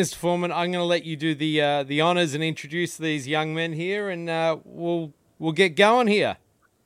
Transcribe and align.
Mr. 0.00 0.14
Forman. 0.14 0.50
I'm 0.50 0.72
going 0.72 0.80
to 0.80 0.84
let 0.84 1.04
you 1.04 1.14
do 1.14 1.34
the 1.34 1.60
uh, 1.60 1.82
the 1.82 2.00
honors 2.00 2.32
and 2.32 2.42
introduce 2.42 2.96
these 2.96 3.28
young 3.28 3.54
men 3.54 3.74
here, 3.74 4.08
and 4.08 4.30
uh, 4.30 4.56
we'll 4.64 5.12
we'll 5.38 5.52
get 5.52 5.76
going 5.76 6.06
here. 6.06 6.38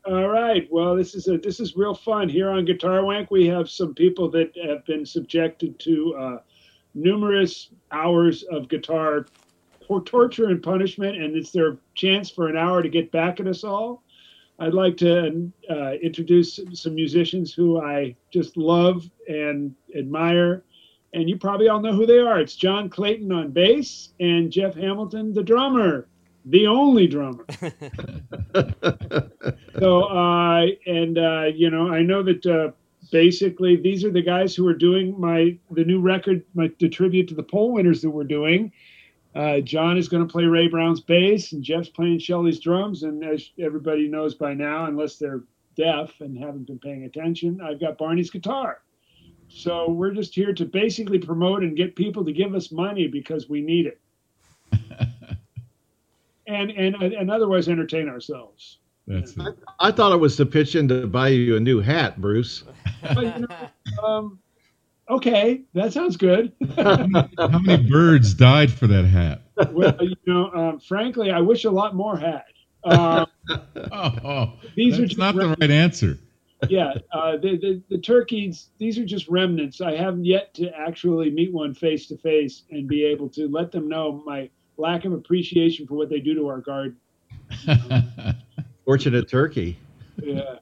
All 0.05 0.27
right. 0.27 0.67
Well, 0.69 0.97
this 0.97 1.15
is 1.15 1.29
a 1.29 1.39
this 1.39 1.61
is 1.61 1.77
real 1.77 1.95
fun 1.95 2.29
here 2.29 2.51
on 2.51 2.65
Guitar 2.65 3.05
Wank. 3.05 3.31
We 3.31 3.47
have 3.47 3.71
some 3.71 3.95
people 3.95 4.29
that 4.33 4.53
have 4.67 4.85
been 4.85 5.07
subjected 5.07 5.79
to 5.79 6.17
uh, 6.17 6.39
numerous 6.95 7.71
hours 7.93 8.43
of 8.51 8.69
guitar 8.69 9.27
for 9.87 10.03
torture 10.03 10.47
and 10.47 10.61
punishment, 10.61 11.17
and 11.17 11.37
it's 11.37 11.53
their 11.53 11.77
chance 11.95 12.29
for 12.29 12.49
an 12.49 12.57
hour 12.57 12.83
to 12.83 12.89
get 12.89 13.13
back 13.13 13.39
at 13.39 13.47
us 13.47 13.63
all. 13.63 14.03
I'd 14.59 14.75
like 14.75 14.97
to 14.99 15.53
uh, 15.71 15.93
introduce 16.03 16.59
some 16.73 16.97
musicians 16.97 17.55
who 17.55 17.81
I 17.81 18.17
just 18.33 18.57
love 18.57 19.09
and 19.29 19.73
admire, 19.97 20.65
and 21.15 21.29
you 21.29 21.39
probably 21.39 21.69
all 21.69 21.81
know 21.81 21.95
who 21.95 22.07
they 22.07 22.19
are. 22.19 22.41
It's 22.41 22.57
John 22.57 22.91
Clayton 22.91 23.31
on 23.33 23.53
bass 23.53 24.11
and 24.21 24.51
Jeff 24.51 24.75
Hamilton, 24.75 25.33
the 25.33 25.43
drummer, 25.43 26.09
the 26.45 26.67
only 26.67 27.07
drummer. 27.07 27.47
so 29.79 30.03
uh 30.05 30.67
and 30.87 31.19
uh 31.19 31.45
you 31.55 31.71
know 31.71 31.93
i 31.93 32.03
know 32.03 32.23
that 32.23 32.45
uh 32.47 32.71
basically 33.11 33.77
these 33.77 34.05
are 34.05 34.11
the 34.11 34.23
guys 34.23 34.55
who 34.55 34.67
are 34.67 34.75
doing 34.75 35.19
my 35.19 35.57
the 35.71 35.85
new 35.85 36.01
record 36.01 36.45
my 36.55 36.71
the 36.79 36.89
tribute 36.89 37.29
to 37.29 37.35
the 37.35 37.43
poll 37.43 37.73
winners 37.73 38.03
that 38.03 38.11
we're 38.11 38.25
doing 38.25 38.71
uh 39.35 39.61
john 39.61 39.97
is 39.99 40.09
going 40.09 40.27
to 40.27 40.31
play 40.31 40.45
ray 40.45 40.69
brown's 40.69 41.01
bass 41.01 41.53
and 41.53 41.63
jeff's 41.63 41.89
playing 41.89 42.19
shelly's 42.19 42.61
drums 42.61 43.03
and 43.03 43.25
as 43.25 43.51
everybody 43.59 44.09
knows 44.09 44.35
by 44.35 44.55
now 44.55 44.87
unless 44.87 45.17
they're 45.17 45.43
deaf 45.77 46.21
and 46.21 46.39
haven't 46.39 46.67
been 46.67 46.79
paying 46.79 47.05
attention 47.05 47.61
i've 47.61 47.81
got 47.81 47.99
barney's 47.99 48.31
guitar 48.31 48.81
so 49.55 49.91
we're 49.91 50.13
just 50.13 50.35
here 50.35 50.53
to 50.53 50.65
basically 50.65 51.19
promote 51.19 51.63
and 51.63 51.77
get 51.77 51.95
people 51.95 52.25
to 52.25 52.33
give 52.33 52.55
us 52.55 52.73
money 52.73 53.07
because 53.07 53.49
we 53.49 53.61
need 53.61 53.87
it 53.87 54.01
and 56.47 56.71
and 56.71 56.95
and 56.97 57.31
otherwise 57.31 57.69
entertain 57.69 58.09
ourselves 58.09 58.79
That's 59.07 59.37
it. 59.37 59.59
I 59.81 59.91
thought 59.91 60.13
it 60.13 60.19
was 60.19 60.37
to 60.37 60.47
pitch 60.47 60.75
in 60.75 60.89
to 60.89 61.07
buy 61.07 61.29
you 61.29 61.57
a 61.57 61.61
new 61.61 61.81
hat, 61.81 62.21
Bruce. 62.21 62.65
but, 63.03 63.23
you 63.23 63.47
know, 63.47 63.69
um, 64.03 64.39
okay, 65.11 65.63
that 65.75 65.93
sounds 65.93 66.17
good. 66.17 66.53
How 66.77 67.59
many 67.59 67.87
birds 67.89 68.33
died 68.33 68.73
for 68.73 68.87
that 68.87 69.05
hat? 69.05 69.43
well, 69.73 69.97
you 70.01 70.17
know, 70.27 70.51
um, 70.53 70.81
frankly, 70.81 71.31
I 71.31 71.41
wish 71.41 71.65
a 71.65 71.71
lot 71.71 71.95
more 71.95 72.17
had. 72.17 72.45
Um, 72.85 73.27
Oh, 73.51 73.63
oh 74.25 74.53
These 74.75 74.99
are 74.99 75.07
just 75.07 75.19
not 75.19 75.35
the 75.35 75.57
right 75.61 75.71
answer. 75.71 76.19
Yeah, 76.69 76.95
uh, 77.13 77.37
the, 77.37 77.57
the 77.57 77.83
the 77.89 77.99
turkeys. 77.99 78.71
These 78.79 78.99
are 78.99 79.05
just 79.05 79.29
remnants. 79.29 79.81
I 79.81 79.97
haven't 79.97 80.25
yet 80.25 80.55
to 80.55 80.71
actually 80.79 81.31
meet 81.31 81.53
one 81.53 81.75
face 81.75 82.07
to 82.09 82.17
face 82.19 82.63
and 82.71 82.87
be 82.89 83.05
able 83.05 83.29
to 83.31 83.49
let 83.49 83.73
them 83.73 83.89
know 83.89 84.23
my 84.27 84.49
lack 84.77 85.05
of 85.05 85.13
appreciation 85.13 85.87
for 85.87 85.95
what 85.95 86.09
they 86.09 86.21
do 86.21 86.35
to 86.35 86.47
our 86.49 86.61
garden. 86.61 86.97
Fortunate 88.85 89.29
turkey. 89.29 89.79
Yeah. 90.23 90.57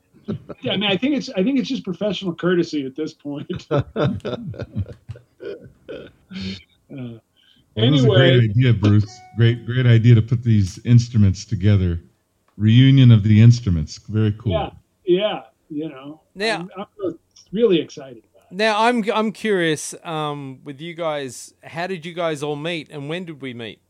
Yeah, 0.61 0.73
I 0.75 0.77
mean, 0.77 0.89
I 0.91 0.97
think 0.97 1.17
it's 1.17 1.29
I 1.31 1.43
think 1.43 1.59
it's 1.59 1.69
just 1.69 1.83
professional 1.85 2.35
courtesy 2.35 2.87
at 2.87 2.95
this 2.95 3.13
point. 3.13 3.67
Uh, 6.95 7.19
Well, 7.75 7.87
it 7.87 7.91
was 7.91 8.05
a 8.05 8.07
anyway, 8.07 8.17
great 8.39 8.51
idea, 8.51 8.73
Bruce. 8.75 9.19
Great, 9.37 9.65
great 9.65 9.87
idea 9.87 10.15
to 10.15 10.23
put 10.23 10.43
these 10.43 10.79
instruments 10.85 11.45
together. 11.47 12.01
Reunion 12.59 13.11
of 13.11 13.23
the 13.23 13.41
instruments. 13.41 13.97
Very 13.97 14.33
cool. 14.33 14.53
yeah, 14.53 14.71
yeah, 15.07 15.41
you 15.73 15.89
know, 15.89 16.21
Now- 16.35 16.69
I'm, 16.77 16.87
I'm 17.05 17.19
really 17.53 17.81
excited. 17.81 18.23
Now 18.51 18.83
I'm 18.83 19.03
I'm 19.11 19.33
curious 19.33 19.95
um, 20.05 20.61
with 20.63 20.79
you 20.79 20.93
guys. 20.93 21.55
How 21.65 21.87
did 21.87 22.05
you 22.05 22.13
guys 22.13 22.43
all 22.43 22.55
meet, 22.55 22.91
and 22.91 23.09
when 23.09 23.25
did 23.25 23.41
we 23.41 23.55
meet? 23.55 23.81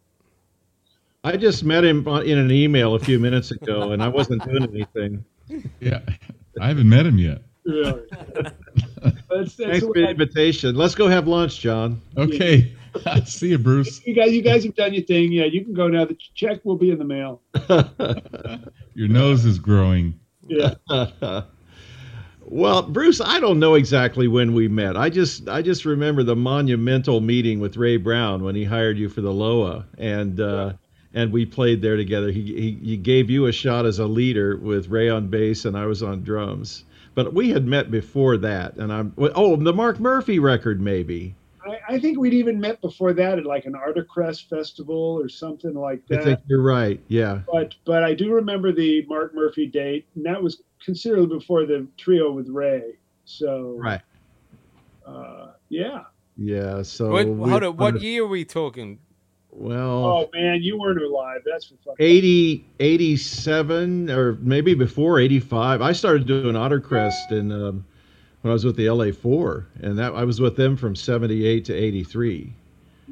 I 1.24 1.36
just 1.36 1.64
met 1.64 1.84
him 1.84 2.06
in 2.06 2.38
an 2.38 2.50
email 2.50 2.94
a 2.94 2.98
few 3.00 3.18
minutes 3.18 3.50
ago, 3.50 3.90
and 3.90 4.02
I 4.02 4.08
wasn't 4.08 4.44
doing 4.44 4.62
anything. 4.64 5.24
Yeah. 5.80 6.00
I 6.60 6.68
haven't 6.68 6.88
met 6.88 7.06
him 7.06 7.18
yet. 7.18 7.42
Really. 7.64 8.02
that's, 8.34 8.52
that's 9.28 9.54
Thanks 9.54 9.80
for 9.80 9.94
the 9.94 10.08
invitation. 10.10 10.74
Let's 10.74 10.94
go 10.94 11.08
have 11.08 11.28
lunch, 11.28 11.60
John. 11.60 12.00
Okay. 12.16 12.74
See 13.24 13.50
you, 13.50 13.58
Bruce. 13.58 14.04
you 14.06 14.14
guys, 14.14 14.32
you 14.32 14.42
guys 14.42 14.64
have 14.64 14.74
done 14.74 14.94
your 14.94 15.04
thing. 15.04 15.32
Yeah, 15.32 15.44
you 15.44 15.64
can 15.64 15.74
go 15.74 15.88
now. 15.88 16.04
The 16.04 16.16
check 16.34 16.64
will 16.64 16.76
be 16.76 16.90
in 16.90 16.98
the 16.98 17.04
mail. 17.04 17.40
Your 18.94 19.08
nose 19.08 19.44
is 19.44 19.58
growing. 19.58 20.18
Yeah. 20.46 20.74
Well, 22.52 22.82
Bruce, 22.82 23.22
I 23.22 23.40
don't 23.40 23.58
know 23.58 23.76
exactly 23.76 24.28
when 24.28 24.52
we 24.52 24.68
met. 24.68 24.94
I 24.94 25.08
just 25.08 25.48
I 25.48 25.62
just 25.62 25.86
remember 25.86 26.22
the 26.22 26.36
monumental 26.36 27.22
meeting 27.22 27.60
with 27.60 27.78
Ray 27.78 27.96
Brown 27.96 28.44
when 28.44 28.54
he 28.54 28.62
hired 28.62 28.98
you 28.98 29.08
for 29.08 29.22
the 29.22 29.32
Loa, 29.32 29.86
and 29.96 30.38
uh, 30.38 30.74
and 31.14 31.32
we 31.32 31.46
played 31.46 31.80
there 31.80 31.96
together. 31.96 32.30
He, 32.30 32.42
he 32.42 32.78
he 32.90 32.96
gave 32.98 33.30
you 33.30 33.46
a 33.46 33.52
shot 33.52 33.86
as 33.86 34.00
a 34.00 34.06
leader 34.06 34.58
with 34.58 34.88
Ray 34.88 35.08
on 35.08 35.28
bass 35.28 35.64
and 35.64 35.78
I 35.78 35.86
was 35.86 36.02
on 36.02 36.24
drums. 36.24 36.84
But 37.14 37.32
we 37.32 37.48
had 37.48 37.66
met 37.66 37.90
before 37.90 38.36
that, 38.36 38.76
and 38.76 38.92
I'm 38.92 39.14
oh 39.16 39.56
the 39.56 39.72
Mark 39.72 39.98
Murphy 39.98 40.38
record 40.38 40.78
maybe. 40.78 41.34
I, 41.66 41.94
I 41.94 41.98
think 41.98 42.18
we'd 42.18 42.34
even 42.34 42.60
met 42.60 42.82
before 42.82 43.14
that 43.14 43.38
at 43.38 43.46
like 43.46 43.64
an 43.64 43.74
Ottercrest 43.74 44.50
festival 44.50 45.18
or 45.18 45.30
something 45.30 45.72
like 45.72 46.06
that. 46.08 46.20
I 46.20 46.24
think 46.24 46.40
you're 46.48 46.60
right. 46.60 47.00
Yeah. 47.08 47.40
But 47.50 47.76
but 47.86 48.04
I 48.04 48.12
do 48.12 48.30
remember 48.34 48.72
the 48.72 49.06
Mark 49.08 49.34
Murphy 49.34 49.66
date, 49.68 50.06
and 50.16 50.26
that 50.26 50.42
was 50.42 50.62
considerably 50.84 51.38
before 51.38 51.66
the 51.66 51.86
trio 51.96 52.32
with 52.32 52.48
Ray. 52.48 52.96
So 53.24 53.76
Right. 53.78 54.00
uh, 55.06 55.52
yeah. 55.68 56.04
Yeah. 56.36 56.82
So 56.82 57.10
What, 57.10 57.26
we- 57.28 57.50
hold 57.50 57.62
on, 57.64 57.76
what 57.76 58.00
year 58.02 58.24
are 58.24 58.26
we 58.28 58.44
talking? 58.44 58.98
Well, 59.54 60.04
Oh 60.06 60.30
man, 60.32 60.62
you 60.62 60.78
weren't 60.78 61.02
alive. 61.02 61.42
That's 61.44 61.66
for 61.66 61.74
fucking. 61.84 61.96
80, 62.04 62.64
87 62.80 64.10
or 64.10 64.38
maybe 64.40 64.72
before 64.74 65.18
85 65.20 65.82
i 65.82 65.92
started 65.92 66.26
doing 66.26 66.54
ottercrest 66.56 67.30
in 67.32 67.52
um, 67.52 67.84
when 68.40 68.50
i 68.50 68.54
was 68.54 68.64
with 68.64 68.76
the 68.76 68.86
la4 68.86 69.66
and 69.82 69.98
that 69.98 70.14
i 70.14 70.24
was 70.24 70.40
with 70.40 70.56
them 70.56 70.74
from 70.74 70.96
78 70.96 71.66
to 71.66 71.74
83 71.74 72.52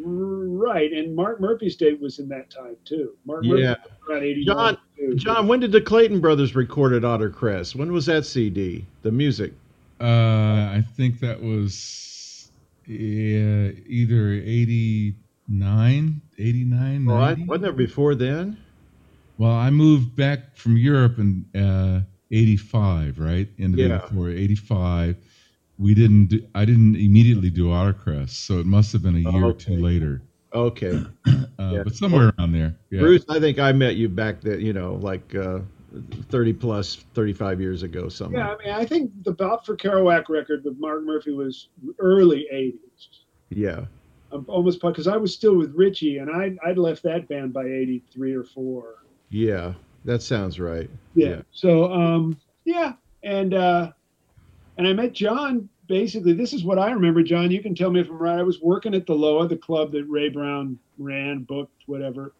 Right, 0.03 0.93
and 0.93 1.15
Mark 1.15 1.41
Murphy's 1.43 1.77
date 1.77 2.01
was 2.01 2.21
in 2.21 2.29
that 2.29 2.49
time 2.49 2.77
too. 2.87 3.13
Mark 3.27 3.45
Yeah. 3.45 3.51
Murphy 3.51 3.67
was 3.83 4.09
around 4.09 4.23
eighty. 4.23 4.45
john 4.47 4.79
john 5.17 5.47
when 5.49 5.61
did 5.61 5.73
the 5.73 5.81
clayton 5.81 6.21
brothers 6.21 6.55
record 6.55 6.93
at 6.93 7.03
ottercrest 7.03 7.75
when 7.75 7.93
was 7.93 8.07
that 8.07 8.25
cd 8.25 8.85
the 9.03 9.11
music 9.11 9.53
Uh, 10.01 10.73
I 10.79 10.83
think 10.97 11.21
that 11.21 11.43
was 11.43 12.51
yeah, 12.87 13.71
either 13.87 14.33
89, 14.33 16.21
89, 16.39 17.09
oh, 17.09 17.15
I, 17.15 17.35
wasn't 17.47 17.63
there 17.63 17.73
before 17.73 18.15
then 18.15 18.57
Well, 19.39 19.53
I 19.53 19.71
moved 19.71 20.17
back 20.17 20.57
from 20.57 20.77
Europe 20.77 21.19
in 21.19 21.45
uh, 21.55 22.01
85, 22.31 23.19
right? 23.19 23.49
End 23.59 23.75
of 23.75 23.79
Yeah. 23.81 23.97
84, 24.07 24.31
85. 24.31 25.17
We 25.79 25.95
didn't, 25.95 26.27
do, 26.27 26.47
I 26.55 26.65
didn't 26.65 26.97
immediately 26.97 27.51
do 27.51 27.67
Ottercrest, 27.69 28.31
so 28.31 28.59
it 28.59 28.67
must 28.67 28.93
have 28.93 29.03
been 29.03 29.17
a 29.17 29.31
year 29.33 29.45
or 29.45 29.53
two 29.55 29.77
later. 29.77 30.23
Okay 30.53 31.03
Uh, 31.59 31.71
Yeah. 31.75 31.83
But 31.85 31.95
somewhere 31.95 32.33
around 32.39 32.53
there. 32.53 32.75
Yeah. 32.91 33.01
bruce 33.01 33.25
i 33.29 33.39
think 33.39 33.59
i 33.59 33.71
met 33.71 33.97
you 33.97 34.09
back 34.09 34.41
then 34.41 34.61
you 34.63 34.73
know 34.73 34.95
like 35.03 35.35
uh, 35.35 35.59
30 36.31 36.53
plus 36.55 36.97
35 37.15 37.61
years 37.61 37.83
ago 37.83 38.09
something 38.09 38.39
Yeah, 38.39 38.55
I 38.55 38.65
mean, 38.65 38.75
I 38.75 38.85
think 38.87 39.11
the 39.25 39.33
Bop 39.33 39.67
for 39.67 39.77
Kerouac 39.77 40.29
record 40.31 40.65
with 40.65 40.79
Mark 40.79 41.03
Murphy 41.05 41.33
was 41.33 41.69
early 41.99 42.47
'80s. 42.53 43.09
yeah 43.51 43.85
I'm 44.33 44.45
almost 44.49 44.81
because 44.81 45.07
I 45.09 45.17
was 45.17 45.35
still 45.35 45.57
with 45.57 45.75
Richie, 45.75 46.19
and 46.19 46.31
I 46.31 46.57
I'd 46.65 46.79
left 46.79 47.03
that 47.03 47.29
band 47.29 47.53
by 47.53 47.65
'83 47.65 48.35
or 48.35 48.45
four. 48.45 48.95
yeah 49.29 49.75
that 50.07 50.23
sounds 50.23 50.59
right 50.59 50.89
Yeah. 51.15 51.29
Yeah. 51.29 51.43
So 51.53 51.93
um 51.93 52.39
yeah, 52.65 52.93
and 53.23 53.53
uh 53.55 53.93
and 54.79 54.87
I 54.89 54.93
met 54.95 55.13
John. 55.13 55.69
Basically, 55.91 56.35
this 56.35 56.53
is 56.53 56.63
what 56.63 56.79
I 56.79 56.93
remember. 56.93 57.21
John, 57.21 57.51
you 57.51 57.61
can 57.61 57.75
tell 57.75 57.91
me 57.91 57.99
if 57.99 58.09
I'm 58.09 58.17
right. 58.17 58.39
I 58.39 58.45
was 58.45 58.61
working 58.61 58.95
at 58.95 59.07
the 59.09 59.13
Loa, 59.13 59.49
the 59.49 59.57
club 59.57 59.91
that 59.91 60.05
Ray 60.05 60.29
Brown 60.29 60.79
ran, 60.99 61.43
booked, 61.43 61.83
whatever. 61.87 62.33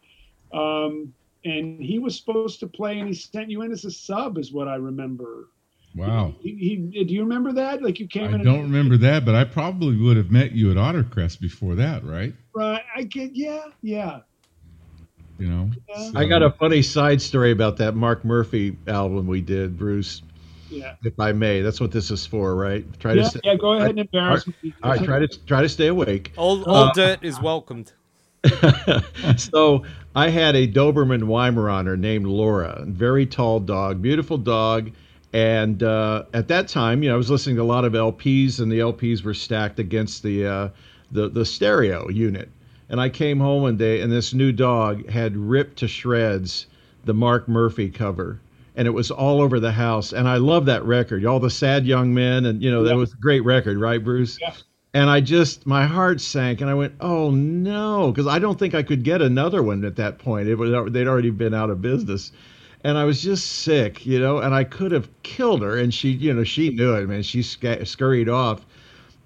Um, 0.53 1.13
and 1.45 1.83
he 1.83 1.99
was 1.99 2.17
supposed 2.17 2.61
to 2.61 2.69
play, 2.69 3.01
and 3.01 3.09
he 3.09 3.15
sent 3.15 3.51
you 3.51 3.63
in 3.63 3.73
as 3.73 3.85
a 3.85 3.91
sub, 3.91 4.39
is 4.39 4.53
what 4.53 4.69
I 4.69 4.77
remember. 4.77 5.49
Wow. 5.97 6.33
He, 6.41 6.55
he 6.93 7.03
do 7.03 7.13
you 7.13 7.23
remember 7.23 7.53
that? 7.55 7.83
Like 7.83 7.99
you 7.99 8.07
came 8.07 8.31
I 8.31 8.37
in. 8.37 8.45
don't 8.45 8.63
remember 8.63 8.97
that, 8.99 9.25
but 9.25 9.35
I 9.35 9.43
probably 9.43 9.97
would 9.97 10.17
have 10.17 10.31
met 10.31 10.53
you 10.53 10.71
at 10.71 10.77
Ottercrest 10.77 11.41
before 11.41 11.75
that, 11.75 12.05
right? 12.05 12.33
Right. 12.55 12.85
I 12.95 13.03
get. 13.03 13.35
Yeah. 13.35 13.65
Yeah. 13.83 14.21
You 15.41 15.49
know? 15.49 15.71
Yeah. 15.89 16.11
I 16.15 16.25
got 16.25 16.45
a 16.45 16.53
funny 16.53 16.83
side 16.83 17.21
story 17.21 17.51
about 17.51 17.79
that 17.79 17.97
Mark 17.97 18.25
Murphy 18.25 18.79
album 18.87 19.27
we 19.27 19.41
did, 19.41 19.77
Bruce. 19.77 20.23
Yeah. 20.71 20.95
If 21.05 21.19
I 21.19 21.33
may, 21.33 21.63
that's 21.63 21.81
what 21.81 21.91
this 21.93 22.11
is 22.11 22.27
for, 22.27 22.55
right? 22.57 22.85
Try 23.01 23.15
Yeah, 23.15 23.23
to 23.23 23.25
stay, 23.25 23.41
yeah, 23.45 23.57
go 23.57 23.73
ahead 23.75 23.91
and 23.91 24.01
embarrass 24.01 24.47
me. 24.47 24.75
all 24.83 24.91
right, 24.93 25.03
try 25.03 25.19
to 25.19 25.29
try 25.47 25.63
to 25.63 25.69
stay 25.69 25.89
awake. 25.89 26.33
All, 26.37 26.65
all 26.65 26.91
Uh, 26.91 26.93
dirt 26.93 27.21
is 27.23 27.41
welcomed. 27.41 27.93
so 29.37 29.85
I 30.15 30.29
had 30.31 30.57
a 30.57 30.67
Doberman 30.67 31.25
Weimaraner 31.25 31.99
named 31.99 32.27
Laura, 32.27 32.85
very 32.87 33.27
tall 33.27 33.61
dog, 33.61 34.01
beautiful 34.03 34.39
dog, 34.39 34.91
And 35.33 35.83
uh, 35.83 36.25
at 36.35 36.49
that 36.49 36.69
time, 36.69 37.03
you 37.03 37.09
know, 37.09 37.15
I 37.15 37.19
was 37.19 37.31
listening 37.31 37.57
to 37.57 37.63
a 37.63 37.65
lot 37.65 37.85
of 37.85 37.93
LPs, 37.93 38.59
and 38.61 38.71
the 38.73 38.81
LPs 38.81 39.23
were 39.23 39.35
stacked 39.35 39.79
against 39.79 40.23
the 40.23 40.47
uh, 40.47 40.69
the 41.13 41.29
the 41.29 41.45
stereo 41.45 42.09
unit. 42.09 42.51
And 42.89 43.01
I 43.01 43.09
came 43.11 43.39
home 43.39 43.63
one 43.63 43.77
day, 43.77 44.01
and 44.01 44.11
this 44.11 44.35
new 44.35 44.51
dog 44.53 45.09
had 45.09 45.37
ripped 45.37 45.79
to 45.79 45.89
shreds 45.89 46.67
the 47.05 47.15
Mark 47.15 47.49
Murphy 47.49 47.89
cover, 47.91 48.41
and 48.81 48.87
it 48.87 48.93
was 48.93 49.11
all 49.11 49.43
over 49.43 49.61
the 49.61 49.73
house. 49.73 50.11
And 50.15 50.27
I 50.27 50.39
love 50.39 50.65
that 50.65 50.83
record, 50.87 51.27
all 51.27 51.39
the 51.39 51.51
sad 51.51 51.85
young 51.85 52.15
men, 52.15 52.47
and 52.47 52.63
you 52.63 52.71
know 52.71 52.83
that 52.85 52.97
was 52.97 53.13
a 53.13 53.17
great 53.17 53.45
record, 53.45 53.79
right, 53.79 54.03
Bruce? 54.03 54.39
Yeah. 54.41 54.55
And 54.95 55.11
I 55.11 55.21
just 55.21 55.67
my 55.67 55.85
heart 55.85 56.19
sank, 56.19 56.63
and 56.63 56.71
I 56.71 56.73
went, 56.73 56.95
"Oh 56.99 57.31
no," 57.31 58.11
because 58.11 58.27
I 58.27 58.39
don't 58.39 58.59
think 58.59 58.75
I 58.75 58.83
could 58.83 59.03
get 59.03 59.21
another 59.21 59.63
one 59.63 59.85
at 59.85 59.97
that 59.97 60.19
point. 60.19 60.49
It 60.49 60.55
was 60.55 60.71
they'd 60.95 61.07
already 61.07 61.29
been 61.29 61.53
out 61.53 61.69
of 61.69 61.83
business, 61.83 62.33
and 62.83 62.97
I 62.97 63.05
was 63.05 63.23
just 63.23 63.47
sick, 63.47 64.07
you 64.07 64.19
know. 64.19 64.39
And 64.39 64.55
I 64.55 64.65
could 64.65 64.93
have 64.93 65.11
killed 65.25 65.61
her, 65.61 65.77
and 65.77 65.93
she, 65.93 66.13
you 66.13 66.33
know, 66.33 66.43
she 66.43 66.71
knew 66.71 66.95
it, 66.95 67.07
man. 67.07 67.23
She 67.23 67.43
sc- 67.43 67.85
scurried 67.85 68.31
off, 68.31 68.65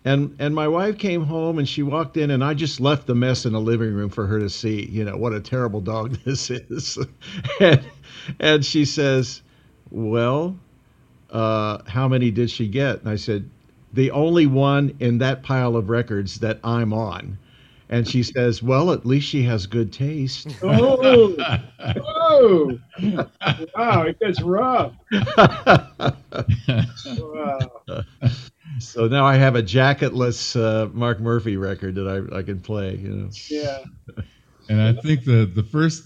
and 0.04 0.34
and 0.40 0.52
my 0.52 0.66
wife 0.66 0.98
came 0.98 1.22
home, 1.22 1.60
and 1.60 1.68
she 1.68 1.84
walked 1.84 2.16
in, 2.16 2.32
and 2.32 2.42
I 2.42 2.54
just 2.54 2.80
left 2.80 3.06
the 3.06 3.14
mess 3.14 3.46
in 3.46 3.52
the 3.52 3.60
living 3.60 3.94
room 3.94 4.10
for 4.10 4.26
her 4.26 4.40
to 4.40 4.50
see. 4.50 4.84
You 4.90 5.04
know 5.04 5.16
what 5.16 5.32
a 5.32 5.40
terrible 5.40 5.80
dog 5.80 6.18
this 6.24 6.50
is, 6.50 6.98
and 7.60 7.84
and 8.40 8.64
she 8.64 8.84
says, 8.84 9.42
"Well, 9.94 10.58
uh, 11.30 11.78
how 11.86 12.08
many 12.08 12.30
did 12.32 12.50
she 12.50 12.66
get?" 12.66 13.00
And 13.00 13.08
I 13.08 13.16
said, 13.16 13.48
"The 13.92 14.10
only 14.10 14.46
one 14.46 14.94
in 14.98 15.18
that 15.18 15.42
pile 15.42 15.76
of 15.76 15.88
records 15.88 16.40
that 16.40 16.58
I'm 16.64 16.92
on." 16.92 17.38
And 17.88 18.08
she 18.08 18.22
says, 18.24 18.62
"Well, 18.62 18.90
at 18.92 19.06
least 19.06 19.28
she 19.28 19.42
has 19.44 19.66
good 19.66 19.92
taste." 19.92 20.48
Oh, 20.62 21.36
oh, 22.06 22.78
wow, 23.76 24.02
it 24.02 24.18
gets 24.18 24.42
rough. 24.42 24.94
Wow. 27.06 27.62
so 28.80 29.06
now 29.06 29.24
I 29.24 29.36
have 29.36 29.54
a 29.54 29.62
jacketless 29.62 30.56
uh, 30.60 30.88
Mark 30.92 31.20
Murphy 31.20 31.56
record 31.56 31.94
that 31.94 32.08
I, 32.08 32.38
I 32.38 32.42
can 32.42 32.58
play. 32.60 32.96
You 32.96 33.08
know. 33.10 33.30
Yeah. 33.48 33.84
And 34.68 34.80
I 34.80 34.92
think 35.00 35.24
the 35.24 35.46
the 35.46 35.62
first 35.62 36.02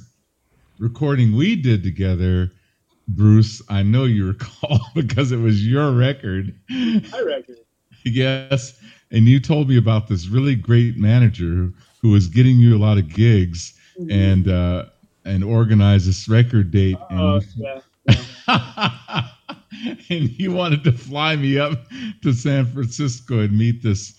recording 0.78 1.34
we 1.36 1.56
did 1.56 1.82
together, 1.82 2.52
Bruce, 3.08 3.62
I 3.68 3.82
know 3.82 4.04
you 4.04 4.26
recall 4.28 4.80
because 4.94 5.32
it 5.32 5.38
was 5.38 5.66
your 5.66 5.92
record. 5.92 6.54
I 6.70 7.22
reckon. 7.26 7.56
Yes, 8.04 8.78
and 9.10 9.26
you 9.26 9.40
told 9.40 9.68
me 9.68 9.76
about 9.76 10.08
this 10.08 10.28
really 10.28 10.54
great 10.54 10.96
manager 10.96 11.72
who, 12.00 12.10
was 12.10 12.28
getting 12.28 12.58
you 12.58 12.76
a 12.76 12.78
lot 12.78 12.98
of 12.98 13.08
gigs 13.08 13.74
Mm-hmm. 13.98 14.10
and 14.12 14.48
uh, 14.48 14.84
and 15.24 15.42
organized 15.42 16.06
this 16.08 16.28
record 16.28 16.70
date. 16.70 16.96
Oh, 17.10 17.40
And, 17.40 17.44
yeah. 17.56 17.80
and 20.08 20.30
you 20.38 20.52
wanted 20.52 20.84
to 20.84 20.92
fly 20.92 21.34
me 21.34 21.58
up 21.58 21.72
to 22.22 22.32
San 22.32 22.64
Francisco 22.66 23.40
and 23.40 23.58
meet 23.58 23.82
this 23.82 24.14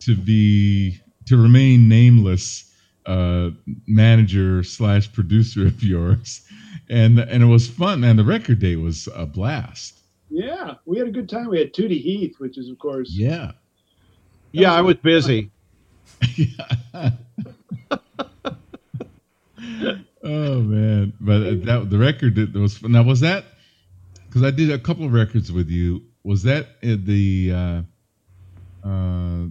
to 0.00 0.14
be 0.16 0.98
to 1.26 1.36
remain 1.36 1.88
nameless 1.88 2.72
uh, 3.06 3.50
manager 3.86 4.62
slash 4.62 5.12
producer 5.12 5.66
of 5.66 5.82
yours, 5.82 6.42
and 6.88 7.18
and 7.18 7.42
it 7.42 7.46
was 7.46 7.68
fun. 7.68 8.00
Man, 8.00 8.16
the 8.16 8.24
record 8.24 8.60
date 8.60 8.76
was 8.76 9.08
a 9.14 9.26
blast. 9.26 10.00
Yeah, 10.30 10.74
we 10.86 10.98
had 10.98 11.08
a 11.08 11.12
good 11.12 11.28
time. 11.28 11.48
We 11.48 11.58
had 11.58 11.72
Tootie 11.72 12.00
Heath, 12.00 12.36
which 12.38 12.58
is, 12.58 12.68
of 12.68 12.78
course, 12.78 13.10
Yeah. 13.12 13.52
Yeah, 14.52 14.72
I 14.72 14.80
was 14.82 14.96
busy. 14.96 15.50
oh 20.22 20.60
man, 20.60 21.12
but 21.20 21.64
that 21.64 21.90
the 21.90 21.98
record 21.98 22.36
that 22.36 22.54
was 22.54 22.80
now 22.82 23.02
was 23.02 23.18
that 23.20 23.44
because 24.26 24.44
I 24.44 24.52
did 24.52 24.70
a 24.70 24.78
couple 24.78 25.04
of 25.04 25.12
records 25.12 25.50
with 25.50 25.68
you. 25.68 26.02
Was 26.22 26.44
that 26.44 26.80
the 26.82 27.52
uh, 27.52 27.82
uh, 28.86 29.46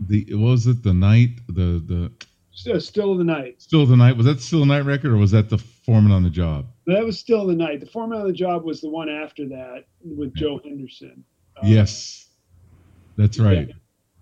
the 0.00 0.26
was 0.34 0.66
it 0.66 0.82
the 0.82 0.94
night 0.94 1.30
the 1.46 1.80
the 1.86 2.12
Still, 2.54 3.16
the 3.16 3.24
night. 3.24 3.60
still 3.60 3.84
the 3.84 3.96
night 3.96 4.16
was 4.16 4.26
that 4.26 4.40
still 4.40 4.62
a 4.62 4.66
night 4.66 4.84
record 4.84 5.10
or 5.12 5.16
was 5.16 5.32
that 5.32 5.48
the 5.48 5.58
foreman 5.58 6.12
on 6.12 6.22
the 6.22 6.30
job? 6.30 6.66
That 6.86 7.04
was 7.04 7.18
still 7.18 7.46
the 7.46 7.54
night. 7.54 7.80
The 7.80 7.86
foreman 7.86 8.20
on 8.20 8.26
the 8.26 8.32
job 8.32 8.64
was 8.64 8.80
the 8.80 8.88
one 8.88 9.08
after 9.08 9.48
that 9.48 9.86
with 10.04 10.34
Joe 10.34 10.60
Henderson. 10.62 11.24
Uh, 11.56 11.66
yes, 11.66 12.28
that's 13.16 13.40
right. 13.40 13.70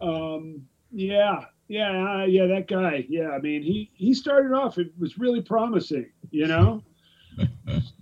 Um, 0.01 0.63
yeah, 0.91 1.45
yeah, 1.69 2.21
uh, 2.21 2.25
yeah. 2.25 2.47
That 2.47 2.69
guy. 2.69 3.05
Yeah, 3.09 3.31
I 3.31 3.39
mean, 3.39 3.63
he 3.63 3.91
he 3.95 4.15
started 4.15 4.53
off. 4.53 4.79
It 4.79 4.93
was 4.99 5.19
really 5.19 5.43
promising. 5.43 6.11
You 6.31 6.47
know. 6.47 6.83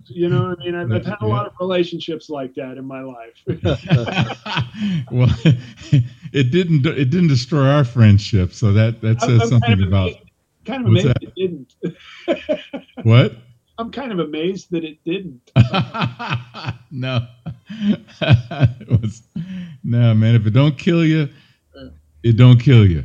You 0.05 0.29
know, 0.29 0.55
I 0.57 0.63
mean, 0.63 0.75
I've, 0.75 0.91
I've 0.91 1.05
had 1.05 1.21
a 1.21 1.27
lot 1.27 1.47
of 1.47 1.53
relationships 1.59 2.29
like 2.29 2.53
that 2.55 2.77
in 2.77 2.85
my 2.85 3.01
life. 3.01 3.41
well, 5.11 5.29
it 6.33 6.51
didn't 6.51 6.85
it 6.85 7.09
didn't 7.09 7.29
destroy 7.29 7.67
our 7.67 7.83
friendship, 7.83 8.53
so 8.53 8.73
that 8.73 9.01
that 9.01 9.21
says 9.21 9.41
I'm 9.41 9.49
something 9.49 9.69
kind 9.69 9.81
of 9.81 9.87
about 9.87 10.09
amazed, 10.09 10.31
kind 10.65 10.81
of 10.81 10.87
amazed 10.87 11.07
that? 11.07 11.23
it 11.23 11.35
didn't. 11.35 11.75
what. 13.03 13.35
I'm 13.77 13.89
kind 13.89 14.11
of 14.11 14.19
amazed 14.19 14.69
that 14.71 14.83
it 14.83 15.03
didn't. 15.03 15.49
no, 16.91 17.25
it 18.21 19.01
was 19.01 19.23
no 19.83 20.13
man. 20.13 20.35
If 20.35 20.45
it 20.45 20.51
don't 20.51 20.77
kill 20.77 21.03
you, 21.03 21.29
it 22.21 22.37
don't 22.37 22.59
kill 22.59 22.85
you. 22.85 23.03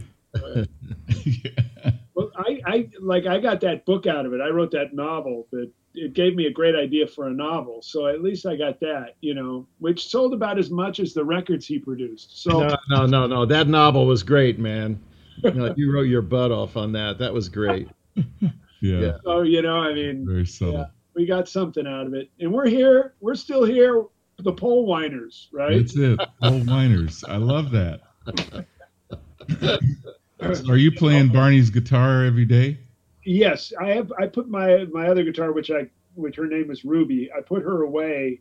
Well, 2.17 2.31
I, 2.37 2.61
I 2.67 2.89
like 2.99 3.27
I 3.27 3.39
got 3.39 3.61
that 3.61 3.85
book 3.85 4.07
out 4.07 4.25
of 4.25 4.33
it. 4.33 4.41
I 4.41 4.49
wrote 4.49 4.71
that 4.73 4.95
novel 4.95 5.47
that 5.53 5.71
it 5.95 6.15
gave 6.15 6.35
me 6.35 6.47
a 6.47 6.51
great 6.51 6.75
idea 6.75 7.07
for 7.07 7.27
a 7.29 7.31
novel. 7.31 7.83
So 7.83 8.07
at 8.07 8.23
least 8.23 8.47
I 8.47 8.57
got 8.57 8.81
that, 8.81 9.17
you 9.21 9.35
know, 9.35 9.67
which 9.81 10.09
sold 10.09 10.33
about 10.35 10.59
as 10.59 10.71
much 10.71 10.99
as 10.99 11.13
the 11.15 11.25
records 11.25 11.67
he 11.67 11.79
produced. 11.79 12.43
So 12.43 12.61
No, 12.61 12.77
no, 12.91 13.07
no, 13.07 13.27
no. 13.27 13.45
That 13.47 13.69
novel 13.69 14.07
was 14.07 14.23
great, 14.23 14.59
man. 14.59 14.99
No, 15.45 15.75
you 15.77 15.93
wrote 15.93 16.09
your 16.09 16.23
butt 16.23 16.51
off 16.51 16.77
on 16.79 16.91
that. 16.93 17.19
That 17.19 17.33
was 17.35 17.51
great. 17.51 17.89
yeah, 18.41 18.51
Yeah. 18.81 19.17
so 19.23 19.43
you 19.43 19.61
know, 19.61 19.77
I 19.77 19.93
mean, 19.93 20.25
very 20.27 20.47
subtle. 20.47 20.75
yeah, 20.75 20.85
we 21.15 21.27
got 21.27 21.49
something 21.49 21.87
out 21.87 22.07
of 22.07 22.15
it, 22.15 22.31
and 22.41 22.51
we're 22.51 22.67
here. 22.69 23.15
We're 23.21 23.35
still 23.35 23.65
here. 23.65 24.05
The 24.39 24.53
pole 24.53 24.87
whiners, 24.87 25.49
right? 25.53 25.79
That's 25.79 25.97
it. 25.97 26.19
Pole 26.43 26.65
miners. 26.65 27.25
I 27.29 27.37
love 27.37 27.71
that. 27.73 28.01
Are 30.41 30.77
you 30.77 30.93
playing 30.93 31.29
Barney's 31.29 31.71
guitar 31.71 32.25
every 32.25 32.45
day? 32.45 32.79
Yes, 33.25 33.73
I 33.81 33.91
have. 33.91 34.13
I 34.19 34.27
put 34.27 34.49
my 34.49 34.85
my 34.93 35.09
other 35.09 35.25
guitar, 35.25 35.53
which 35.53 35.71
I 35.71 35.89
which 36.15 36.37
her 36.37 36.47
name 36.47 36.71
is 36.71 36.85
Ruby. 36.85 37.31
I 37.33 37.41
put 37.41 37.63
her 37.63 37.83
away 37.83 38.41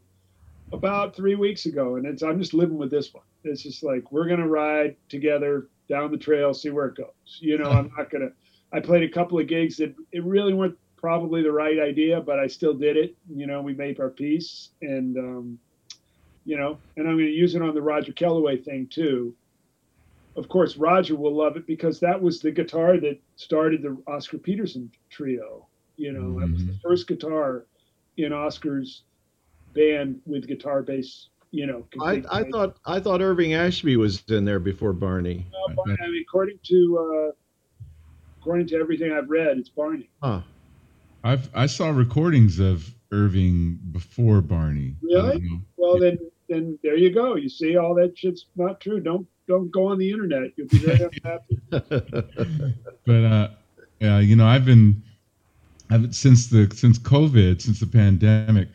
about 0.71 1.15
three 1.15 1.35
weeks 1.35 1.65
ago, 1.65 1.95
and 1.95 2.05
it's 2.05 2.21
I'm 2.21 2.39
just 2.39 2.53
living 2.53 2.77
with 2.77 2.91
this 2.91 3.13
one. 3.13 3.23
It's 3.43 3.63
just 3.63 3.83
like 3.83 4.11
we're 4.11 4.27
gonna 4.27 4.47
ride 4.47 4.95
together 5.09 5.67
down 5.89 6.11
the 6.11 6.17
trail, 6.17 6.53
see 6.53 6.69
where 6.69 6.87
it 6.87 6.95
goes. 6.95 7.39
You 7.39 7.57
know, 7.57 7.69
I'm 7.69 7.91
not 7.97 8.09
gonna. 8.09 8.29
I 8.73 8.79
played 8.79 9.03
a 9.03 9.09
couple 9.09 9.39
of 9.39 9.47
gigs 9.47 9.77
that 9.77 9.95
it 10.11 10.23
really 10.23 10.53
weren't 10.53 10.77
probably 10.97 11.43
the 11.43 11.51
right 11.51 11.79
idea, 11.79 12.19
but 12.19 12.39
I 12.39 12.47
still 12.47 12.73
did 12.73 12.97
it. 12.97 13.15
You 13.33 13.47
know, 13.47 13.61
we 13.61 13.73
made 13.73 13.99
our 13.99 14.09
peace, 14.09 14.69
and 14.81 15.17
um, 15.17 15.59
you 16.45 16.57
know, 16.57 16.77
and 16.97 17.07
I'm 17.07 17.15
gonna 17.15 17.29
use 17.29 17.55
it 17.55 17.61
on 17.61 17.73
the 17.73 17.81
Roger 17.81 18.11
Kellaway 18.11 18.57
thing 18.57 18.87
too 18.87 19.33
of 20.36 20.50
course, 20.50 20.77
Roger 20.77 21.15
will 21.15 21.36
love 21.36 21.56
it 21.56 21.65
because 21.65 22.00
that 22.01 22.22
was 22.22 22.39
the 22.39 22.51
guitar 22.51 22.98
that 23.00 23.20
started 23.36 23.82
the 23.82 23.98
Oscar 24.08 24.38
Peterson 24.38 24.92
trio. 25.10 25.68
You 25.98 26.12
know, 26.12 26.39
that 26.39 26.51
was 26.51 26.65
the 26.65 26.77
first 26.84 27.08
guitar 27.08 27.65
in 28.18 28.34
Oscar's 28.34 29.04
band 29.74 30.20
with 30.25 30.48
guitar 30.48 30.84
bass. 30.84 31.30
You 31.51 31.68
know, 31.68 31.86
I, 32.01 32.22
I 32.30 32.44
thought 32.51 32.77
I 32.86 33.00
thought 33.00 33.22
Irving 33.22 33.54
Ashby 33.54 33.96
was 33.96 34.22
in 34.27 34.44
there 34.44 34.60
before 34.60 34.92
Barney. 34.92 35.46
Uh, 35.54 35.74
Bar- 35.74 35.96
I 36.01 36.08
mean, 36.08 36.22
according 36.27 36.60
to 36.63 37.32
uh, 37.32 37.86
according 38.42 38.68
to 38.68 38.75
everything 38.75 39.13
I've 39.13 39.30
read, 39.30 39.58
it's 39.58 39.70
Barney. 39.70 40.10
Huh. 40.22 40.42
I've 41.24 41.50
I 41.56 41.68
saw 41.68 41.92
recordings 41.92 42.60
of 42.60 42.94
Irving 43.13 43.80
before 43.94 44.42
Barney. 44.42 44.96
Really? 45.01 45.39
don't. 45.39 45.65
Well, 45.77 45.98
then, 45.98 46.18
then 46.50 46.77
there 46.84 46.98
you 46.98 47.13
go. 47.13 47.36
You 47.36 47.48
see, 47.48 47.77
all 47.77 47.96
that 47.96 48.18
shit's 48.18 48.48
not 48.58 48.82
true. 48.82 49.00
Don't 49.00 49.25
don't 49.47 49.71
go 49.71 49.87
on 49.87 49.97
the 49.97 50.09
internet. 50.11 50.51
You'll 50.57 50.67
be 50.67 50.77
very 50.79 51.09
unhappy. 51.23 52.75
but 53.05 53.23
uh, 53.23 53.49
yeah, 53.99 54.19
you 54.19 54.35
know, 54.35 54.45
I've 54.47 54.65
been, 54.65 55.01
I've 55.89 56.13
since 56.15 56.47
the 56.47 56.69
since 56.75 56.97
COVID, 56.99 57.61
since 57.61 57.79
the 57.79 57.87
pandemic, 57.87 58.69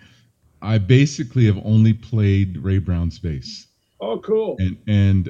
I 0.63 0.79
basically 0.79 1.47
have 1.47 1.59
only 1.65 1.93
played 1.93 2.59
Ray 2.59 2.79
Brown's 2.79 3.19
bass, 3.19 3.67
Oh, 4.01 4.19
cool. 4.21 4.57
and 4.59 4.77
and 4.87 5.29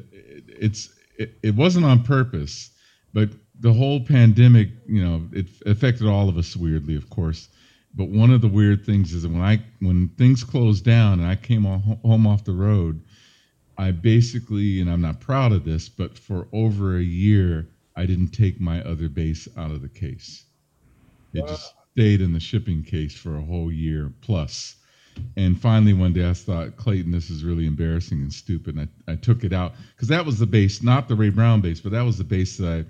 it's 0.49 0.93
it, 1.19 1.35
it 1.43 1.55
wasn't 1.55 1.85
on 1.87 2.03
purpose, 2.03 2.71
but 3.13 3.31
the 3.61 3.73
whole 3.73 4.01
pandemic, 4.01 4.71
you 4.87 5.05
know, 5.05 5.29
it 5.33 5.47
affected 5.67 6.07
all 6.07 6.29
of 6.29 6.39
us 6.39 6.57
weirdly, 6.57 6.97
of 6.97 7.11
course. 7.11 7.49
But 7.95 8.09
one 8.09 8.31
of 8.31 8.41
the 8.41 8.49
weird 8.49 8.87
things 8.87 9.13
is 9.13 9.23
that 9.25 9.33
when 9.33 9.43
I 9.43 9.63
when 9.81 10.09
things 10.17 10.45
closed 10.45 10.85
down 10.85 11.21
and 11.21 11.29
I 11.29 11.37
came 11.37 11.67
on, 11.67 11.81
home 12.05 12.27
off 12.27 12.45
the 12.45 12.53
road, 12.53 13.03
I 13.81 13.93
basically, 13.93 14.83
and 14.83 14.91
I'm 14.91 15.01
not 15.01 15.21
proud 15.21 15.53
of 15.53 15.65
this, 15.65 15.89
but 15.89 16.19
for 16.19 16.47
over 16.53 16.99
a 16.99 17.03
year, 17.03 17.67
I 17.97 18.05
didn't 18.05 18.29
take 18.29 18.61
my 18.61 18.83
other 18.83 19.09
bass 19.09 19.49
out 19.57 19.71
of 19.71 19.81
the 19.81 19.89
case. 19.89 20.45
It 21.33 21.47
just 21.47 21.73
stayed 21.93 22.21
in 22.21 22.35
the 22.35 22.41
shipping 22.41 22.83
case 22.83 23.15
for 23.15 23.39
a 23.39 23.43
whole 23.43 23.73
year 23.73 24.13
plus. 24.21 24.77
And 25.39 25.59
finally, 25.59 25.95
one 25.95 26.13
day 26.13 26.29
I 26.29 26.35
thought, 26.35 26.77
Clayton, 26.77 27.11
this 27.11 27.31
is 27.31 27.43
really 27.43 27.67
embarrassing 27.67 28.21
and 28.21 28.31
stupid. 28.31 28.77
And 28.77 28.87
I, 29.09 29.13
I 29.13 29.17
took 29.17 29.45
it 29.45 29.55
out 29.55 29.73
because 29.97 30.09
that 30.09 30.27
was 30.27 30.39
the 30.39 30.47
bass, 30.47 30.83
not 30.83 31.09
the 31.09 31.17
Ray 31.17 31.31
Brown 31.31 31.63
bass, 31.63 31.81
but 31.81 31.93
that 31.93 32.03
was 32.03 32.19
the 32.19 32.25
bass 32.25 32.59
that 32.59 32.71
I, 32.71 32.85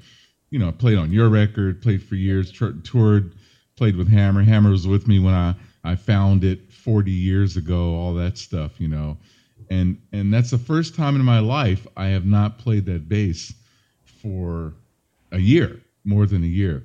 you 0.50 0.58
know, 0.58 0.72
played 0.72 0.98
on 0.98 1.12
your 1.12 1.28
record, 1.28 1.80
played 1.82 2.02
for 2.02 2.16
years, 2.16 2.50
toured, 2.50 3.34
played 3.76 3.94
with 3.94 4.08
Hammer. 4.08 4.42
Hammer 4.42 4.70
was 4.70 4.88
with 4.88 5.06
me 5.06 5.20
when 5.20 5.34
I, 5.34 5.54
I 5.84 5.94
found 5.94 6.42
it 6.42 6.72
40 6.72 7.12
years 7.12 7.56
ago, 7.56 7.94
all 7.94 8.12
that 8.14 8.36
stuff, 8.36 8.80
you 8.80 8.88
know. 8.88 9.18
And 9.70 10.00
and 10.12 10.32
that's 10.32 10.50
the 10.50 10.58
first 10.58 10.94
time 10.94 11.16
in 11.16 11.22
my 11.22 11.40
life 11.40 11.86
I 11.96 12.06
have 12.06 12.24
not 12.24 12.58
played 12.58 12.86
that 12.86 13.08
bass 13.08 13.52
for 14.04 14.74
a 15.32 15.38
year, 15.38 15.80
more 16.04 16.26
than 16.26 16.42
a 16.42 16.48
year. 16.48 16.84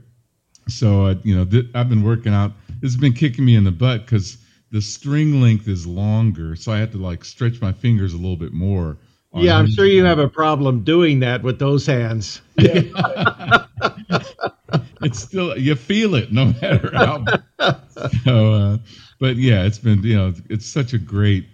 So 0.67 1.05
uh, 1.05 1.15
you 1.23 1.35
know, 1.35 1.45
th- 1.45 1.67
I've 1.73 1.89
been 1.89 2.03
working 2.03 2.33
out. 2.33 2.51
This 2.81 2.91
has 2.91 2.99
been 2.99 3.13
kicking 3.13 3.45
me 3.45 3.55
in 3.55 3.63
the 3.63 3.71
butt 3.71 4.05
because 4.05 4.37
the 4.71 4.81
string 4.81 5.41
length 5.41 5.67
is 5.67 5.85
longer, 5.87 6.55
so 6.55 6.71
I 6.71 6.79
have 6.79 6.91
to 6.91 6.97
like 6.97 7.23
stretch 7.23 7.61
my 7.61 7.71
fingers 7.71 8.13
a 8.13 8.17
little 8.17 8.37
bit 8.37 8.53
more. 8.53 8.97
Yeah, 9.33 9.57
I'm 9.57 9.69
sure 9.69 9.85
you 9.85 10.03
have 10.05 10.19
a 10.19 10.29
problem 10.29 10.83
doing 10.83 11.19
that 11.19 11.43
with 11.43 11.59
those 11.59 11.85
hands. 11.85 12.41
Yeah. 12.57 12.81
it's 15.01 15.19
still 15.19 15.57
you 15.57 15.75
feel 15.75 16.15
it 16.15 16.31
no 16.31 16.45
matter 16.61 16.89
how. 16.93 17.25
so, 18.23 18.53
uh, 18.53 18.77
but 19.19 19.35
yeah, 19.35 19.63
it's 19.63 19.77
been 19.77 20.01
you 20.03 20.15
know 20.15 20.33
it's 20.49 20.65
such 20.65 20.93
a 20.93 20.97
great 20.97 21.45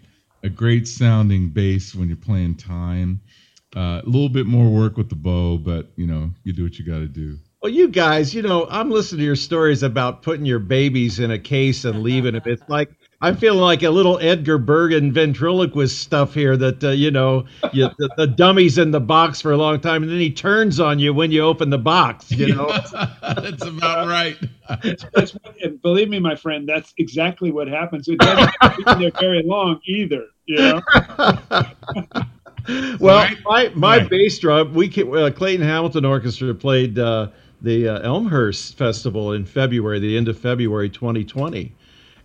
a 0.43 0.49
great 0.49 0.87
sounding 0.87 1.49
bass 1.49 1.95
when 1.95 2.07
you're 2.07 2.17
playing 2.17 2.55
time. 2.55 3.21
Uh, 3.75 4.01
a 4.03 4.05
little 4.05 4.29
bit 4.29 4.45
more 4.45 4.69
work 4.69 4.97
with 4.97 5.09
the 5.09 5.15
bow, 5.15 5.57
but 5.57 5.91
you 5.95 6.05
know 6.05 6.31
you 6.43 6.51
do 6.51 6.63
what 6.63 6.77
you 6.77 6.85
got 6.85 6.99
to 6.99 7.07
do. 7.07 7.37
Well, 7.61 7.71
you 7.71 7.89
guys, 7.89 8.33
you 8.33 8.41
know, 8.41 8.67
I'm 8.69 8.89
listening 8.89 9.19
to 9.19 9.25
your 9.25 9.35
stories 9.35 9.83
about 9.83 10.23
putting 10.23 10.45
your 10.45 10.59
babies 10.59 11.19
in 11.19 11.29
a 11.29 11.37
case 11.37 11.85
and 11.85 12.01
leaving 12.01 12.33
them. 12.33 12.41
It's 12.45 12.67
like 12.67 12.89
I'm 13.23 13.37
feeling 13.37 13.59
like 13.59 13.83
a 13.83 13.89
little 13.91 14.17
Edgar 14.19 14.57
Bergen 14.57 15.11
ventriloquist 15.11 15.99
stuff 15.99 16.33
here. 16.33 16.57
That 16.57 16.83
uh, 16.83 16.89
you 16.89 17.11
know, 17.11 17.45
you, 17.71 17.87
the, 17.99 18.09
the, 18.17 18.25
dummy's 18.25 18.79
in 18.79 18.89
the 18.89 18.99
box 18.99 19.39
for 19.39 19.51
a 19.51 19.57
long 19.57 19.79
time, 19.79 20.01
and 20.01 20.11
then 20.11 20.19
he 20.19 20.31
turns 20.31 20.79
on 20.79 20.97
you 20.97 21.13
when 21.13 21.31
you 21.31 21.41
open 21.41 21.69
the 21.69 21.77
box. 21.77 22.31
You 22.31 22.55
know, 22.55 22.67
that's 23.21 23.63
about 23.63 24.07
right. 24.09 24.37
that's 25.13 25.33
what, 25.33 25.55
and 25.61 25.79
believe 25.83 26.09
me, 26.09 26.19
my 26.19 26.35
friend, 26.35 26.67
that's 26.67 26.95
exactly 26.97 27.51
what 27.51 27.67
happens. 27.67 28.07
It 28.07 28.17
doesn't 28.17 28.51
be 28.75 28.83
there 28.99 29.11
very 29.19 29.43
long 29.43 29.79
either. 29.85 30.25
You 30.47 30.57
know. 30.57 30.81
well, 32.99 33.17
right. 33.17 33.37
my 33.45 33.71
my 33.75 33.97
right. 33.97 34.09
bass 34.09 34.39
drum, 34.39 34.73
we 34.73 34.87
uh, 34.89 35.29
Clayton 35.29 35.65
Hamilton 35.65 36.05
Orchestra 36.05 36.53
played. 36.55 36.97
Uh, 36.97 37.27
the 37.63 37.87
uh, 37.87 37.99
Elmhurst 37.99 38.75
Festival 38.75 39.33
in 39.33 39.45
February, 39.45 39.99
the 39.99 40.17
end 40.17 40.27
of 40.27 40.35
February 40.35 40.89
2020. 40.89 41.71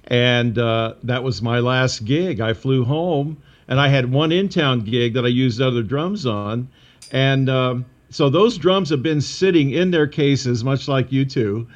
And 0.09 0.59
uh, 0.59 0.95
that 1.03 1.23
was 1.23 1.43
my 1.43 1.59
last 1.59 2.05
gig. 2.05 2.41
I 2.41 2.53
flew 2.53 2.85
home 2.85 3.37
and 3.69 3.81
I 3.81 3.89
had 3.89 4.13
one 4.13 4.33
in 4.33 4.49
town 4.49 4.81
gig 4.81 5.15
that 5.15 5.25
I 5.25 5.29
used 5.29 5.61
other 5.61 5.83
drums 5.83 6.27
on. 6.27 6.69
And 7.11 7.49
um, 7.49 7.85
so 8.11 8.31
those 8.31 8.57
drums 8.57 8.91
have 8.91 9.03
been 9.03 9.21
sitting 9.21 9.71
in 9.71 9.91
their 9.91 10.07
cases, 10.07 10.63
much 10.63 10.87
like 10.87 11.11
you 11.11 11.25
two, 11.25 11.67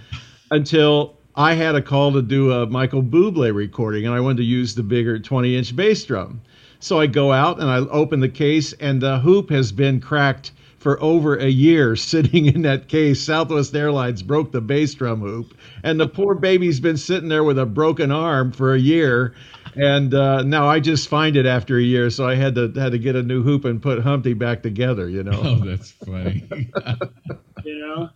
until 0.51 1.17
I 1.35 1.55
had 1.55 1.75
a 1.75 1.83
call 1.83 2.13
to 2.13 2.23
do 2.23 2.53
a 2.53 2.67
Michael 2.67 3.03
Bublé 3.03 3.55
recording 3.55 4.07
and 4.07 4.15
I 4.15 4.21
wanted 4.21 4.39
to 4.39 4.45
use 4.45 4.75
the 4.75 4.83
bigger 4.83 5.19
20 5.19 5.57
inch 5.57 5.75
bass 5.75 6.05
drum. 6.05 6.41
So 6.81 6.99
I 6.99 7.07
go 7.07 7.33
out 7.33 7.61
and 7.61 7.69
I 7.69 7.79
open 7.79 8.21
the 8.21 8.29
case, 8.29 8.73
and 8.75 9.03
the 9.03 9.19
hoop 9.19 9.51
has 9.51 9.71
been 9.71 10.01
cracked 10.01 10.53
for 10.81 11.01
over 11.03 11.37
a 11.37 11.49
year 11.49 11.95
sitting 11.97 12.47
in 12.47 12.63
that 12.63 12.89
case. 12.89 13.21
Southwest 13.21 13.75
Airlines 13.77 14.23
broke 14.23 14.51
the 14.51 14.61
bass 14.61 14.95
drum 14.95 15.21
hoop, 15.21 15.57
and 15.85 16.01
the 16.01 16.09
poor 16.09 16.35
baby's 16.35 16.81
been 16.81 16.97
sitting 16.97 17.29
there 17.29 17.45
with 17.45 17.59
a 17.59 17.67
broken 17.67 18.11
arm 18.11 18.51
for 18.51 18.75
a 18.75 18.81
year. 18.81 19.35
And 19.77 20.13
uh, 20.13 20.43
now 20.43 20.67
I 20.67 20.81
just 20.81 21.07
find 21.07 21.37
it 21.37 21.47
after 21.47 21.79
a 21.79 21.83
year, 21.83 22.11
so 22.11 22.27
I 22.27 22.35
had 22.35 22.57
to 22.57 22.73
had 22.73 22.91
to 22.91 22.99
get 22.99 23.15
a 23.15 23.23
new 23.23 23.45
hoop 23.45 23.65
and 23.65 23.81
put 23.81 24.01
Humpty 24.03 24.35
back 24.35 24.65
together. 24.65 25.09
You 25.09 25.23
know. 25.23 25.41
Oh, 25.41 25.65
that's 25.65 25.93
funny. 25.93 26.49
you 27.65 27.79
know, 27.79 28.09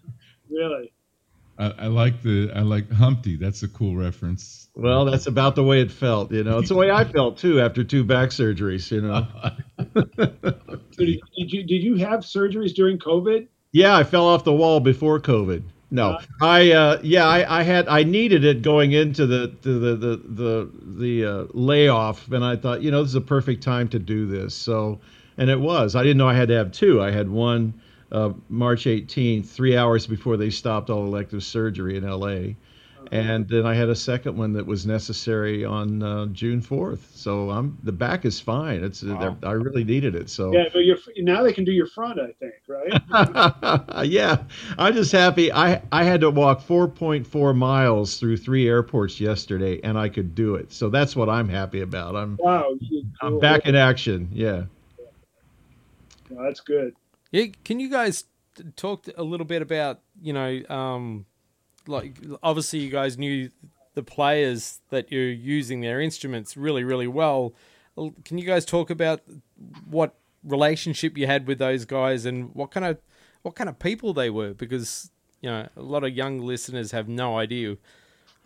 really. 0.51 0.93
I, 1.57 1.67
I, 1.79 1.87
like 1.87 2.23
the 2.23 2.51
I 2.53 2.63
like 2.63 2.91
Humpty. 2.91 3.37
That's 3.37 3.63
a 3.63 3.69
cool 3.69 3.95
reference. 3.95 4.64
Well, 4.77 5.05
that's 5.05 5.27
about 5.27 5.55
the 5.55 5.63
way 5.63 5.81
it 5.81 5.91
felt. 5.91 6.33
You 6.33 6.43
know, 6.43 6.59
it's 6.59 6.69
the 6.69 6.75
way 6.75 6.91
I 6.91 7.05
felt 7.05 7.39
too 7.39 7.61
after 7.61 7.85
two 7.85 8.03
back 8.03 8.31
surgeries. 8.31 8.91
You 8.91 9.03
know. 9.03 9.27
so 9.95 11.05
did, 11.05 11.21
did, 11.37 11.53
you 11.53 11.63
did 11.63 11.83
you 11.83 11.95
have 11.97 12.21
surgeries 12.21 12.75
during 12.75 12.99
COVID? 12.99 13.47
Yeah, 13.71 13.97
I 13.97 14.05
fell 14.05 14.27
off 14.27 14.45
the 14.45 14.53
wall 14.53 14.81
before 14.81 15.21
COVID. 15.21 15.63
No, 15.93 16.11
uh, 16.11 16.23
I 16.43 16.73
uh, 16.73 17.01
yeah, 17.05 17.27
I, 17.27 17.61
I 17.61 17.63
had 17.63 17.87
I 17.87 18.03
needed 18.03 18.45
it 18.45 18.63
going 18.63 18.93
into 18.93 19.27
the 19.27 19.55
the 19.63 19.71
the 19.71 19.97
the 19.97 20.17
the, 20.17 20.71
the 20.83 21.25
uh, 21.25 21.47
layoff, 21.53 22.31
and 22.33 22.45
I 22.45 22.57
thought 22.57 22.83
you 22.83 22.91
know 22.91 23.03
this 23.03 23.11
is 23.11 23.15
a 23.15 23.21
perfect 23.21 23.63
time 23.63 23.89
to 23.91 24.01
do 24.01 24.27
this. 24.27 24.57
So, 24.57 24.99
and 25.39 25.49
it 25.51 25.61
was. 25.61 25.95
I 25.95 26.03
didn't 26.03 26.17
know 26.17 26.29
I 26.29 26.35
had 26.35 26.49
to 26.49 26.57
have 26.57 26.73
two. 26.73 27.01
I 27.01 27.13
had 27.13 27.29
one 27.29 27.75
uh, 28.11 28.33
March 28.49 28.87
18th, 28.87 29.47
three 29.47 29.77
hours 29.77 30.07
before 30.07 30.37
they 30.37 30.51
stopped 30.51 30.91
all 30.91 31.05
elective 31.05 31.45
surgery 31.45 31.97
in 31.97 32.05
LA. 32.05 32.55
And 33.15 33.49
then 33.49 33.65
I 33.65 33.75
had 33.75 33.89
a 33.91 33.95
second 33.95 34.37
one 34.37 34.53
that 34.55 34.67
was 34.67 34.87
necessary 34.87 35.65
on 35.65 36.03
uh, 36.03 36.27
June 36.27 36.61
4th. 36.61 37.15
So 37.15 37.49
I'm 37.49 37.79
the 37.85 37.93
back 37.93 38.25
is 38.25 38.41
fine. 38.41 38.83
It's 38.83 39.05
wow. 39.05 39.37
I 39.45 39.53
really 39.53 39.85
needed 39.85 40.17
it. 40.17 40.29
So 40.29 40.53
yeah, 40.53 40.65
but 40.73 40.81
you're, 40.81 40.97
now 41.19 41.45
they 41.45 41.53
can 41.53 41.65
do 41.65 41.71
your 41.71 41.87
front, 41.87 42.19
I 42.19 42.33
think, 42.41 42.55
right? 42.67 44.05
yeah, 44.05 44.43
I'm 44.77 44.95
just 44.95 45.13
happy. 45.13 45.53
I 45.53 45.81
I 45.93 46.03
had 46.03 46.23
to 46.23 46.31
walk 46.31 46.61
4.4 46.67 47.57
miles 47.57 48.19
through 48.19 48.37
three 48.37 48.67
airports 48.67 49.21
yesterday, 49.21 49.81
and 49.85 49.97
I 49.97 50.09
could 50.09 50.35
do 50.35 50.57
it. 50.57 50.73
So 50.73 50.89
that's 50.89 51.15
what 51.15 51.29
I'm 51.29 51.49
happy 51.49 51.83
about. 51.83 52.17
I'm 52.17 52.37
wow, 52.41 52.77
I'm 53.23 53.39
back 53.39 53.67
in 53.67 53.77
action. 53.77 54.29
Yeah, 54.33 54.65
well, 56.31 56.45
that's 56.45 56.61
good. 56.61 56.97
Yeah, 57.31 57.47
can 57.63 57.79
you 57.79 57.91
guys 57.91 58.25
talk 58.75 59.07
a 59.17 59.23
little 59.23 59.47
bit 59.47 59.63
about 59.63 60.01
you 60.21 60.33
know, 60.33 60.63
um, 60.69 61.27
like 61.87 62.17
obviously 62.43 62.81
you 62.81 62.91
guys 62.91 63.19
knew 63.19 63.51
the 63.95 64.03
players 64.03 64.81
that 64.91 65.11
you're 65.11 65.31
using 65.31 65.81
their 65.81 66.01
instruments 66.01 66.57
really, 66.57 66.85
really 66.85 67.07
well. 67.07 67.55
Can 68.25 68.39
you 68.39 68.45
guys 68.45 68.65
talk 68.65 68.91
about 68.91 69.21
what 69.89 70.15
relationship 70.43 71.17
you 71.17 71.27
had 71.27 71.47
with 71.47 71.59
those 71.59 71.85
guys 71.85 72.27
and 72.27 72.55
what 72.55 72.71
kind 72.71 72.85
of 72.85 72.99
what 73.43 73.55
kind 73.55 73.71
of 73.71 73.79
people 73.79 74.13
they 74.13 74.31
were? 74.31 74.53
Because 74.53 75.11
you 75.41 75.51
know, 75.51 75.69
a 75.77 75.83
lot 75.83 76.05
of 76.05 76.15
young 76.15 76.41
listeners 76.41 76.91
have 76.91 77.09
no 77.09 77.39
idea 77.39 77.77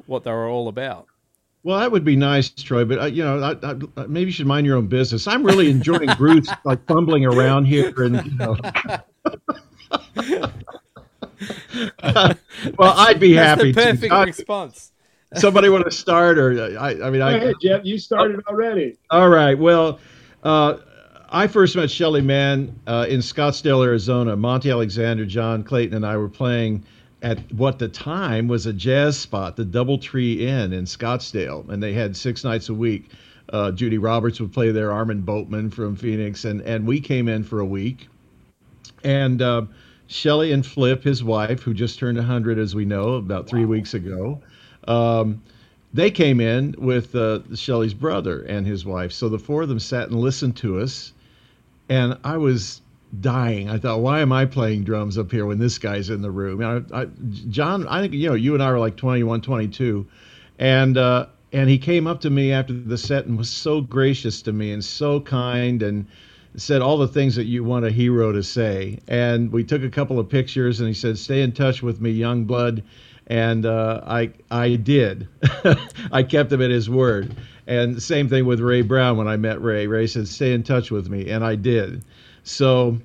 what 0.07 0.25
they 0.25 0.31
were 0.31 0.49
all 0.49 0.69
about. 0.69 1.07
Well, 1.63 1.79
that 1.79 1.91
would 1.91 2.05
be 2.05 2.17
nice, 2.17 2.51
Troy. 2.51 2.85
But 2.85 2.99
uh, 2.99 3.07
you 3.07 3.25
know, 3.25 3.57
I, 3.63 4.01
I, 4.01 4.07
maybe 4.07 4.27
you 4.27 4.33
should 4.33 4.47
mind 4.47 4.67
your 4.67 4.77
own 4.77 4.87
business. 4.87 5.27
I'm 5.27 5.45
really 5.45 5.71
enjoying 5.71 6.09
Bruce 6.17 6.49
like 6.65 6.85
fumbling 6.87 7.25
around 7.25 7.65
here, 7.65 7.93
and 7.97 8.25
you 8.27 8.35
know. 8.37 8.57
well, 12.03 12.95
I'd 12.97 13.21
be 13.21 13.35
That's 13.35 13.61
happy. 13.61 13.73
The 13.73 13.83
perfect 13.83 14.13
to. 14.13 14.25
response. 14.25 14.93
Somebody 15.35 15.69
want 15.69 15.85
to 15.85 15.91
start, 15.91 16.39
or 16.39 16.53
uh, 16.59 16.81
I? 16.81 17.07
I 17.07 17.11
mean, 17.11 17.21
I. 17.21 17.33
Ahead, 17.33 17.57
Jeff, 17.61 17.85
you 17.85 17.99
started 17.99 18.41
already. 18.47 18.97
All 19.11 19.29
right. 19.29 19.59
Well, 19.59 20.01
uh, 20.43 20.79
I 21.29 21.47
first 21.47 21.77
met 21.77 21.91
Shelly 21.91 22.23
Manne 22.23 22.79
uh, 22.87 23.07
in 23.09 23.21
Scottsdale, 23.21 23.85
Arizona. 23.85 24.37
Monty 24.37 24.71
Alexander, 24.71 25.27
John 25.27 25.63
Clayton, 25.63 25.95
and 25.95 26.07
I 26.07 26.17
were 26.17 26.31
playing 26.31 26.85
at 27.21 27.39
what 27.53 27.79
the 27.79 27.89
time 27.89 28.49
was 28.49 28.67
a 28.67 28.73
jazz 28.73 29.19
spot, 29.19 29.57
the 29.57 29.65
Doubletree 29.65 30.41
Inn 30.41 30.73
in 30.73 30.85
Scottsdale, 30.85 31.69
and 31.69 31.83
they 31.83 31.93
had 31.93 32.17
six 32.17 32.45
nights 32.45 32.69
a 32.69 32.75
week. 32.75 33.11
Uh, 33.53 33.71
Judy 33.73 33.99
Roberts 33.99 34.41
would 34.41 34.53
play 34.53 34.71
there, 34.71 34.93
Armand 34.93 35.27
Boatman 35.27 35.71
from 35.71 35.97
Phoenix, 35.97 36.45
and 36.45 36.61
and 36.63 36.87
we 36.87 37.01
came 37.01 37.29
in 37.29 37.45
for 37.45 37.61
a 37.61 37.67
week, 37.67 38.09
and 39.05 39.43
uh, 39.43 39.63
Shelly 40.09 40.53
and 40.53 40.65
Flip, 40.65 41.05
his 41.05 41.23
wife, 41.23 41.63
who 41.63 41.75
just 41.75 41.99
turned 41.99 42.17
100, 42.17 42.59
as 42.59 42.75
we 42.75 42.85
know, 42.85 43.15
about 43.15 43.47
three 43.47 43.65
wow. 43.65 43.71
weeks 43.71 43.95
ago. 43.95 44.41
Um, 44.89 45.43
they 45.95 46.11
came 46.11 46.41
in 46.41 46.75
with 46.79 47.15
uh, 47.15 47.41
Shelly's 47.55 47.95
brother 47.95 48.43
and 48.43 48.67
his 48.67 48.85
wife. 48.85 49.13
So 49.13 49.29
the 49.29 49.39
four 49.39 49.63
of 49.63 49.69
them 49.69 49.79
sat 49.79 50.09
and 50.09 50.19
listened 50.19 50.57
to 50.57 50.81
us. 50.81 51.13
And 51.89 52.19
I 52.25 52.39
was 52.39 52.81
dying. 53.21 53.71
I 53.71 53.79
thought, 53.79 54.01
why 54.01 54.21
am 54.21 54.33
I 54.33 54.45
playing 54.47 54.85
drums 54.85 55.17
up 55.19 55.31
here 55.31 55.47
when 55.47 55.59
this 55.59 55.79
guy's 55.79 56.11
in 56.11 56.23
the 56.23 56.31
room? 56.31 56.63
I, 56.63 57.03
I, 57.03 57.07
John, 57.49 57.87
I 57.89 58.01
think 58.01 58.15
you 58.15 58.29
know 58.29 58.35
you 58.35 58.55
and 58.55 58.63
I 58.63 58.71
were 58.71 58.79
like 58.79 58.97
21, 58.97 59.41
22, 59.41 60.07
and 60.59 60.99
uh, 60.99 61.27
and 61.53 61.71
he 61.71 61.79
came 61.79 62.07
up 62.07 62.21
to 62.23 62.31
me 62.31 62.53
after 62.53 62.75
the 62.75 62.99
set 62.99 63.27
and 63.27 63.39
was 63.39 63.51
so 63.51 63.81
gracious 63.81 64.43
to 64.43 64.53
me 64.53 64.73
and 64.73 64.85
so 64.85 65.21
kind 65.21 65.83
and 65.83 66.07
said 66.57 66.83
all 66.83 66.99
the 66.99 67.09
things 67.09 67.37
that 67.37 67.45
you 67.45 67.63
want 67.65 67.85
a 67.85 67.91
hero 67.91 68.33
to 68.33 68.43
say. 68.43 68.99
And 69.09 69.53
we 69.53 69.65
took 69.65 69.83
a 69.83 69.91
couple 69.91 70.19
of 70.19 70.29
pictures, 70.29 70.81
and 70.81 70.89
he 70.89 70.95
said, 70.95 71.19
"Stay 71.19 71.43
in 71.43 71.53
touch 71.53 71.83
with 71.83 72.01
me, 72.01 72.11
young 72.11 72.45
blood." 72.45 72.83
And 73.27 73.67
uh, 73.67 74.03
I 74.07 74.31
I 74.51 74.77
did. 74.77 75.29
I 76.13 76.23
kept 76.23 76.53
him 76.53 76.63
at 76.63 76.71
his 76.71 76.89
word. 76.89 77.35
And 77.67 78.03
same 78.03 78.29
thing 78.29 78.47
with 78.47 78.61
Ray 78.61 78.81
Brown 78.81 79.19
when 79.19 79.29
I 79.29 79.37
met 79.37 79.61
Ray. 79.61 79.87
Ray 79.87 80.07
said, 80.07 80.27
"Stay 80.29 80.53
in 80.53 80.63
touch 80.63 80.91
with 80.91 81.09
me," 81.09 81.31
and 81.31 81.45
I 81.45 81.55
did. 81.55 82.03
So 82.43 82.99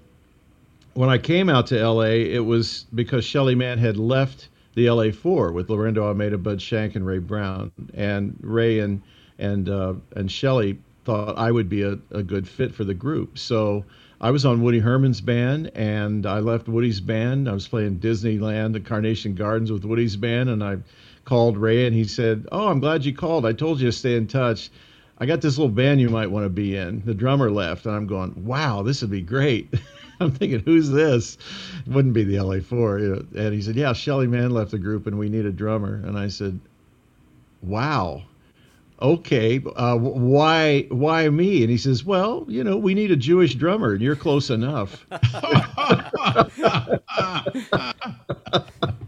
when 0.93 1.09
I 1.09 1.17
came 1.17 1.49
out 1.49 1.67
to 1.67 1.87
LA, 1.87 2.03
it 2.03 2.45
was 2.45 2.85
because 2.93 3.25
Shelly 3.25 3.55
Manne 3.55 3.79
had 3.79 3.97
left 3.97 4.49
the 4.75 4.89
LA 4.89 5.11
Four 5.11 5.51
with 5.51 5.67
Laurindo 5.67 6.03
Almeida, 6.03 6.37
Bud 6.37 6.61
Shank, 6.61 6.95
and 6.95 7.05
Ray 7.05 7.19
Brown, 7.19 7.71
and 7.93 8.37
Ray 8.41 8.79
and 8.79 9.01
and 9.39 9.69
uh, 9.69 9.93
and 10.15 10.31
Shelly 10.31 10.79
thought 11.05 11.37
I 11.37 11.51
would 11.51 11.69
be 11.69 11.83
a, 11.83 11.97
a 12.11 12.23
good 12.23 12.47
fit 12.47 12.73
for 12.73 12.83
the 12.83 12.93
group. 12.93 13.37
So 13.37 13.85
I 14.21 14.31
was 14.31 14.45
on 14.45 14.61
Woody 14.61 14.79
Herman's 14.79 15.21
band, 15.21 15.71
and 15.75 16.25
I 16.25 16.39
left 16.39 16.67
Woody's 16.67 17.01
band. 17.01 17.49
I 17.49 17.53
was 17.53 17.67
playing 17.67 17.99
Disneyland 17.99 18.75
at 18.75 18.85
Carnation 18.85 19.35
Gardens 19.35 19.71
with 19.71 19.85
Woody's 19.85 20.15
band, 20.15 20.49
and 20.49 20.63
I 20.63 20.77
called 21.25 21.57
Ray, 21.57 21.85
and 21.85 21.95
he 21.95 22.03
said, 22.05 22.47
"Oh, 22.51 22.67
I'm 22.67 22.79
glad 22.79 23.05
you 23.05 23.13
called. 23.13 23.45
I 23.45 23.53
told 23.53 23.79
you 23.79 23.87
to 23.87 23.91
stay 23.91 24.15
in 24.15 24.27
touch." 24.27 24.69
I 25.19 25.25
got 25.25 25.41
this 25.41 25.57
little 25.57 25.73
band 25.73 26.01
you 26.01 26.09
might 26.09 26.31
want 26.31 26.45
to 26.45 26.49
be 26.49 26.75
in. 26.75 27.03
The 27.05 27.13
drummer 27.13 27.51
left, 27.51 27.85
and 27.85 27.95
I'm 27.95 28.07
going, 28.07 28.45
wow, 28.45 28.81
this 28.81 29.01
would 29.01 29.11
be 29.11 29.21
great. 29.21 29.73
I'm 30.19 30.31
thinking, 30.31 30.59
who's 30.59 30.89
this? 30.89 31.37
It 31.85 31.91
wouldn't 31.91 32.13
be 32.13 32.23
the 32.23 32.35
LA4. 32.35 32.99
You 32.99 33.15
know? 33.15 33.41
And 33.43 33.53
he 33.53 33.61
said, 33.61 33.75
yeah, 33.75 33.93
Shelly 33.93 34.27
Manne 34.27 34.51
left 34.51 34.71
the 34.71 34.79
group, 34.79 35.07
and 35.07 35.17
we 35.17 35.29
need 35.29 35.45
a 35.45 35.51
drummer. 35.51 36.01
And 36.03 36.17
I 36.17 36.27
said, 36.27 36.59
wow, 37.61 38.23
okay, 39.03 39.61
uh, 39.75 39.97
why, 39.97 40.87
why 40.89 41.29
me? 41.29 41.61
And 41.61 41.69
he 41.69 41.77
says, 41.77 42.05
well, 42.05 42.45
you 42.47 42.63
know, 42.63 42.77
we 42.77 42.93
need 42.93 43.11
a 43.11 43.17
Jewish 43.17 43.55
drummer, 43.55 43.93
and 43.93 44.01
you're 44.01 44.15
close 44.15 44.49
enough. 44.49 45.05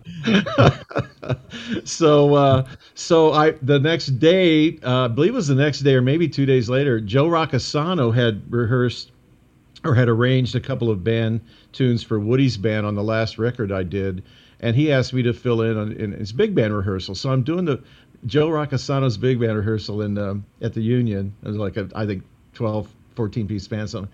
so 1.83 2.35
uh, 2.35 2.67
so 2.93 3.33
I 3.33 3.51
the 3.61 3.79
next 3.79 4.07
day, 4.19 4.79
uh, 4.83 5.05
I 5.05 5.07
believe 5.07 5.33
it 5.33 5.35
was 5.35 5.47
the 5.47 5.55
next 5.55 5.79
day 5.79 5.95
or 5.95 6.01
maybe 6.01 6.27
two 6.27 6.45
days 6.45 6.69
later, 6.69 6.99
Joe 6.99 7.27
Roccisano 7.27 8.13
had 8.13 8.41
rehearsed 8.51 9.11
or 9.83 9.95
had 9.95 10.09
arranged 10.09 10.55
a 10.55 10.59
couple 10.59 10.89
of 10.89 11.03
band 11.03 11.41
tunes 11.71 12.03
for 12.03 12.19
Woody's 12.19 12.57
band 12.57 12.85
on 12.85 12.95
the 12.95 13.03
last 13.03 13.37
record 13.37 13.71
I 13.71 13.83
did, 13.83 14.23
and 14.59 14.75
he 14.75 14.91
asked 14.91 15.13
me 15.13 15.23
to 15.23 15.33
fill 15.33 15.61
in 15.61 15.77
on 15.77 15.91
in 15.93 16.11
his 16.11 16.31
big 16.31 16.55
band 16.55 16.75
rehearsal. 16.75 17.15
So 17.15 17.31
I'm 17.31 17.43
doing 17.43 17.65
the 17.65 17.81
Joe 18.25 18.49
Roccisano's 18.49 19.17
big 19.17 19.39
band 19.39 19.57
rehearsal 19.57 20.01
in 20.01 20.17
um, 20.17 20.45
at 20.61 20.73
the 20.73 20.81
Union. 20.81 21.33
It 21.43 21.47
was 21.47 21.57
like 21.57 21.77
a, 21.77 21.89
I 21.95 22.05
think 22.05 22.23
12, 22.53 22.87
14 23.15 23.47
piece 23.47 23.67
band 23.67 23.89
something. 23.89 24.11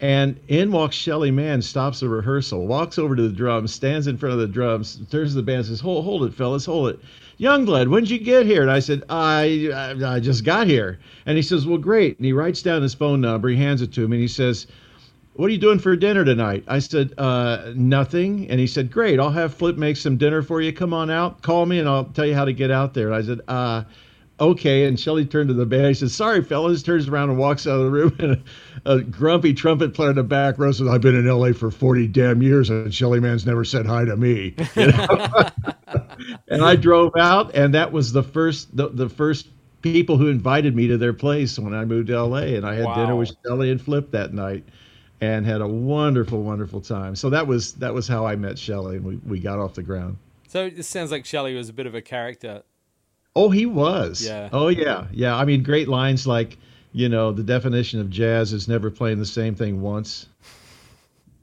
And 0.00 0.38
in 0.46 0.70
walks 0.70 0.94
Shelly 0.94 1.32
Manne, 1.32 1.60
stops 1.60 2.00
the 2.00 2.08
rehearsal, 2.08 2.68
walks 2.68 2.98
over 2.98 3.16
to 3.16 3.22
the 3.22 3.34
drums, 3.34 3.74
stands 3.74 4.06
in 4.06 4.16
front 4.16 4.32
of 4.32 4.38
the 4.38 4.46
drums, 4.46 5.00
turns 5.10 5.30
to 5.30 5.36
the 5.36 5.42
band, 5.42 5.66
says, 5.66 5.80
"Hold, 5.80 6.04
hold 6.04 6.22
it, 6.22 6.32
fellas, 6.34 6.64
hold 6.64 6.90
it." 6.90 7.00
Youngblood, 7.40 7.88
when 7.88 8.02
did 8.02 8.10
you 8.10 8.18
get 8.18 8.46
here? 8.46 8.62
And 8.62 8.70
I 8.70 8.80
said, 8.80 9.04
I, 9.08 9.70
I, 9.72 10.14
I 10.14 10.20
just 10.20 10.44
got 10.44 10.66
here. 10.66 10.98
And 11.24 11.36
he 11.36 11.42
says, 11.42 11.66
Well, 11.66 11.78
great. 11.78 12.16
And 12.16 12.26
he 12.26 12.32
writes 12.32 12.62
down 12.62 12.82
his 12.82 12.94
phone 12.94 13.20
number. 13.20 13.48
He 13.48 13.56
hands 13.56 13.80
it 13.80 13.92
to 13.92 14.08
me, 14.08 14.16
and 14.16 14.22
he 14.22 14.28
says, 14.28 14.66
What 15.38 15.50
are 15.50 15.52
you 15.52 15.58
doing 15.58 15.78
for 15.78 15.94
dinner 15.94 16.24
tonight? 16.24 16.64
I 16.66 16.80
said, 16.80 17.14
uh, 17.16 17.70
Nothing. 17.76 18.50
And 18.50 18.58
he 18.58 18.66
said, 18.66 18.90
Great. 18.90 19.20
I'll 19.20 19.30
have 19.30 19.54
Flip 19.54 19.76
make 19.76 19.96
some 19.96 20.16
dinner 20.16 20.42
for 20.42 20.60
you. 20.60 20.72
Come 20.72 20.92
on 20.92 21.10
out. 21.10 21.42
Call 21.42 21.64
me, 21.64 21.78
and 21.78 21.88
I'll 21.88 22.06
tell 22.06 22.26
you 22.26 22.34
how 22.34 22.44
to 22.44 22.52
get 22.52 22.72
out 22.72 22.92
there. 22.92 23.06
And 23.06 23.14
I 23.14 23.22
said, 23.22 23.40
uh, 23.46 23.84
okay. 24.40 24.86
And 24.86 24.98
Shelly 24.98 25.24
turned 25.24 25.46
to 25.46 25.54
the 25.54 25.64
band. 25.64 25.86
He 25.86 25.94
said, 25.94 26.10
sorry, 26.10 26.42
fellas. 26.42 26.82
Turns 26.82 27.06
around 27.06 27.30
and 27.30 27.38
walks 27.38 27.68
out 27.68 27.78
of 27.78 27.84
the 27.84 27.90
room. 27.90 28.16
And 28.18 28.42
a, 28.84 28.94
a 28.94 29.00
grumpy 29.00 29.54
trumpet 29.54 29.94
player 29.94 30.10
in 30.10 30.16
the 30.16 30.24
back 30.24 30.58
row 30.58 30.72
says, 30.72 30.88
I've 30.88 31.02
been 31.02 31.14
in 31.14 31.28
LA 31.28 31.52
for 31.52 31.70
40 31.70 32.08
damn 32.08 32.42
years 32.42 32.68
and 32.68 32.92
Shelly 32.92 33.20
Manne's 33.20 33.46
never 33.46 33.64
said 33.64 33.86
hi 33.86 34.04
to 34.06 34.16
me. 34.16 34.56
You 34.74 34.88
know? 34.88 35.50
and 36.48 36.64
I 36.64 36.74
drove 36.74 37.12
out 37.16 37.54
and 37.54 37.74
that 37.74 37.92
was 37.92 38.12
the 38.12 38.24
first, 38.24 38.76
the, 38.76 38.88
the 38.88 39.08
first 39.08 39.46
people 39.82 40.16
who 40.16 40.26
invited 40.26 40.74
me 40.74 40.88
to 40.88 40.98
their 40.98 41.12
place 41.12 41.60
when 41.60 41.74
I 41.74 41.84
moved 41.84 42.08
to 42.08 42.20
LA. 42.20 42.38
And 42.38 42.66
I 42.66 42.74
had 42.74 42.86
wow. 42.86 42.94
dinner 42.96 43.14
with 43.14 43.30
Shelly 43.46 43.70
and 43.70 43.80
Flip 43.80 44.10
that 44.10 44.34
night 44.34 44.64
and 45.20 45.44
had 45.44 45.60
a 45.60 45.68
wonderful, 45.68 46.42
wonderful 46.42 46.80
time. 46.80 47.16
So 47.16 47.30
that 47.30 47.46
was, 47.46 47.72
that 47.74 47.92
was 47.92 48.06
how 48.06 48.26
I 48.26 48.36
met 48.36 48.58
Shelly 48.58 48.96
and 48.96 49.04
we, 49.04 49.16
we 49.16 49.38
got 49.40 49.58
off 49.58 49.74
the 49.74 49.82
ground. 49.82 50.16
So 50.48 50.66
it 50.66 50.84
sounds 50.84 51.10
like 51.10 51.26
Shelly 51.26 51.54
was 51.54 51.68
a 51.68 51.72
bit 51.72 51.86
of 51.86 51.94
a 51.94 52.02
character 52.02 52.62
Oh, 53.38 53.50
he 53.50 53.66
was. 53.66 54.20
Yeah. 54.20 54.48
Oh, 54.52 54.66
yeah. 54.66 55.06
Yeah. 55.12 55.36
I 55.36 55.44
mean, 55.44 55.62
great 55.62 55.86
lines 55.86 56.26
like, 56.26 56.56
you 56.92 57.08
know, 57.08 57.30
the 57.30 57.44
definition 57.44 58.00
of 58.00 58.10
jazz 58.10 58.52
is 58.52 58.66
never 58.66 58.90
playing 58.90 59.20
the 59.20 59.26
same 59.26 59.54
thing 59.54 59.80
once. 59.80 60.26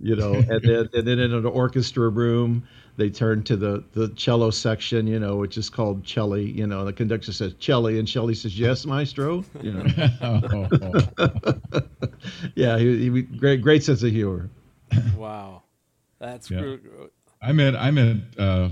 You 0.01 0.17
know, 0.17 0.33
and 0.33 0.61
then 0.61 0.89
and 0.93 1.07
then 1.07 1.19
in 1.19 1.33
an 1.33 1.45
orchestra 1.45 2.09
room, 2.09 2.67
they 2.97 3.10
turn 3.10 3.43
to 3.43 3.55
the 3.55 3.84
the 3.93 4.10
cello 4.10 4.49
section, 4.49 5.08
you 5.08 5.19
know, 5.19 5.36
which 5.38 5.58
is 5.58 5.69
called 5.69 6.03
celli. 6.03 6.53
You 6.53 6.67
know, 6.67 6.86
the 6.86 6.93
conductor 6.93 7.31
says 7.31 7.53
celli, 7.55 7.99
and 7.99 8.08
Shelly 8.08 8.36
says, 8.36 8.58
"Yes, 8.58 8.86
maestro." 8.86 9.43
You 9.62 9.73
know. 9.73 9.86
yeah, 12.55 12.77
he, 12.77 13.10
he 13.10 13.21
great 13.21 13.62
great 13.62 13.84
sense 13.84 14.03
of 14.03 14.12
humor. 14.12 14.49
Wow, 15.17 15.63
that's 16.19 16.49
yeah. 16.49 16.62
Good. 16.62 17.12
I 17.41 17.51
met 17.51 17.75
I 17.75 17.91
met 17.91 18.17
uh, 18.38 18.69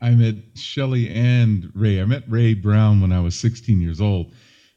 I 0.00 0.10
met 0.10 0.36
Shelly 0.54 1.08
and 1.10 1.70
Ray. 1.74 2.00
I 2.00 2.04
met 2.04 2.22
Ray 2.28 2.54
Brown 2.54 3.00
when 3.00 3.12
I 3.12 3.20
was 3.20 3.38
16 3.38 3.80
years 3.80 4.00
old, 4.00 4.32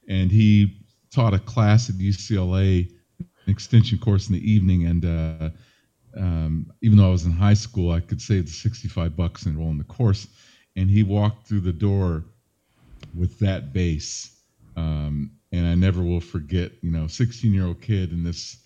and 0.07 0.31
he 0.31 0.83
taught 1.13 1.33
a 1.33 1.39
class 1.39 1.89
at 1.89 1.95
UCLA, 1.95 2.89
an 3.19 3.27
extension 3.47 3.97
course 3.99 4.27
in 4.27 4.33
the 4.33 4.51
evening. 4.51 4.85
And 4.85 5.05
uh, 5.05 5.49
um, 6.17 6.71
even 6.81 6.97
though 6.97 7.07
I 7.07 7.11
was 7.11 7.25
in 7.25 7.31
high 7.31 7.53
school, 7.53 7.91
I 7.91 7.99
could 7.99 8.21
save 8.21 8.45
the 8.45 8.51
65 8.51 9.15
bucks 9.15 9.43
and 9.43 9.55
enroll 9.55 9.71
in 9.71 9.77
the 9.77 9.83
course. 9.83 10.27
And 10.75 10.89
he 10.89 11.03
walked 11.03 11.47
through 11.47 11.61
the 11.61 11.73
door 11.73 12.25
with 13.15 13.37
that 13.39 13.73
bass, 13.73 14.39
um, 14.75 15.31
and 15.51 15.67
I 15.67 15.75
never 15.75 16.01
will 16.01 16.21
forget. 16.21 16.71
You 16.81 16.91
know, 16.91 17.07
16 17.07 17.53
year 17.53 17.67
old 17.67 17.81
kid 17.81 18.11
and 18.11 18.25
this 18.25 18.57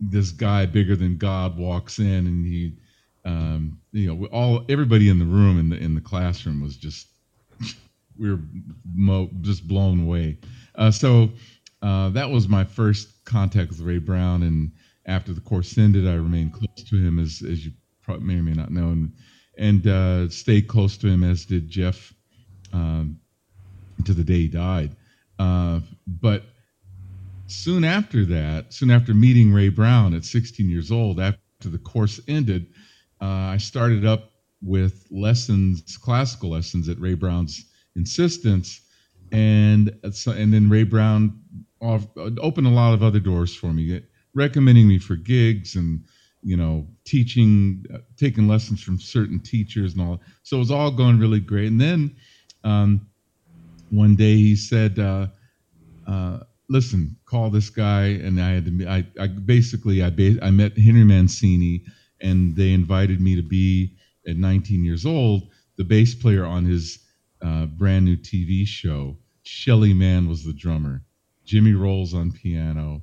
this 0.00 0.32
guy 0.32 0.66
bigger 0.66 0.96
than 0.96 1.16
God 1.16 1.56
walks 1.56 1.98
in, 1.98 2.26
and 2.26 2.44
he 2.44 2.76
um, 3.24 3.80
you 3.92 4.14
know, 4.14 4.26
all 4.26 4.64
everybody 4.68 5.08
in 5.08 5.18
the 5.18 5.24
room 5.24 5.58
in 5.58 5.68
the 5.70 5.76
in 5.76 5.94
the 5.94 6.00
classroom 6.00 6.60
was 6.60 6.76
just 6.76 7.08
we 8.18 8.30
were 8.30 8.40
mo- 8.94 9.30
just 9.40 9.66
blown 9.66 10.00
away. 10.00 10.38
Uh, 10.74 10.90
so 10.90 11.30
uh, 11.82 12.10
that 12.10 12.28
was 12.28 12.48
my 12.48 12.64
first 12.64 13.24
contact 13.24 13.70
with 13.70 13.80
Ray 13.80 13.98
Brown, 13.98 14.42
and 14.42 14.72
after 15.06 15.32
the 15.32 15.40
course 15.40 15.76
ended, 15.78 16.08
I 16.08 16.14
remained 16.14 16.52
close 16.52 16.82
to 16.88 16.96
him, 16.96 17.18
as 17.18 17.42
as 17.42 17.64
you 17.64 17.72
may 18.20 18.38
or 18.38 18.42
may 18.42 18.52
not 18.52 18.70
know, 18.70 18.88
and, 18.90 19.12
and 19.58 19.86
uh, 19.86 20.28
stayed 20.28 20.68
close 20.68 20.96
to 20.98 21.08
him, 21.08 21.22
as 21.22 21.44
did 21.44 21.68
Jeff, 21.68 22.12
um, 22.72 23.18
to 24.04 24.12
the 24.12 24.24
day 24.24 24.40
he 24.40 24.48
died. 24.48 24.94
Uh, 25.38 25.80
but 26.06 26.44
soon 27.46 27.84
after 27.84 28.24
that, 28.26 28.72
soon 28.72 28.90
after 28.90 29.14
meeting 29.14 29.52
Ray 29.52 29.68
Brown 29.68 30.14
at 30.14 30.24
16 30.24 30.68
years 30.68 30.90
old, 30.90 31.20
after 31.20 31.38
the 31.64 31.78
course 31.78 32.20
ended, 32.28 32.66
uh, 33.20 33.24
I 33.24 33.56
started 33.58 34.04
up 34.04 34.30
with 34.62 35.06
lessons, 35.10 35.96
classical 35.98 36.50
lessons 36.50 36.88
at 36.88 36.98
Ray 36.98 37.14
Brown's 37.14 37.64
insistence, 37.96 38.80
and 39.32 39.94
and 40.02 40.52
then 40.52 40.68
Ray 40.68 40.84
Brown 40.84 41.40
opened 41.80 42.66
a 42.66 42.70
lot 42.70 42.94
of 42.94 43.02
other 43.02 43.20
doors 43.20 43.54
for 43.54 43.72
me, 43.72 44.02
recommending 44.34 44.88
me 44.88 44.98
for 44.98 45.16
gigs 45.16 45.76
and 45.76 46.04
you 46.42 46.56
know 46.56 46.86
teaching, 47.04 47.84
uh, 47.92 47.98
taking 48.16 48.48
lessons 48.48 48.82
from 48.82 48.98
certain 49.00 49.40
teachers 49.40 49.94
and 49.94 50.02
all. 50.02 50.20
So 50.42 50.56
it 50.56 50.60
was 50.60 50.70
all 50.70 50.90
going 50.90 51.18
really 51.18 51.40
great. 51.40 51.68
And 51.68 51.80
then 51.80 52.16
um, 52.64 53.08
one 53.90 54.16
day 54.16 54.36
he 54.36 54.56
said. 54.56 54.98
Uh, 54.98 55.28
uh, 56.06 56.40
listen, 56.68 57.16
call 57.26 57.50
this 57.50 57.70
guy, 57.70 58.06
and 58.06 58.40
I 58.40 58.52
had 58.52 58.66
to. 58.66 58.86
I, 58.86 59.06
I 59.20 59.26
basically 59.28 60.02
I 60.02 60.10
ba- 60.10 60.42
I 60.42 60.50
met 60.50 60.76
Henry 60.78 61.04
Mancini, 61.04 61.84
and 62.20 62.56
they 62.56 62.72
invited 62.72 63.20
me 63.20 63.36
to 63.36 63.42
be 63.42 63.96
at 64.26 64.36
19 64.36 64.84
years 64.84 65.04
old 65.06 65.48
the 65.76 65.84
bass 65.84 66.14
player 66.14 66.44
on 66.44 66.64
his 66.64 66.98
uh, 67.42 67.66
brand 67.66 68.04
new 68.04 68.16
TV 68.16 68.66
show. 68.66 69.16
Shelly 69.42 69.92
Manne 69.92 70.28
was 70.28 70.44
the 70.44 70.52
drummer. 70.52 71.02
Jimmy 71.44 71.72
Rowles 71.74 72.14
on 72.14 72.32
piano. 72.32 73.02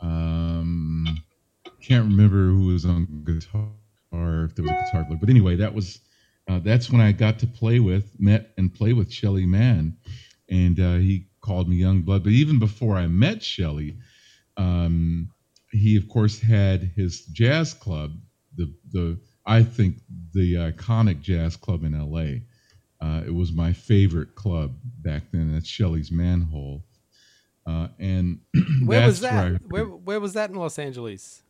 Um, 0.00 1.06
can't 1.80 2.04
remember 2.04 2.48
who 2.48 2.66
was 2.66 2.84
on 2.84 3.24
guitar. 3.24 3.68
Or 4.12 4.44
if 4.44 4.54
there 4.56 4.64
was 4.64 4.72
a 4.72 4.84
guitar 4.86 5.04
player, 5.04 5.18
but 5.20 5.28
anyway, 5.28 5.56
that 5.56 5.72
was 5.72 6.00
uh, 6.48 6.58
that's 6.58 6.90
when 6.90 7.00
I 7.00 7.12
got 7.12 7.38
to 7.40 7.46
play 7.46 7.78
with, 7.78 8.16
met 8.18 8.50
and 8.58 8.74
play 8.74 8.92
with 8.92 9.12
Shelly 9.12 9.46
Manne, 9.46 9.96
and 10.48 10.80
uh, 10.80 10.94
he 10.96 11.28
called 11.40 11.68
me 11.68 11.76
young 11.76 12.02
blood. 12.02 12.24
But 12.24 12.32
even 12.32 12.58
before 12.58 12.96
I 12.96 13.06
met 13.06 13.40
Shelly, 13.42 13.96
um, 14.56 15.30
he 15.70 15.96
of 15.96 16.08
course 16.08 16.40
had 16.40 16.90
his 16.96 17.24
jazz 17.26 17.72
club 17.72 18.12
the 18.56 18.74
the 18.92 19.18
I 19.46 19.62
think 19.62 19.96
the 20.32 20.54
iconic 20.54 21.20
jazz 21.22 21.56
club 21.56 21.84
in 21.84 21.94
L.A. 21.94 22.42
Uh, 23.00 23.22
it 23.26 23.34
was 23.34 23.52
my 23.52 23.72
favorite 23.72 24.34
club 24.34 24.74
back 24.98 25.22
then. 25.32 25.52
That's 25.52 25.66
Shelly's 25.68 26.12
Manne-Hole. 26.12 26.84
Uh, 27.66 27.88
and 27.98 28.40
where 28.84 29.06
was 29.06 29.20
that? 29.20 29.60
Where, 29.68 29.84
where, 29.84 29.84
where 29.84 30.20
was 30.20 30.32
that 30.34 30.50
in 30.50 30.56
Los 30.56 30.78
Angeles? 30.78 31.42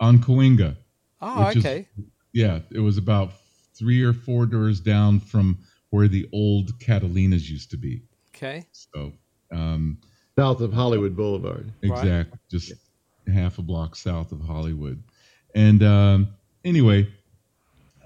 On 0.00 0.18
Cahuenga. 0.18 0.76
Oh, 1.20 1.48
okay. 1.56 1.88
Is, 1.98 2.04
yeah, 2.32 2.60
it 2.70 2.80
was 2.80 2.98
about 2.98 3.32
three 3.74 4.02
or 4.02 4.12
four 4.12 4.46
doors 4.46 4.80
down 4.80 5.20
from 5.20 5.58
where 5.90 6.08
the 6.08 6.28
old 6.32 6.78
Catalinas 6.78 7.48
used 7.48 7.70
to 7.70 7.76
be. 7.76 8.02
Okay. 8.34 8.66
So, 8.72 9.12
um, 9.52 9.98
south 10.38 10.60
of 10.60 10.72
Hollywood 10.72 11.16
Boulevard. 11.16 11.72
Exactly, 11.82 12.10
right. 12.10 12.26
just 12.50 12.72
yeah. 13.26 13.34
half 13.34 13.58
a 13.58 13.62
block 13.62 13.96
south 13.96 14.32
of 14.32 14.40
Hollywood, 14.40 15.02
and 15.54 15.82
um, 15.82 16.28
anyway, 16.64 17.08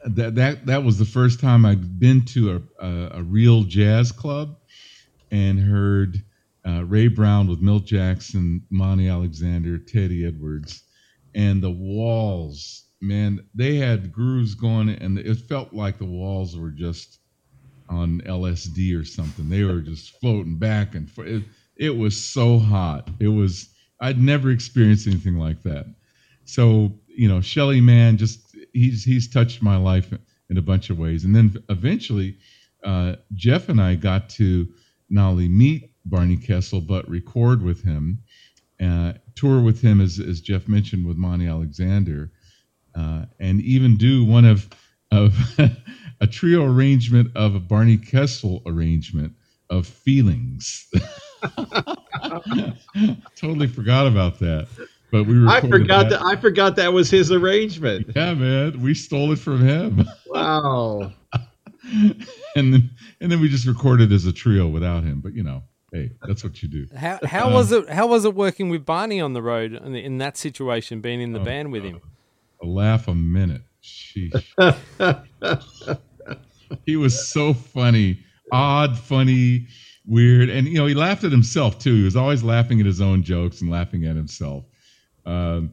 that 0.06 0.34
that 0.36 0.66
that 0.66 0.82
was 0.82 0.98
the 0.98 1.04
first 1.04 1.40
time 1.40 1.66
I'd 1.66 2.00
been 2.00 2.24
to 2.26 2.62
a, 2.80 2.84
a, 2.86 3.18
a 3.18 3.22
real 3.22 3.64
jazz 3.64 4.12
club, 4.12 4.56
and 5.30 5.60
heard 5.60 6.22
uh, 6.66 6.84
Ray 6.84 7.08
Brown 7.08 7.48
with 7.48 7.60
Milt 7.60 7.84
Jackson, 7.84 8.62
Monty 8.70 9.08
Alexander, 9.08 9.78
Teddy 9.78 10.26
Edwards, 10.26 10.82
and 11.34 11.62
the 11.62 11.70
walls. 11.70 12.84
Man, 13.00 13.44
they 13.54 13.76
had 13.76 14.12
grooves 14.12 14.54
going, 14.54 14.90
and 14.90 15.18
it 15.18 15.36
felt 15.48 15.72
like 15.72 15.98
the 15.98 16.04
walls 16.04 16.56
were 16.56 16.70
just 16.70 17.18
on 17.88 18.20
LSD 18.22 18.98
or 18.98 19.04
something. 19.04 19.48
They 19.48 19.64
were 19.64 19.80
just 19.80 20.20
floating 20.20 20.58
back 20.58 20.94
and 20.94 21.10
forth. 21.10 21.28
It, 21.28 21.42
it 21.76 21.96
was 21.96 22.22
so 22.22 22.58
hot. 22.58 23.10
It 23.18 23.28
was 23.28 23.68
I'd 24.00 24.20
never 24.20 24.50
experienced 24.50 25.06
anything 25.06 25.38
like 25.38 25.62
that. 25.62 25.86
So 26.44 26.92
you 27.08 27.28
know, 27.28 27.40
Shelly 27.40 27.80
Manne, 27.80 28.16
just 28.16 28.56
he's 28.72 29.04
he's 29.04 29.28
touched 29.28 29.62
my 29.62 29.76
life 29.76 30.12
in 30.50 30.58
a 30.58 30.62
bunch 30.62 30.90
of 30.90 30.98
ways. 30.98 31.24
And 31.24 31.34
then 31.34 31.62
eventually, 31.68 32.36
uh, 32.84 33.16
Jeff 33.34 33.68
and 33.68 33.80
I 33.80 33.94
got 33.94 34.28
to 34.30 34.68
not 35.10 35.30
only 35.30 35.48
meet 35.48 35.91
Barney 36.04 36.36
Kessel 36.36 36.80
but 36.80 37.08
record 37.08 37.62
with 37.62 37.82
him, 37.84 38.18
uh, 38.80 39.14
tour 39.34 39.60
with 39.60 39.80
him 39.80 40.00
as 40.00 40.18
as 40.18 40.40
Jeff 40.40 40.68
mentioned 40.68 41.06
with 41.06 41.16
Monty 41.16 41.46
Alexander, 41.46 42.32
uh, 42.94 43.26
and 43.38 43.60
even 43.60 43.96
do 43.96 44.24
one 44.24 44.44
of 44.44 44.68
of 45.10 45.36
a 46.20 46.26
trio 46.26 46.64
arrangement 46.64 47.30
of 47.36 47.54
a 47.54 47.60
Barney 47.60 47.96
Kessel 47.96 48.62
arrangement 48.66 49.32
of 49.70 49.86
feelings. 49.86 50.88
totally 53.36 53.66
forgot 53.66 54.06
about 54.06 54.38
that. 54.40 54.68
But 55.10 55.24
we 55.24 55.46
I 55.46 55.60
forgot 55.60 56.08
that. 56.08 56.20
that. 56.20 56.22
I 56.22 56.36
forgot 56.36 56.76
that 56.76 56.92
was 56.92 57.10
his 57.10 57.30
arrangement. 57.30 58.12
Yeah, 58.16 58.32
man, 58.32 58.80
we 58.80 58.94
stole 58.94 59.32
it 59.32 59.38
from 59.38 59.60
him. 59.60 60.06
Wow. 60.26 61.12
and 61.92 62.72
then 62.72 62.90
and 63.20 63.30
then 63.30 63.40
we 63.40 63.48
just 63.48 63.66
recorded 63.66 64.10
as 64.10 64.24
a 64.24 64.32
trio 64.32 64.68
without 64.68 65.04
him. 65.04 65.20
But 65.20 65.34
you 65.34 65.42
know, 65.42 65.62
hey, 65.92 66.10
that's 66.26 66.42
what 66.42 66.62
you 66.62 66.68
do. 66.68 66.86
How 66.96 67.18
how 67.24 67.46
um, 67.46 67.52
was 67.52 67.70
it? 67.72 67.88
How 67.88 68.06
was 68.06 68.24
it 68.24 68.34
working 68.34 68.68
with 68.68 68.84
Barney 68.84 69.20
on 69.20 69.32
the 69.32 69.42
road 69.42 69.74
in, 69.74 69.94
in 69.94 70.18
that 70.18 70.36
situation, 70.36 71.00
being 71.00 71.20
in 71.20 71.32
the 71.32 71.40
oh, 71.40 71.44
band 71.44 71.70
with 71.70 71.84
him? 71.84 72.00
A 72.62 72.66
laugh 72.66 73.08
a 73.08 73.14
minute. 73.14 73.62
Sheesh. 73.82 74.44
he 76.86 76.96
was 76.96 77.28
so 77.28 77.52
funny, 77.52 78.20
odd, 78.52 78.96
funny, 78.98 79.66
weird, 80.06 80.48
and 80.48 80.66
you 80.66 80.74
know 80.74 80.86
he 80.86 80.94
laughed 80.94 81.24
at 81.24 81.32
himself 81.32 81.78
too. 81.78 81.94
He 81.94 82.04
was 82.04 82.16
always 82.16 82.42
laughing 82.42 82.80
at 82.80 82.86
his 82.86 83.00
own 83.00 83.22
jokes 83.22 83.60
and 83.60 83.70
laughing 83.70 84.06
at 84.06 84.16
himself, 84.16 84.64
um, 85.26 85.72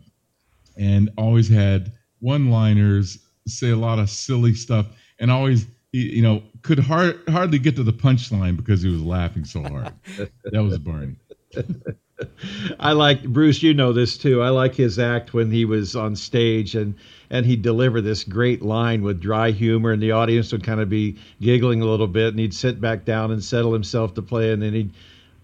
and 0.78 1.10
always 1.18 1.48
had 1.48 1.94
one-liners, 2.20 3.20
say 3.48 3.70
a 3.70 3.78
lot 3.78 4.00
of 4.00 4.10
silly 4.10 4.54
stuff, 4.54 4.88
and 5.20 5.32
always 5.32 5.68
you 5.92 6.22
know 6.22 6.44
could 6.62 6.80
hard, 6.80 7.22
hardly 7.30 7.60
get 7.60 7.76
to 7.76 7.84
the 7.84 7.94
punchline 7.94 8.58
because 8.58 8.82
he 8.82 8.90
was 8.90 9.02
laughing 9.02 9.46
so 9.46 9.62
hard. 9.62 9.94
that 10.46 10.64
was 10.64 10.78
Barney. 10.78 11.16
I 12.80 12.92
like 12.92 13.24
Bruce. 13.24 13.64
You 13.64 13.74
know 13.74 13.94
this 13.94 14.18
too. 14.18 14.42
I 14.42 14.50
like 14.50 14.76
his 14.76 15.00
act 15.00 15.34
when 15.34 15.52
he 15.52 15.66
was 15.66 15.96
on 15.96 16.16
stage 16.16 16.76
and 16.76 16.96
and 17.30 17.46
he'd 17.46 17.62
deliver 17.62 18.02
this 18.02 18.24
great 18.24 18.62
line 18.62 19.04
with 19.04 19.22
dry 19.22 19.52
humor, 19.52 19.92
and 19.92 20.02
the 20.02 20.12
audience 20.12 20.52
would 20.52 20.64
kind 20.64 20.82
of 20.82 20.90
be 20.90 21.18
giggling 21.42 21.82
a 21.82 21.86
little 21.86 22.08
bit, 22.08 22.30
and 22.30 22.40
he'd 22.40 22.54
sit 22.54 22.82
back 22.82 23.06
down 23.06 23.32
and 23.32 23.44
settle 23.44 23.72
himself 23.72 24.16
to 24.16 24.22
play, 24.22 24.52
and 24.52 24.62
then 24.62 24.74
he'd 24.74 24.92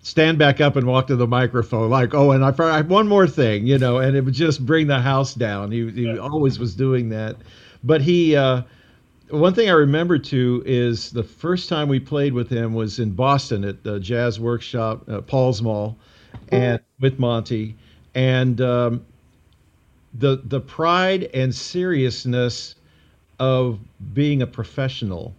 stand 0.01 0.37
back 0.37 0.61
up 0.61 0.75
and 0.75 0.87
walk 0.87 1.07
to 1.07 1.15
the 1.15 1.27
microphone 1.27 1.89
like, 1.89 2.13
oh, 2.13 2.31
and 2.31 2.43
I, 2.43 2.53
I 2.59 2.81
one 2.81 3.07
more 3.07 3.27
thing, 3.27 3.65
you 3.65 3.77
know, 3.77 3.97
and 3.99 4.15
it 4.15 4.21
would 4.21 4.33
just 4.33 4.65
bring 4.65 4.87
the 4.87 4.99
house 4.99 5.33
down. 5.33 5.71
He, 5.71 5.89
he 5.91 6.05
yeah. 6.07 6.17
always 6.17 6.59
was 6.59 6.75
doing 6.75 7.09
that, 7.09 7.37
but 7.83 8.01
he. 8.01 8.35
Uh, 8.35 8.63
one 9.29 9.53
thing 9.53 9.69
I 9.69 9.73
remember 9.73 10.17
too 10.17 10.63
is 10.65 11.11
the 11.11 11.23
first 11.23 11.69
time 11.69 11.89
we 11.89 11.99
played 11.99 12.33
with 12.33 12.49
him 12.49 12.73
was 12.73 12.99
in 12.99 13.11
Boston 13.11 13.63
at 13.63 13.83
the 13.83 13.99
Jazz 13.99 14.39
Workshop, 14.39 15.07
uh, 15.09 15.21
Paul's 15.21 15.61
Mall, 15.61 15.97
and 16.49 16.79
with 16.99 17.17
Monty, 17.19 17.75
and 18.13 18.61
um, 18.61 19.05
the 20.13 20.41
the 20.45 20.59
pride 20.59 21.29
and 21.33 21.53
seriousness 21.53 22.75
of 23.39 23.79
being 24.13 24.41
a 24.41 24.47
professional 24.47 25.35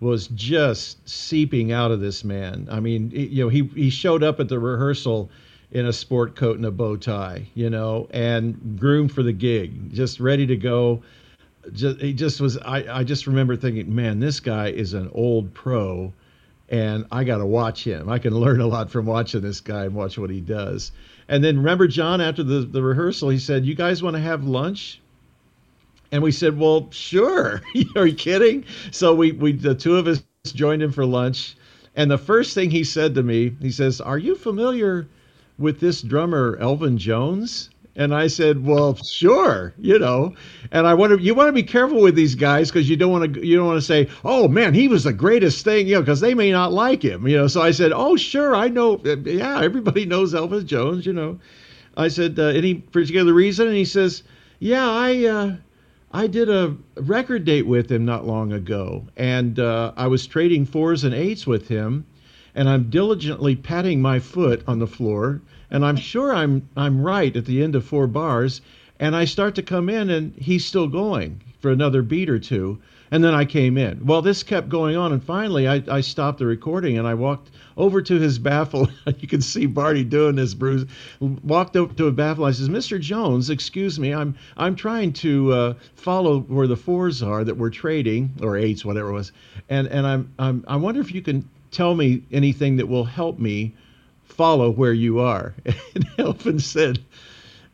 was 0.00 0.28
just 0.28 1.06
seeping 1.08 1.72
out 1.72 1.90
of 1.90 2.00
this 2.00 2.24
man. 2.24 2.66
I 2.70 2.80
mean, 2.80 3.10
you 3.10 3.44
know, 3.44 3.48
he 3.48 3.64
he 3.74 3.90
showed 3.90 4.22
up 4.22 4.40
at 4.40 4.48
the 4.48 4.58
rehearsal 4.58 5.30
in 5.72 5.86
a 5.86 5.92
sport 5.92 6.34
coat 6.34 6.56
and 6.56 6.66
a 6.66 6.70
bow 6.70 6.96
tie, 6.96 7.46
you 7.54 7.70
know, 7.70 8.08
and 8.10 8.78
groomed 8.78 9.12
for 9.12 9.22
the 9.22 9.32
gig, 9.32 9.92
just 9.92 10.20
ready 10.20 10.46
to 10.46 10.56
go. 10.56 11.02
Just 11.72 12.00
he 12.00 12.12
just 12.12 12.40
was. 12.40 12.58
I 12.58 13.00
I 13.00 13.04
just 13.04 13.26
remember 13.26 13.56
thinking, 13.56 13.94
man, 13.94 14.20
this 14.20 14.40
guy 14.40 14.68
is 14.68 14.94
an 14.94 15.10
old 15.12 15.54
pro, 15.54 16.12
and 16.68 17.06
I 17.10 17.24
got 17.24 17.38
to 17.38 17.46
watch 17.46 17.84
him. 17.84 18.08
I 18.08 18.18
can 18.18 18.34
learn 18.40 18.60
a 18.60 18.66
lot 18.66 18.90
from 18.90 19.06
watching 19.06 19.40
this 19.40 19.60
guy 19.60 19.84
and 19.84 19.94
watch 19.94 20.18
what 20.18 20.30
he 20.30 20.40
does. 20.40 20.92
And 21.28 21.44
then 21.44 21.58
remember, 21.58 21.86
John, 21.86 22.20
after 22.20 22.42
the, 22.42 22.60
the 22.60 22.82
rehearsal, 22.82 23.28
he 23.28 23.38
said, 23.38 23.64
You 23.64 23.74
guys 23.74 24.02
want 24.02 24.16
to 24.16 24.20
have 24.22 24.44
lunch? 24.44 25.00
And 26.12 26.22
we 26.22 26.32
said, 26.32 26.58
Well, 26.58 26.88
sure. 26.90 27.62
Are 27.96 28.06
you 28.06 28.14
kidding? 28.14 28.64
So 28.90 29.14
we, 29.14 29.32
we 29.32 29.52
the 29.52 29.74
two 29.74 29.96
of 29.96 30.08
us 30.08 30.22
joined 30.44 30.82
him 30.82 30.90
for 30.90 31.06
lunch. 31.06 31.56
And 31.94 32.10
the 32.10 32.18
first 32.18 32.54
thing 32.54 32.70
he 32.70 32.84
said 32.84 33.14
to 33.14 33.22
me, 33.22 33.54
he 33.60 33.70
says, 33.70 34.00
Are 34.00 34.18
you 34.18 34.34
familiar 34.34 35.06
with 35.58 35.78
this 35.80 36.02
drummer, 36.02 36.56
Elvin 36.60 36.98
Jones? 36.98 37.70
And 38.00 38.14
I 38.14 38.28
said, 38.28 38.64
"Well, 38.64 38.94
sure, 38.96 39.74
you 39.78 39.98
know." 39.98 40.34
And 40.72 40.86
I 40.86 40.94
want 40.94 41.12
to 41.12 41.22
you 41.22 41.34
want 41.34 41.48
to 41.48 41.52
be 41.52 41.62
careful 41.62 42.00
with 42.00 42.14
these 42.14 42.34
guys 42.34 42.70
because 42.70 42.88
you 42.88 42.96
don't 42.96 43.12
want 43.12 43.34
to 43.34 43.46
you 43.46 43.58
don't 43.58 43.66
want 43.66 43.76
to 43.76 43.86
say, 43.86 44.08
"Oh 44.24 44.48
man, 44.48 44.72
he 44.72 44.88
was 44.88 45.04
the 45.04 45.12
greatest 45.12 45.66
thing," 45.66 45.86
you 45.86 45.96
know, 45.96 46.00
because 46.00 46.20
they 46.20 46.32
may 46.32 46.50
not 46.50 46.72
like 46.72 47.02
him, 47.04 47.28
you 47.28 47.36
know. 47.36 47.46
So 47.46 47.60
I 47.60 47.72
said, 47.72 47.92
"Oh, 47.94 48.16
sure, 48.16 48.56
I 48.56 48.68
know. 48.68 48.98
Yeah, 49.04 49.60
everybody 49.60 50.06
knows 50.12 50.34
Elvin 50.34 50.66
Jones, 50.66 51.04
you 51.04 51.12
know." 51.12 51.40
I 51.94 52.08
said, 52.08 52.38
uh, 52.38 52.44
"Any 52.44 52.76
particular 52.76 53.34
reason?" 53.34 53.66
And 53.66 53.76
he 53.76 53.84
says, 53.84 54.22
"Yeah, 54.58 54.88
I." 54.88 55.24
Uh, 55.26 55.56
I 56.12 56.26
did 56.26 56.48
a 56.48 56.74
record 56.96 57.44
date 57.44 57.66
with 57.66 57.92
him 57.92 58.04
not 58.04 58.26
long 58.26 58.52
ago, 58.52 59.04
and 59.16 59.60
uh, 59.60 59.92
I 59.96 60.08
was 60.08 60.26
trading 60.26 60.64
fours 60.64 61.04
and 61.04 61.14
eights 61.14 61.46
with 61.46 61.68
him, 61.68 62.04
and 62.52 62.68
I'm 62.68 62.90
diligently 62.90 63.54
patting 63.54 64.02
my 64.02 64.18
foot 64.18 64.64
on 64.66 64.80
the 64.80 64.88
floor 64.88 65.40
and 65.70 65.84
I'm 65.84 65.96
sure 65.96 66.34
I'm 66.34 66.68
I'm 66.76 67.00
right 67.02 67.34
at 67.36 67.44
the 67.44 67.62
end 67.62 67.74
of 67.76 67.84
four 67.84 68.06
bars, 68.06 68.60
and 68.98 69.14
I 69.14 69.24
start 69.24 69.54
to 69.54 69.62
come 69.62 69.88
in, 69.88 70.10
and 70.10 70.34
he's 70.36 70.64
still 70.64 70.88
going 70.88 71.40
for 71.60 71.70
another 71.70 72.02
beat 72.02 72.28
or 72.28 72.38
two, 72.38 72.78
and 73.10 73.22
then 73.22 73.34
I 73.34 73.44
came 73.44 73.76
in. 73.76 74.06
Well, 74.06 74.22
this 74.22 74.42
kept 74.42 74.68
going 74.68 74.96
on, 74.96 75.12
and 75.12 75.22
finally 75.22 75.68
I, 75.68 75.82
I 75.88 76.00
stopped 76.00 76.38
the 76.38 76.46
recording 76.46 76.96
and 76.96 77.06
I 77.06 77.14
walked 77.14 77.50
over 77.76 78.00
to 78.02 78.18
his 78.18 78.38
baffle. 78.38 78.88
you 79.18 79.28
can 79.28 79.40
see 79.40 79.66
Barney 79.66 80.04
doing 80.04 80.36
this, 80.36 80.54
Bruce. 80.54 80.84
Walked 81.20 81.76
up 81.76 81.96
to 81.96 82.06
a 82.06 82.12
baffle. 82.12 82.44
I 82.44 82.52
says, 82.52 82.68
"Mr. 82.68 83.00
Jones, 83.00 83.50
excuse 83.50 83.98
me, 83.98 84.14
I'm 84.14 84.36
I'm 84.56 84.74
trying 84.74 85.12
to 85.14 85.52
uh, 85.52 85.74
follow 85.94 86.40
where 86.40 86.66
the 86.66 86.76
fours 86.76 87.22
are 87.22 87.44
that 87.44 87.56
we're 87.56 87.70
trading 87.70 88.32
or 88.42 88.56
eights, 88.56 88.84
whatever 88.84 89.10
it 89.10 89.14
was, 89.14 89.32
and 89.68 89.86
and 89.88 90.06
I'm, 90.06 90.32
I'm 90.38 90.64
I 90.66 90.76
wonder 90.76 91.00
if 91.00 91.14
you 91.14 91.22
can." 91.22 91.48
Tell 91.70 91.94
me 91.94 92.24
anything 92.32 92.78
that 92.78 92.88
will 92.88 93.04
help 93.04 93.38
me 93.38 93.74
follow 94.30 94.70
where 94.70 94.92
you 94.92 95.20
are. 95.20 95.54
And 95.94 96.06
Elvin 96.18 96.58
said, 96.60 97.00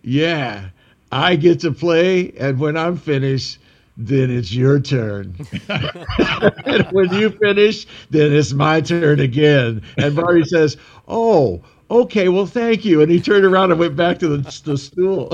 Yeah, 0.02 0.70
I 1.12 1.36
get 1.36 1.60
to 1.60 1.72
play, 1.72 2.32
and 2.38 2.58
when 2.58 2.76
I'm 2.76 2.96
finished, 2.96 3.58
then 3.96 4.30
it's 4.30 4.52
your 4.52 4.78
turn. 4.80 5.34
and 5.68 6.86
when 6.92 7.12
you 7.14 7.30
finish, 7.30 7.86
then 8.10 8.32
it's 8.32 8.52
my 8.52 8.80
turn 8.80 9.20
again. 9.20 9.82
And 9.96 10.14
Barney 10.14 10.44
says, 10.44 10.76
Oh, 11.08 11.62
okay, 11.90 12.28
well, 12.28 12.46
thank 12.46 12.84
you. 12.84 13.00
And 13.00 13.10
he 13.10 13.20
turned 13.20 13.44
around 13.44 13.70
and 13.70 13.80
went 13.80 13.96
back 13.96 14.18
to 14.20 14.28
the, 14.28 14.62
the 14.64 14.76
stool. 14.76 15.32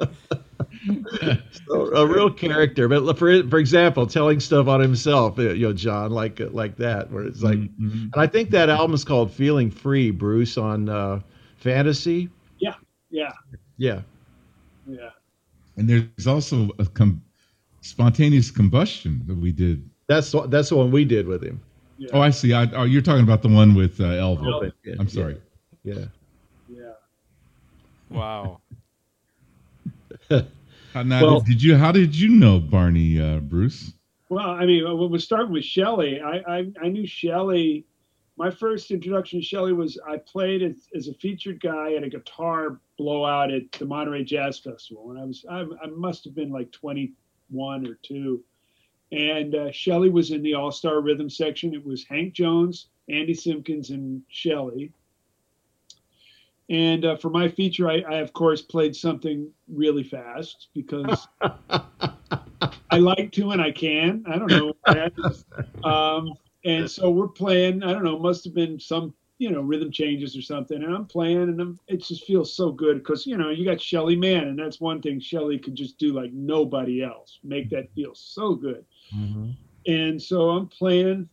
so, 1.66 1.94
a 1.94 2.06
real 2.06 2.30
character, 2.30 2.88
but 2.88 3.18
for 3.18 3.42
for 3.48 3.58
example, 3.58 4.06
telling 4.06 4.40
stuff 4.40 4.68
on 4.68 4.80
himself, 4.80 5.38
you 5.38 5.54
know, 5.56 5.72
John, 5.72 6.10
like 6.10 6.40
like 6.40 6.76
that, 6.76 7.10
where 7.10 7.24
it's 7.24 7.42
like, 7.42 7.58
mm-hmm. 7.58 8.08
and 8.12 8.16
I 8.16 8.26
think 8.26 8.50
that 8.50 8.68
album 8.68 8.94
is 8.94 9.04
called 9.04 9.32
"Feeling 9.32 9.70
Free," 9.70 10.10
Bruce, 10.10 10.56
on 10.58 10.88
uh, 10.88 11.20
Fantasy. 11.56 12.28
Yeah, 12.58 12.74
yeah, 13.10 13.32
yeah, 13.76 14.02
yeah. 14.86 15.10
And 15.76 15.88
there's 15.88 16.26
also 16.26 16.70
a 16.78 16.86
com- 16.86 17.22
spontaneous 17.82 18.50
combustion 18.50 19.22
that 19.26 19.36
we 19.36 19.52
did. 19.52 19.88
That's 20.06 20.34
that's 20.48 20.70
the 20.70 20.76
one 20.76 20.90
we 20.90 21.04
did 21.04 21.26
with 21.26 21.42
him. 21.42 21.60
Yeah. 21.98 22.10
Oh, 22.12 22.20
I 22.20 22.30
see. 22.30 22.52
I, 22.52 22.70
oh, 22.72 22.84
you're 22.84 23.02
talking 23.02 23.24
about 23.24 23.42
the 23.42 23.48
one 23.48 23.74
with 23.74 24.00
uh, 24.00 24.04
Elvin. 24.04 24.46
Elvin. 24.46 24.72
Yeah, 24.84 24.94
I'm 24.98 25.08
sorry. 25.08 25.40
Yeah. 25.82 26.04
Yeah. 26.68 26.92
Wow. 28.10 28.60
now, 30.94 31.22
well, 31.22 31.40
did 31.40 31.62
you? 31.62 31.76
How 31.76 31.92
did 31.92 32.14
you 32.14 32.28
know 32.28 32.58
Barney, 32.58 33.20
uh, 33.20 33.38
Bruce? 33.38 33.92
Well, 34.28 34.50
I 34.50 34.66
mean, 34.66 34.84
we're 35.10 35.18
starting 35.18 35.52
with 35.52 35.64
Shelly. 35.64 36.20
I, 36.20 36.58
I, 36.58 36.72
I 36.82 36.88
knew 36.88 37.06
Shelly. 37.06 37.86
My 38.36 38.50
first 38.50 38.90
introduction 38.90 39.40
to 39.40 39.44
Shelly 39.44 39.72
was 39.72 39.98
I 40.06 40.18
played 40.18 40.62
as, 40.62 40.88
as, 40.94 41.08
a 41.08 41.14
featured 41.14 41.60
guy 41.60 41.94
at 41.94 42.04
a 42.04 42.08
guitar 42.08 42.78
blowout 42.98 43.50
at 43.50 43.72
the 43.72 43.86
Monterey 43.86 44.24
Jazz 44.24 44.58
Festival, 44.58 45.10
and 45.10 45.18
I 45.18 45.24
was 45.24 45.44
I, 45.50 45.60
I 45.82 45.86
must 45.88 46.24
have 46.24 46.34
been 46.34 46.50
like 46.50 46.70
21 46.72 47.86
or 47.86 47.98
two, 48.02 48.44
and 49.10 49.54
uh, 49.54 49.72
Shelly 49.72 50.10
was 50.10 50.30
in 50.30 50.42
the 50.42 50.54
All 50.54 50.70
Star 50.70 51.00
Rhythm 51.00 51.30
section. 51.30 51.74
It 51.74 51.84
was 51.84 52.04
Hank 52.04 52.34
Jones, 52.34 52.88
Andy 53.08 53.34
Simpkins 53.34 53.90
and 53.90 54.22
Shelly. 54.28 54.92
And 56.70 57.04
uh, 57.04 57.16
for 57.16 57.30
my 57.30 57.48
feature, 57.48 57.88
I, 57.88 58.00
I, 58.00 58.16
of 58.16 58.32
course 58.34 58.60
played 58.60 58.94
something 58.94 59.50
really 59.68 60.02
fast 60.02 60.68
because 60.74 61.26
I 62.90 62.98
like 62.98 63.32
to 63.32 63.52
and 63.52 63.62
I 63.62 63.70
can. 63.70 64.24
I 64.26 64.38
don't 64.38 64.50
know. 64.50 64.72
Um, 65.84 66.34
and 66.64 66.90
so 66.90 67.10
we're 67.10 67.28
playing. 67.28 67.82
I 67.82 67.92
don't 67.92 68.04
know. 68.04 68.18
Must 68.18 68.44
have 68.44 68.54
been 68.54 68.78
some 68.78 69.14
you 69.38 69.50
know 69.50 69.60
rhythm 69.60 69.90
changes 69.90 70.36
or 70.36 70.42
something. 70.42 70.82
And 70.82 70.94
I'm 70.94 71.06
playing, 71.06 71.42
and 71.42 71.60
I'm, 71.60 71.80
it 71.86 72.02
just 72.02 72.24
feels 72.24 72.52
so 72.52 72.70
good 72.70 72.98
because 72.98 73.26
you 73.26 73.36
know 73.36 73.50
you 73.50 73.64
got 73.64 73.80
Shelly 73.80 74.16
Manne, 74.16 74.48
and 74.48 74.58
that's 74.58 74.80
one 74.80 75.00
thing 75.00 75.20
Shelly 75.20 75.58
could 75.58 75.74
just 75.74 75.98
do 75.98 76.12
like 76.12 76.32
nobody 76.32 77.02
else. 77.02 77.38
Make 77.42 77.70
that 77.70 77.92
feel 77.94 78.14
so 78.14 78.54
good. 78.54 78.84
Mm-hmm. 79.14 79.50
And 79.86 80.20
so 80.20 80.50
I'm 80.50 80.66
playing, 80.66 81.28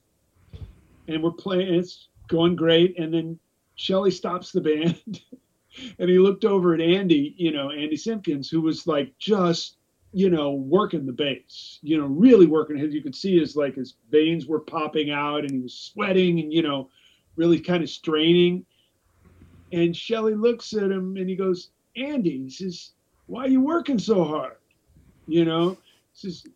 and 1.08 1.24
we're 1.24 1.32
playing. 1.32 1.74
It's 1.74 2.08
going 2.28 2.56
great, 2.56 2.98
and 2.98 3.14
then 3.14 3.40
Shelly 3.76 4.12
stops 4.12 4.52
the 4.52 4.62
band. 4.62 5.22
and 6.00 6.10
he 6.10 6.20
looked 6.20 6.46
over 6.46 6.74
at 6.74 6.82
Andy, 6.82 7.36
you 7.38 7.52
know, 7.52 7.72
Andy 7.72 7.98
Simpkins, 7.98 8.50
who 8.50 8.62
was 8.62 8.88
like 8.88 9.18
just 9.18 9.78
you 10.16 10.30
know, 10.30 10.54
working 10.54 11.06
the 11.06 11.12
bass, 11.12 11.78
you 11.82 11.98
know, 11.98 12.06
really 12.06 12.46
working 12.46 12.78
his, 12.78 12.94
you 12.94 13.02
could 13.02 13.14
see 13.14 13.38
his, 13.38 13.58
like 13.58 13.76
his 13.76 13.96
veins 14.10 14.46
were 14.46 14.62
popping 14.62 15.12
out 15.12 15.42
and 15.42 15.52
he 15.52 15.60
was 15.60 15.74
sweating 15.74 16.40
and, 16.40 16.54
you 16.54 16.62
know, 16.62 16.90
really 17.36 17.60
kind 17.60 17.84
of 17.84 17.90
straining. 17.90 18.66
And 19.74 19.94
Shelly 19.94 20.34
looks 20.34 20.72
at 20.72 20.90
him 20.90 21.18
and 21.18 21.30
he 21.30 21.36
goes, 21.36 21.72
Andy, 21.98 22.44
he 22.44 22.50
says, 22.50 22.92
why 23.26 23.44
are 23.44 23.50
you 23.50 23.60
working 23.60 24.00
so 24.00 24.24
hard? 24.24 24.56
You 25.28 25.44
know, 25.44 25.72
he 26.14 26.30
says, 26.30 26.48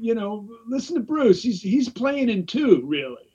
you 0.00 0.16
know, 0.16 0.48
listen 0.66 0.96
to 0.96 1.00
Bruce. 1.00 1.40
He's, 1.40 1.62
he's 1.62 1.88
playing 1.88 2.30
in 2.30 2.46
two 2.46 2.82
really. 2.84 3.27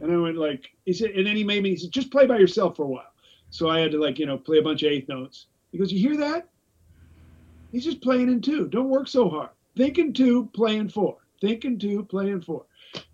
And 0.00 0.12
I 0.12 0.16
went 0.16 0.36
like, 0.36 0.70
he 0.84 0.92
said, 0.92 1.10
and 1.10 1.26
then 1.26 1.36
he 1.36 1.44
made 1.44 1.62
me, 1.62 1.70
he 1.70 1.76
said, 1.76 1.90
just 1.90 2.10
play 2.10 2.26
by 2.26 2.38
yourself 2.38 2.76
for 2.76 2.84
a 2.84 2.88
while. 2.88 3.12
So 3.50 3.68
I 3.68 3.80
had 3.80 3.90
to 3.92 4.00
like, 4.00 4.18
you 4.18 4.26
know, 4.26 4.38
play 4.38 4.58
a 4.58 4.62
bunch 4.62 4.82
of 4.82 4.92
eighth 4.92 5.08
notes. 5.08 5.46
He 5.72 5.78
goes, 5.78 5.92
you 5.92 6.00
hear 6.00 6.16
that? 6.18 6.48
He's 7.72 7.84
just 7.84 8.00
playing 8.00 8.28
in 8.28 8.40
two. 8.40 8.68
Don't 8.68 8.88
work 8.88 9.08
so 9.08 9.28
hard. 9.28 9.50
Think 9.76 9.98
in 9.98 10.12
two, 10.12 10.46
playing 10.54 10.88
four. 10.88 11.18
Think 11.40 11.64
in 11.64 11.78
two, 11.78 12.04
playing 12.04 12.42
four. 12.42 12.64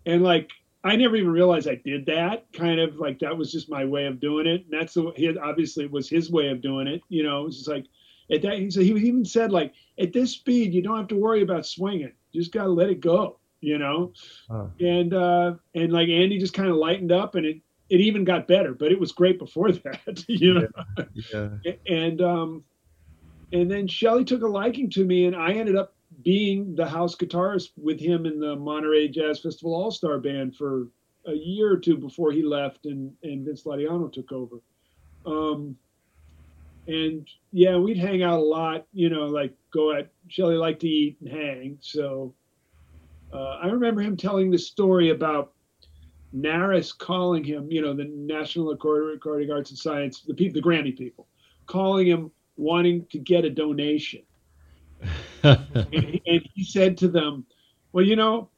And 0.05 0.23
like 0.23 0.51
I 0.83 0.95
never 0.95 1.15
even 1.15 1.31
realized 1.31 1.67
I 1.67 1.81
did 1.83 2.05
that. 2.05 2.45
Kind 2.53 2.79
of 2.79 2.97
like 2.97 3.19
that 3.19 3.35
was 3.35 3.51
just 3.51 3.69
my 3.69 3.83
way 3.83 4.05
of 4.05 4.19
doing 4.19 4.47
it. 4.47 4.65
And 4.65 4.79
that's 4.79 4.93
the 4.93 5.11
he 5.15 5.35
obviously 5.37 5.85
it 5.85 5.91
was 5.91 6.09
his 6.09 6.31
way 6.31 6.49
of 6.49 6.61
doing 6.61 6.87
it. 6.87 7.01
You 7.09 7.23
know, 7.23 7.47
it's 7.47 7.57
just 7.57 7.69
like 7.69 7.85
at 8.31 8.41
that. 8.43 8.59
He 8.59 8.71
said 8.71 8.83
he 8.83 8.91
even 8.91 9.25
said 9.25 9.51
like 9.51 9.73
at 9.99 10.13
this 10.13 10.31
speed 10.31 10.73
you 10.73 10.81
don't 10.81 10.97
have 10.97 11.07
to 11.07 11.17
worry 11.17 11.41
about 11.41 11.65
swinging. 11.65 12.13
You 12.31 12.41
just 12.41 12.53
gotta 12.53 12.69
let 12.69 12.89
it 12.89 13.01
go. 13.01 13.39
You 13.65 13.79
know, 13.79 14.13
and 14.79 15.13
uh, 15.13 15.55
and 15.73 15.91
like 15.91 16.09
Andy 16.09 16.37
just 16.37 16.53
kind 16.53 16.69
of 16.69 16.75
lightened 16.75 17.11
up, 17.11 17.33
and 17.35 17.45
it 17.45 17.57
it 17.89 17.99
even 17.99 18.23
got 18.23 18.47
better. 18.47 18.73
But 18.73 18.91
it 18.91 18.99
was 18.99 19.11
great 19.11 19.39
before 19.39 19.71
that. 19.71 20.23
You 20.27 20.53
know, 20.53 20.67
yeah. 21.13 21.49
yeah. 21.63 21.73
And 21.87 22.21
um, 22.21 22.63
and 23.51 23.71
then 23.71 23.87
Shelly 23.87 24.23
took 24.23 24.43
a 24.43 24.47
liking 24.47 24.89
to 24.91 25.03
me, 25.03 25.25
and 25.25 25.35
I 25.35 25.53
ended 25.53 25.75
up 25.75 25.95
being 26.23 26.75
the 26.75 26.87
house 26.87 27.15
guitarist 27.15 27.69
with 27.77 27.99
him 27.99 28.25
in 28.25 28.39
the 28.39 28.55
Monterey 28.55 29.07
Jazz 29.07 29.39
Festival 29.39 29.73
All 29.73 29.91
Star 29.91 30.19
Band 30.19 30.55
for 30.55 30.87
a 31.27 31.33
year 31.33 31.71
or 31.71 31.77
two 31.77 31.97
before 31.97 32.31
he 32.31 32.43
left, 32.43 32.85
and 32.85 33.13
and 33.23 33.45
Vince 33.45 33.63
Lateano 33.63 34.11
took 34.11 34.31
over. 34.31 34.57
Um, 35.25 35.75
and 36.87 37.27
yeah, 37.51 37.77
we'd 37.77 37.97
hang 37.97 38.23
out 38.23 38.39
a 38.39 38.43
lot. 38.43 38.85
You 38.93 39.09
know, 39.09 39.25
like 39.25 39.53
go 39.73 39.93
at 39.93 40.11
Shelly 40.27 40.55
liked 40.55 40.81
to 40.81 40.87
eat 40.87 41.17
and 41.21 41.29
hang. 41.29 41.77
So 41.81 42.33
uh, 43.33 43.59
I 43.61 43.67
remember 43.67 44.01
him 44.01 44.17
telling 44.17 44.51
the 44.51 44.57
story 44.57 45.09
about 45.09 45.53
NARAS 46.35 46.97
calling 46.97 47.43
him. 47.43 47.71
You 47.71 47.81
know, 47.81 47.93
the 47.93 48.05
National 48.05 48.73
Recording 48.73 49.51
Arts 49.51 49.71
and 49.71 49.79
Science, 49.79 50.21
the 50.21 50.33
people, 50.33 50.61
the 50.61 50.67
Grammy 50.67 50.97
people, 50.97 51.27
calling 51.65 52.07
him 52.07 52.31
wanting 52.57 53.05
to 53.11 53.19
get 53.19 53.45
a 53.45 53.49
donation. 53.49 54.21
and, 55.43 56.21
and 56.25 56.49
he 56.53 56.63
said 56.63 56.97
to 56.99 57.07
them, 57.07 57.45
Well, 57.91 58.05
you 58.05 58.15
know, 58.15 58.49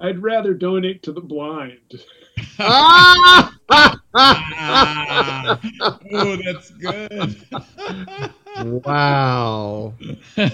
I'd 0.00 0.22
rather 0.22 0.54
donate 0.54 1.02
to 1.04 1.12
the 1.12 1.20
blind. 1.20 2.04
oh, 2.58 3.50
that's 6.44 6.70
good. 6.70 7.36
Wow. 8.56 9.94
Dude, 9.98 10.50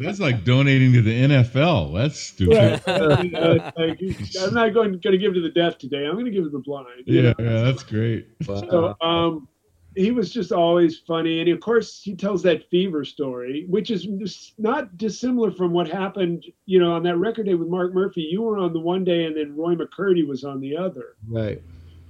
that's 0.00 0.20
like 0.20 0.44
donating 0.44 0.92
to 0.92 1.02
the 1.02 1.22
NFL. 1.22 1.94
That's 1.94 2.18
stupid. 2.18 2.82
I'm 4.40 4.54
not 4.54 4.74
going, 4.74 4.92
going 4.98 5.12
to 5.12 5.18
give 5.18 5.34
to 5.34 5.40
the 5.40 5.52
deaf 5.54 5.78
today. 5.78 6.06
I'm 6.06 6.14
going 6.14 6.26
to 6.26 6.30
give 6.30 6.44
to 6.44 6.50
the 6.50 6.58
blind. 6.58 7.04
Yeah, 7.06 7.32
yeah, 7.38 7.62
that's 7.62 7.82
great. 7.82 8.28
So, 8.44 8.96
um, 9.00 9.48
he 9.96 10.10
was 10.10 10.30
just 10.30 10.52
always 10.52 10.98
funny 10.98 11.40
and 11.40 11.48
of 11.48 11.58
course 11.60 12.02
he 12.02 12.14
tells 12.14 12.42
that 12.42 12.68
fever 12.70 13.04
story 13.04 13.64
which 13.68 13.90
is 13.90 14.52
not 14.58 14.96
dissimilar 14.98 15.50
from 15.50 15.72
what 15.72 15.88
happened 15.88 16.44
you 16.66 16.78
know 16.78 16.92
on 16.92 17.02
that 17.02 17.16
record 17.16 17.46
day 17.46 17.54
with 17.54 17.68
mark 17.68 17.94
murphy 17.94 18.20
you 18.20 18.42
were 18.42 18.58
on 18.58 18.72
the 18.72 18.78
one 18.78 19.04
day 19.04 19.24
and 19.24 19.36
then 19.36 19.56
roy 19.56 19.74
mccurdy 19.74 20.26
was 20.26 20.44
on 20.44 20.60
the 20.60 20.76
other 20.76 21.16
right 21.28 21.62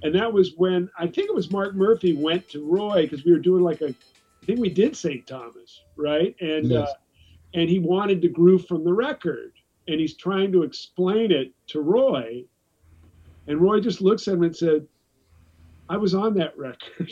and 0.03 0.13
that 0.13 0.31
was 0.31 0.53
when 0.57 0.89
i 0.97 1.07
think 1.07 1.29
it 1.29 1.33
was 1.33 1.51
mark 1.51 1.75
murphy 1.75 2.13
went 2.13 2.47
to 2.49 2.65
roy 2.65 3.03
because 3.03 3.25
we 3.25 3.31
were 3.31 3.39
doing 3.39 3.63
like 3.63 3.81
a 3.81 3.89
i 3.89 4.45
think 4.45 4.59
we 4.59 4.69
did 4.69 4.95
st 4.95 5.25
thomas 5.25 5.81
right 5.95 6.35
and 6.39 6.69
yes. 6.69 6.89
uh, 6.89 6.93
and 7.53 7.69
he 7.69 7.79
wanted 7.79 8.21
the 8.21 8.27
groove 8.27 8.65
from 8.67 8.83
the 8.83 8.93
record 8.93 9.53
and 9.87 9.99
he's 9.99 10.15
trying 10.15 10.51
to 10.51 10.63
explain 10.63 11.31
it 11.31 11.51
to 11.67 11.81
roy 11.81 12.43
and 13.47 13.59
roy 13.59 13.79
just 13.79 14.01
looks 14.01 14.27
at 14.27 14.35
him 14.35 14.43
and 14.43 14.55
said 14.55 14.85
i 15.89 15.97
was 15.97 16.13
on 16.13 16.33
that 16.33 16.55
record 16.57 17.11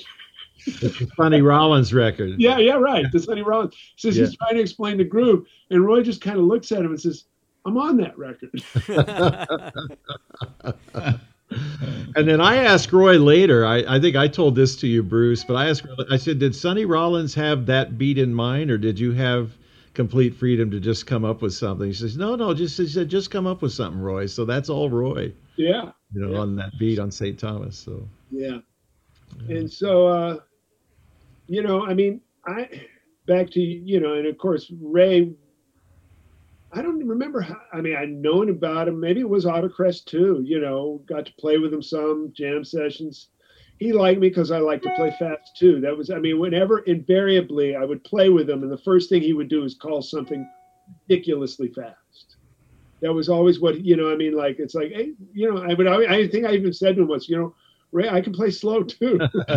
the 0.65 1.12
Sonny 1.15 1.41
Rollins 1.41 1.93
record. 1.93 2.36
Yeah, 2.39 2.58
yeah, 2.58 2.74
right. 2.74 3.06
The 3.12 3.19
Sonny 3.19 3.41
Rollins 3.41 3.76
says 3.98 4.17
yeah. 4.17 4.26
he's 4.26 4.38
trying 4.38 4.56
to 4.56 4.62
explain 4.62 4.98
the 4.98 5.04
groove, 5.04 5.45
and 5.69 5.86
Roy 5.86 6.02
just 6.02 6.21
kind 6.21 6.38
of 6.38 6.45
looks 6.45 6.71
at 6.71 6.80
him 6.80 6.88
and 6.88 7.00
says, 7.00 7.26
"I'm 7.65 7.78
on 7.78 7.98
that 7.98 8.17
record." 8.17 8.63
and 11.49 12.27
then 12.27 12.41
I 12.41 12.58
asked 12.58 12.91
Roy 12.91 13.17
later. 13.17 13.65
I, 13.65 13.95
I 13.95 13.99
think 13.99 14.15
I 14.15 14.27
told 14.27 14.55
this 14.55 14.75
to 14.77 14.88
you, 14.88 15.03
Bruce, 15.03 15.43
but 15.43 15.55
I 15.55 15.69
asked. 15.69 15.86
I 16.10 16.17
said, 16.17 16.39
"Did 16.39 16.55
Sonny 16.55 16.86
Rollins 16.86 17.34
have 17.36 17.65
that 17.67 17.97
beat 17.97 18.17
in 18.17 18.34
mind, 18.34 18.71
or 18.71 18.77
did 18.77 18.99
you 18.99 19.13
have?" 19.13 19.51
complete 19.95 20.36
freedom 20.36 20.69
to 20.69 20.79
just 20.79 21.08
come 21.08 21.25
up 21.25 21.41
with 21.41 21.53
something. 21.53 21.88
He 21.88 21.93
says, 21.93 22.17
"No, 22.17 22.36
no, 22.36 22.53
just 22.53 22.77
he 22.77 22.86
said 22.86 23.10
just 23.10 23.31
come 23.31 23.47
up 23.47 23.62
with 23.63 23.71
something, 23.71 24.01
Roy." 24.01 24.27
So 24.27 24.45
that's 24.45 24.69
all 24.69 24.89
Roy. 24.89 25.34
Yeah. 25.55 25.91
You 26.13 26.21
know, 26.21 26.34
yeah. 26.34 26.39
on 26.39 26.55
that 26.58 26.77
beat 26.77 26.99
on 26.99 27.10
St. 27.12 27.39
Thomas. 27.39 27.77
So. 27.77 28.08
Yeah. 28.29 28.60
And 29.49 29.71
so, 29.71 30.08
uh, 30.08 30.38
you 31.47 31.63
know, 31.63 31.86
I 31.86 31.93
mean, 31.93 32.21
I 32.45 32.69
back 33.25 33.49
to 33.51 33.60
you 33.60 33.99
know, 33.99 34.13
and 34.13 34.27
of 34.27 34.38
course 34.38 34.71
Ray. 34.79 35.34
I 36.75 36.81
don't 36.81 37.07
remember 37.07 37.39
how. 37.39 37.61
I 37.71 37.79
mean, 37.79 37.95
I'd 37.95 38.11
known 38.11 38.49
about 38.49 38.89
him. 38.89 38.99
Maybe 38.99 39.21
it 39.21 39.29
was 39.29 39.45
Ottercrest 39.45 40.05
too. 40.05 40.43
You 40.45 40.59
know, 40.59 41.01
got 41.05 41.25
to 41.25 41.33
play 41.39 41.57
with 41.57 41.73
him 41.73 41.81
some 41.81 42.33
jam 42.35 42.65
sessions. 42.65 43.29
He 43.79 43.93
liked 43.93 44.19
me 44.19 44.27
because 44.27 44.51
I 44.51 44.59
like 44.59 44.81
to 44.81 44.91
play 44.95 45.15
fast 45.17 45.57
too. 45.57 45.79
That 45.81 45.95
was, 45.97 46.09
I 46.09 46.19
mean, 46.19 46.39
whenever 46.39 46.79
invariably 46.79 47.75
I 47.75 47.83
would 47.85 48.03
play 48.03 48.29
with 48.29 48.49
him, 48.49 48.63
and 48.63 48.71
the 48.71 48.77
first 48.77 49.09
thing 49.09 49.21
he 49.21 49.33
would 49.33 49.47
do 49.49 49.63
is 49.63 49.75
call 49.75 50.01
something 50.01 50.49
ridiculously 51.07 51.69
fast. 51.69 52.38
That 53.01 53.13
was 53.13 53.29
always 53.29 53.59
what 53.61 53.83
you 53.83 53.95
know. 53.95 54.11
I 54.11 54.17
mean, 54.17 54.35
like 54.35 54.59
it's 54.59 54.75
like, 54.75 54.91
hey, 54.91 55.13
you 55.33 55.53
know, 55.53 55.63
I 55.63 55.73
would. 55.73 55.88
I 55.88 56.27
think 56.27 56.45
I 56.45 56.51
even 56.51 56.73
said 56.73 56.97
to 56.97 57.03
him 57.03 57.07
once, 57.07 57.29
you 57.29 57.38
know, 57.38 57.55
Ray, 57.93 58.09
I 58.09 58.19
can 58.19 58.33
play 58.33 58.51
slow 58.51 58.83
too. 58.83 59.17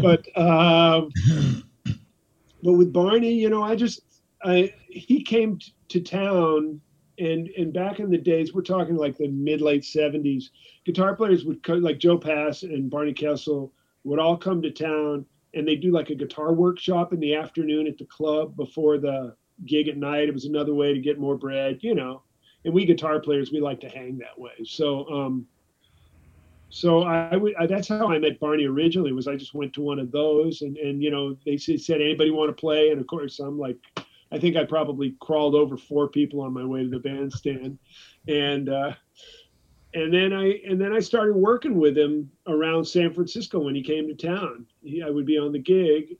but 0.00 0.36
um, 0.36 1.10
but 2.62 2.74
with 2.74 2.92
Barney, 2.92 3.34
you 3.34 3.50
know, 3.50 3.62
I 3.62 3.74
just 3.74 4.02
I 4.44 4.74
he 4.88 5.22
came 5.22 5.58
t- 5.58 5.72
to 5.88 6.00
town 6.00 6.80
and 7.18 7.48
and 7.50 7.72
back 7.72 8.00
in 8.00 8.10
the 8.10 8.18
days, 8.18 8.52
we're 8.52 8.62
talking 8.62 8.96
like 8.96 9.16
the 9.16 9.28
mid 9.28 9.60
late 9.60 9.84
seventies. 9.84 10.50
Guitar 10.84 11.14
players 11.14 11.44
would 11.44 11.62
come, 11.62 11.82
like 11.82 11.98
Joe 11.98 12.18
Pass 12.18 12.62
and 12.62 12.90
Barney 12.90 13.12
Kessel 13.12 13.72
would 14.04 14.18
all 14.18 14.36
come 14.36 14.62
to 14.62 14.70
town 14.70 15.24
and 15.54 15.68
they 15.68 15.76
do 15.76 15.92
like 15.92 16.10
a 16.10 16.14
guitar 16.14 16.52
workshop 16.52 17.12
in 17.12 17.20
the 17.20 17.34
afternoon 17.34 17.86
at 17.86 17.98
the 17.98 18.06
club 18.06 18.56
before 18.56 18.98
the 18.98 19.36
gig 19.66 19.88
at 19.88 19.96
night. 19.96 20.28
It 20.28 20.34
was 20.34 20.46
another 20.46 20.74
way 20.74 20.94
to 20.94 21.00
get 21.00 21.20
more 21.20 21.36
bread, 21.36 21.78
you 21.82 21.94
know. 21.94 22.22
And 22.64 22.72
we 22.72 22.86
guitar 22.86 23.20
players, 23.20 23.52
we 23.52 23.60
like 23.60 23.80
to 23.80 23.88
hang 23.88 24.18
that 24.18 24.38
way. 24.38 24.52
So 24.64 25.08
um, 25.10 25.46
so 26.70 27.02
I 27.02 27.36
would 27.36 27.54
that's 27.68 27.88
how 27.88 28.10
I 28.10 28.18
met 28.18 28.40
Barney 28.40 28.64
originally 28.64 29.12
was 29.12 29.28
I 29.28 29.36
just 29.36 29.52
went 29.52 29.74
to 29.74 29.82
one 29.82 29.98
of 29.98 30.10
those 30.10 30.62
and 30.62 30.78
and 30.78 31.02
you 31.02 31.10
know 31.10 31.36
they 31.44 31.58
said 31.58 32.00
anybody 32.00 32.30
want 32.30 32.48
to 32.48 32.58
play 32.58 32.88
and 32.88 32.98
of 32.98 33.06
course 33.06 33.38
I'm 33.40 33.58
like 33.58 33.76
I 34.32 34.38
think 34.38 34.56
I 34.56 34.64
probably 34.64 35.14
crawled 35.20 35.54
over 35.54 35.76
four 35.76 36.08
people 36.08 36.40
on 36.40 36.52
my 36.52 36.64
way 36.64 36.82
to 36.82 36.88
the 36.88 36.98
bandstand 36.98 37.78
and 38.28 38.68
uh, 38.68 38.92
and 39.94 40.12
then 40.12 40.32
I 40.32 40.60
and 40.66 40.80
then 40.80 40.92
I 40.92 41.00
started 41.00 41.34
working 41.34 41.76
with 41.78 41.96
him 41.96 42.30
around 42.46 42.84
San 42.84 43.12
Francisco 43.12 43.58
when 43.60 43.74
he 43.74 43.82
came 43.82 44.08
to 44.08 44.14
town. 44.14 44.66
He, 44.82 45.02
I 45.02 45.10
would 45.10 45.26
be 45.26 45.38
on 45.38 45.52
the 45.52 45.58
gig, 45.58 46.16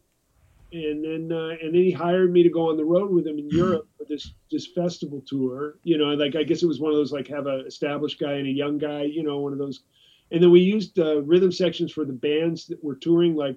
and 0.72 1.04
then 1.04 1.36
uh, 1.36 1.56
and 1.62 1.74
then 1.74 1.82
he 1.82 1.90
hired 1.90 2.32
me 2.32 2.42
to 2.42 2.50
go 2.50 2.70
on 2.70 2.76
the 2.76 2.84
road 2.84 3.10
with 3.10 3.26
him 3.26 3.38
in 3.38 3.48
Europe 3.50 3.88
for 3.96 4.04
this 4.08 4.32
this 4.50 4.66
festival 4.66 5.22
tour. 5.26 5.76
You 5.84 5.98
know, 5.98 6.06
like 6.06 6.36
I 6.36 6.42
guess 6.42 6.62
it 6.62 6.66
was 6.66 6.80
one 6.80 6.92
of 6.92 6.98
those 6.98 7.12
like 7.12 7.28
have 7.28 7.46
a 7.46 7.64
established 7.64 8.20
guy 8.20 8.32
and 8.32 8.46
a 8.46 8.52
young 8.52 8.78
guy. 8.78 9.02
You 9.02 9.22
know, 9.22 9.38
one 9.38 9.52
of 9.52 9.58
those. 9.58 9.82
And 10.30 10.42
then 10.42 10.50
we 10.50 10.60
used 10.60 10.98
uh, 10.98 11.20
rhythm 11.22 11.52
sections 11.52 11.92
for 11.92 12.06
the 12.06 12.12
bands 12.12 12.66
that 12.66 12.82
were 12.82 12.94
touring. 12.94 13.34
Like 13.34 13.56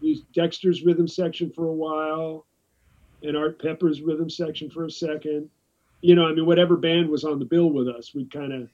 used 0.00 0.32
Dexter's 0.32 0.84
rhythm 0.84 1.08
section 1.08 1.50
for 1.50 1.66
a 1.66 1.72
while, 1.72 2.46
and 3.22 3.36
Art 3.36 3.60
Pepper's 3.60 4.02
rhythm 4.02 4.30
section 4.30 4.70
for 4.70 4.84
a 4.84 4.90
second. 4.90 5.50
You 6.00 6.14
know, 6.14 6.26
I 6.26 6.32
mean, 6.32 6.46
whatever 6.46 6.76
band 6.76 7.08
was 7.08 7.24
on 7.24 7.38
the 7.38 7.44
bill 7.44 7.70
with 7.70 7.88
us, 7.88 8.14
we'd 8.14 8.32
kind 8.32 8.52
of 8.52 8.68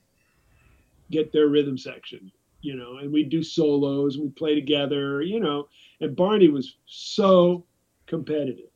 get 1.11 1.33
their 1.33 1.49
rhythm 1.49 1.79
section. 1.79 2.31
You 2.61 2.77
know, 2.77 2.97
and 2.97 3.13
we'd 3.13 3.29
do 3.29 3.43
solos, 3.43 4.15
and 4.15 4.25
we'd 4.25 4.37
play 4.37 4.55
together. 4.55 5.23
You 5.23 5.41
know, 5.41 5.69
and 6.01 6.17
Barney 6.17 6.49
was 6.49 6.77
so 6.87 7.65
competitive 8.07 8.71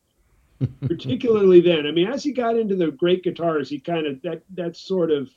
particularly 0.86 1.60
then. 1.60 1.86
I 1.86 1.92
mean, 1.92 2.08
as 2.08 2.24
he 2.24 2.32
got 2.32 2.56
into 2.56 2.76
the 2.76 2.90
great 2.90 3.22
guitars, 3.22 3.68
he 3.68 3.78
kind 3.78 4.06
of 4.06 4.20
that 4.22 4.42
that 4.54 4.76
sort 4.76 5.10
of, 5.10 5.30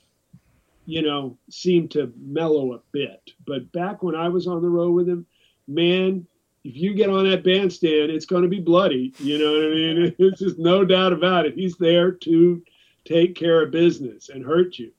you 0.85 1.01
know, 1.01 1.37
seemed 1.49 1.91
to 1.91 2.11
mellow 2.17 2.73
a 2.73 2.81
bit. 2.91 3.31
But 3.45 3.71
back 3.71 4.03
when 4.03 4.15
I 4.15 4.29
was 4.29 4.47
on 4.47 4.61
the 4.61 4.69
road 4.69 4.91
with 4.91 5.07
him, 5.07 5.25
man, 5.67 6.25
if 6.63 6.75
you 6.75 6.93
get 6.93 7.09
on 7.09 7.29
that 7.29 7.43
bandstand, 7.43 8.11
it's 8.11 8.25
going 8.25 8.43
to 8.43 8.49
be 8.49 8.59
bloody. 8.59 9.13
You 9.19 9.39
know 9.39 9.51
what 9.51 9.65
I 9.65 9.69
mean? 9.69 10.15
It's 10.19 10.39
just 10.39 10.59
no 10.59 10.85
doubt 10.85 11.13
about 11.13 11.45
it. 11.45 11.55
He's 11.55 11.75
there 11.75 12.11
to 12.11 12.61
take 13.05 13.35
care 13.35 13.63
of 13.63 13.71
business 13.71 14.29
and 14.29 14.45
hurt 14.45 14.77
you 14.77 14.91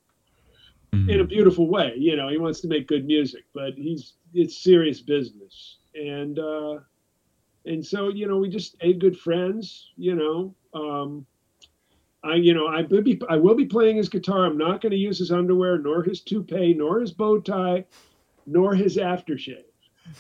mm-hmm. 0.92 1.09
in 1.09 1.20
a 1.20 1.25
beautiful 1.25 1.68
way. 1.68 1.94
You 1.96 2.16
know, 2.16 2.29
he 2.29 2.38
wants 2.38 2.61
to 2.62 2.68
make 2.68 2.88
good 2.88 3.07
music, 3.07 3.44
but 3.55 3.75
he's 3.75 4.14
it's 4.35 4.62
serious 4.62 5.01
business. 5.01 5.79
And 5.94 6.38
uh, 6.38 6.79
and 7.64 7.85
so 7.85 8.09
you 8.09 8.27
know 8.27 8.38
we 8.38 8.48
just 8.48 8.75
stayed 8.75 9.01
good 9.01 9.18
friends 9.18 9.90
you 9.96 10.14
know 10.14 10.55
um, 10.75 11.25
i 12.25 12.35
you 12.35 12.55
know 12.55 12.66
i 12.66 12.83
will 12.83 13.03
be 13.03 13.20
i 13.29 13.37
will 13.37 13.55
be 13.55 13.66
playing 13.66 13.96
his 13.96 14.09
guitar 14.09 14.46
i'm 14.46 14.59
not 14.59 14.81
going 14.81 14.90
to 14.90 14.96
use 14.96 15.18
his 15.18 15.33
underwear 15.33 15.79
nor 15.79 16.03
his 16.03 16.20
toupee 16.20 16.75
nor 16.75 17.01
his 17.01 17.12
bow 17.12 17.40
tie 17.40 17.85
nor 18.46 18.75
his 18.75 18.96
aftershave 18.96 19.64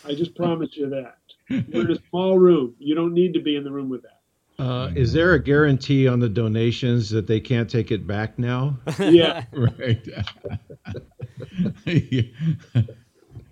i 0.04 0.14
just 0.14 0.34
promise 0.34 0.76
you 0.76 0.88
that 0.88 1.18
we're 1.72 1.82
in 1.82 1.90
a 1.92 1.98
small 2.10 2.38
room 2.38 2.74
you 2.78 2.94
don't 2.94 3.14
need 3.14 3.34
to 3.34 3.40
be 3.40 3.56
in 3.56 3.64
the 3.64 3.72
room 3.72 3.88
with 3.88 4.02
that 4.02 4.22
uh, 4.58 4.90
is 4.94 5.12
there 5.12 5.34
a 5.34 5.42
guarantee 5.42 6.06
on 6.06 6.20
the 6.20 6.28
donations 6.28 7.10
that 7.10 7.26
they 7.26 7.40
can't 7.40 7.68
take 7.68 7.90
it 7.90 8.06
back 8.06 8.38
now? 8.38 8.78
Yeah, 8.98 9.44
right. 9.52 10.06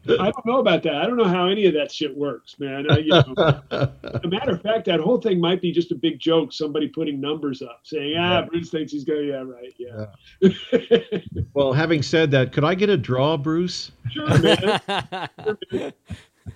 I 0.08 0.30
don't 0.30 0.46
know 0.46 0.58
about 0.58 0.82
that. 0.84 0.94
I 0.94 1.06
don't 1.06 1.16
know 1.16 1.28
how 1.28 1.48
any 1.48 1.66
of 1.66 1.74
that 1.74 1.92
shit 1.92 2.16
works, 2.16 2.58
man. 2.58 2.90
I, 2.90 2.98
you 2.98 3.08
know, 3.08 3.34
a 3.70 4.28
matter 4.28 4.52
of 4.52 4.62
fact, 4.62 4.86
that 4.86 5.00
whole 5.00 5.20
thing 5.20 5.40
might 5.40 5.60
be 5.60 5.72
just 5.72 5.92
a 5.92 5.94
big 5.94 6.18
joke. 6.18 6.52
Somebody 6.52 6.88
putting 6.88 7.20
numbers 7.20 7.62
up, 7.62 7.80
saying, 7.84 8.16
"Ah, 8.16 8.42
Bruce 8.42 8.70
thinks 8.70 8.92
he's 8.92 9.04
going." 9.04 9.28
Yeah, 9.28 9.42
right. 9.42 9.74
Yeah. 9.78 10.06
yeah. 10.40 11.18
well, 11.52 11.72
having 11.72 12.02
said 12.02 12.30
that, 12.30 12.52
could 12.52 12.64
I 12.64 12.74
get 12.74 12.88
a 12.88 12.96
draw, 12.96 13.36
Bruce? 13.36 13.92
Sure, 14.10 14.26
man. 14.38 14.80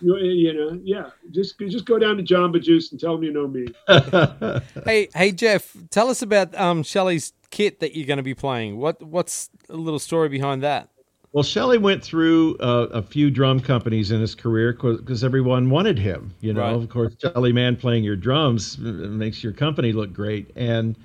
You, 0.00 0.16
you, 0.18 0.52
know, 0.52 0.80
yeah. 0.82 1.10
Just 1.30 1.58
just 1.58 1.84
go 1.84 1.98
down 1.98 2.16
to 2.16 2.22
Jamba 2.22 2.62
Juice 2.62 2.90
and 2.90 3.00
tell 3.00 3.14
them 3.14 3.22
you 3.22 3.32
know 3.32 3.46
me. 3.46 3.66
hey, 4.84 5.08
hey, 5.14 5.32
Jeff, 5.32 5.76
tell 5.90 6.08
us 6.08 6.22
about 6.22 6.54
um, 6.54 6.82
Shelly's 6.82 7.32
kit 7.50 7.80
that 7.80 7.96
you're 7.96 8.06
going 8.06 8.16
to 8.18 8.22
be 8.22 8.34
playing. 8.34 8.78
What 8.78 9.02
what's 9.02 9.50
a 9.68 9.76
little 9.76 9.98
story 9.98 10.28
behind 10.28 10.62
that? 10.62 10.88
Well, 11.32 11.42
Shelly 11.42 11.78
went 11.78 12.04
through 12.04 12.56
uh, 12.58 12.86
a 12.92 13.02
few 13.02 13.28
drum 13.28 13.58
companies 13.58 14.12
in 14.12 14.20
his 14.20 14.36
career 14.36 14.72
because 14.72 15.24
everyone 15.24 15.68
wanted 15.68 15.98
him. 15.98 16.32
You 16.40 16.52
know, 16.52 16.60
right. 16.60 16.74
of 16.74 16.88
course, 16.88 17.12
Shelly 17.20 17.52
Manne 17.52 17.76
playing 17.76 18.04
your 18.04 18.14
drums 18.14 18.78
makes 18.78 19.42
your 19.42 19.52
company 19.52 19.92
look 19.92 20.12
great, 20.12 20.50
and 20.54 20.96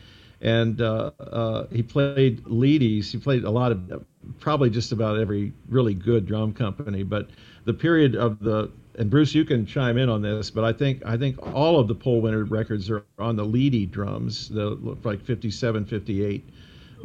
and 0.41 0.81
uh, 0.81 1.11
uh, 1.19 1.67
he 1.71 1.81
played 1.81 2.45
Leedy's. 2.45 3.11
He 3.11 3.17
played 3.17 3.43
a 3.43 3.49
lot 3.49 3.71
of 3.71 4.05
probably 4.39 4.69
just 4.69 4.91
about 4.91 5.17
every 5.17 5.51
really 5.67 5.93
good 5.93 6.25
drum 6.25 6.53
company. 6.53 7.03
But 7.03 7.29
the 7.65 7.73
period 7.73 8.15
of 8.15 8.39
the 8.39 8.71
and 8.99 9.09
Bruce, 9.09 9.33
you 9.33 9.45
can 9.45 9.65
chime 9.65 9.97
in 9.97 10.09
on 10.09 10.21
this, 10.21 10.51
but 10.51 10.65
I 10.65 10.73
think 10.73 11.01
I 11.05 11.15
think 11.15 11.37
all 11.55 11.79
of 11.79 11.87
the 11.87 11.95
Poll 11.95 12.19
Winners 12.19 12.51
records 12.51 12.89
are 12.89 13.05
on 13.17 13.37
the 13.37 13.45
Leedy 13.45 13.89
drums. 13.89 14.51
Look 14.51 15.05
like 15.05 15.23
57, 15.23 15.85
58 15.85 16.49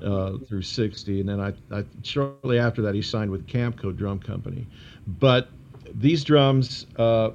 uh, 0.02 0.38
through 0.38 0.62
60. 0.62 1.20
And 1.20 1.28
then 1.28 1.40
I, 1.40 1.52
I, 1.70 1.84
shortly 2.02 2.58
after 2.58 2.82
that, 2.82 2.96
he 2.96 3.02
signed 3.02 3.30
with 3.30 3.46
Camco 3.46 3.96
Drum 3.96 4.18
Company. 4.18 4.66
But 5.06 5.48
these 5.94 6.24
drums 6.24 6.86
uh, 6.96 7.30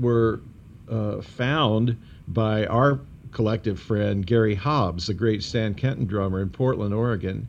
were 0.00 0.40
uh, 0.88 1.20
found 1.20 1.96
by 2.28 2.66
our 2.66 3.00
collective 3.32 3.80
friend 3.80 4.24
Gary 4.24 4.54
Hobbs, 4.54 5.08
the 5.08 5.14
great 5.14 5.42
Stan 5.42 5.74
Kenton 5.74 6.06
drummer 6.06 6.40
in 6.42 6.50
Portland, 6.50 6.94
Oregon. 6.94 7.48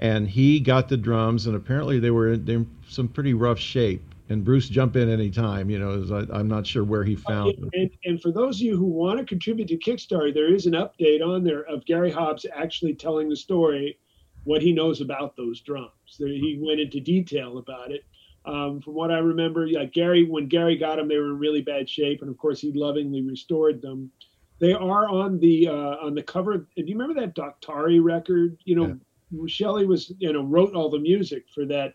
And 0.00 0.28
he 0.28 0.60
got 0.60 0.90
the 0.90 0.98
drums, 0.98 1.46
and 1.46 1.56
apparently 1.56 1.98
they 1.98 2.10
were 2.10 2.32
in 2.32 2.68
some 2.88 3.08
pretty 3.08 3.32
rough 3.32 3.58
shape 3.58 4.02
and 4.28 4.44
Bruce 4.44 4.68
jump 4.68 4.96
in 4.96 5.10
anytime. 5.10 5.68
You 5.70 5.78
know, 5.78 6.26
I, 6.32 6.40
am 6.40 6.48
not 6.48 6.66
sure 6.66 6.84
where 6.84 7.04
he 7.04 7.16
found 7.16 7.56
them. 7.58 7.70
And, 7.74 7.90
and, 8.04 8.22
for 8.22 8.32
those 8.32 8.56
of 8.56 8.62
you 8.62 8.76
who 8.76 8.86
want 8.86 9.18
to 9.18 9.24
contribute 9.24 9.68
to 9.68 9.76
Kickstarter, 9.76 10.32
there 10.32 10.54
is 10.54 10.66
an 10.66 10.72
update 10.72 11.22
on 11.24 11.44
there 11.44 11.64
of 11.64 11.84
Gary 11.84 12.10
Hobbs 12.10 12.46
actually 12.54 12.94
telling 12.94 13.28
the 13.28 13.36
story, 13.36 13.98
what 14.44 14.62
he 14.62 14.72
knows 14.72 15.00
about 15.00 15.36
those 15.36 15.60
drums. 15.60 15.90
He 16.16 16.58
went 16.60 16.80
into 16.80 17.00
detail 17.00 17.58
about 17.58 17.90
it. 17.90 18.04
Um, 18.46 18.80
from 18.82 18.94
what 18.94 19.10
I 19.10 19.18
remember, 19.18 19.66
yeah, 19.66 19.84
Gary, 19.84 20.24
when 20.24 20.48
Gary 20.48 20.76
got 20.76 20.96
them, 20.96 21.08
they 21.08 21.16
were 21.16 21.30
in 21.30 21.38
really 21.38 21.62
bad 21.62 21.88
shape, 21.88 22.20
and 22.20 22.30
of 22.30 22.36
course, 22.36 22.60
he 22.60 22.72
lovingly 22.72 23.22
restored 23.22 23.80
them. 23.80 24.10
They 24.58 24.74
are 24.74 25.08
on 25.08 25.40
the 25.40 25.68
uh, 25.68 25.96
on 26.02 26.14
the 26.14 26.22
cover. 26.22 26.58
Do 26.58 26.66
you 26.76 26.96
remember 26.96 27.18
that 27.20 27.34
Daktari 27.34 28.04
record? 28.04 28.58
You 28.64 28.76
know, 28.76 28.98
yeah. 29.30 29.46
Shelley 29.46 29.86
was 29.86 30.12
you 30.18 30.32
know 30.32 30.44
wrote 30.44 30.74
all 30.74 30.90
the 30.90 30.98
music 30.98 31.44
for 31.54 31.64
that 31.66 31.94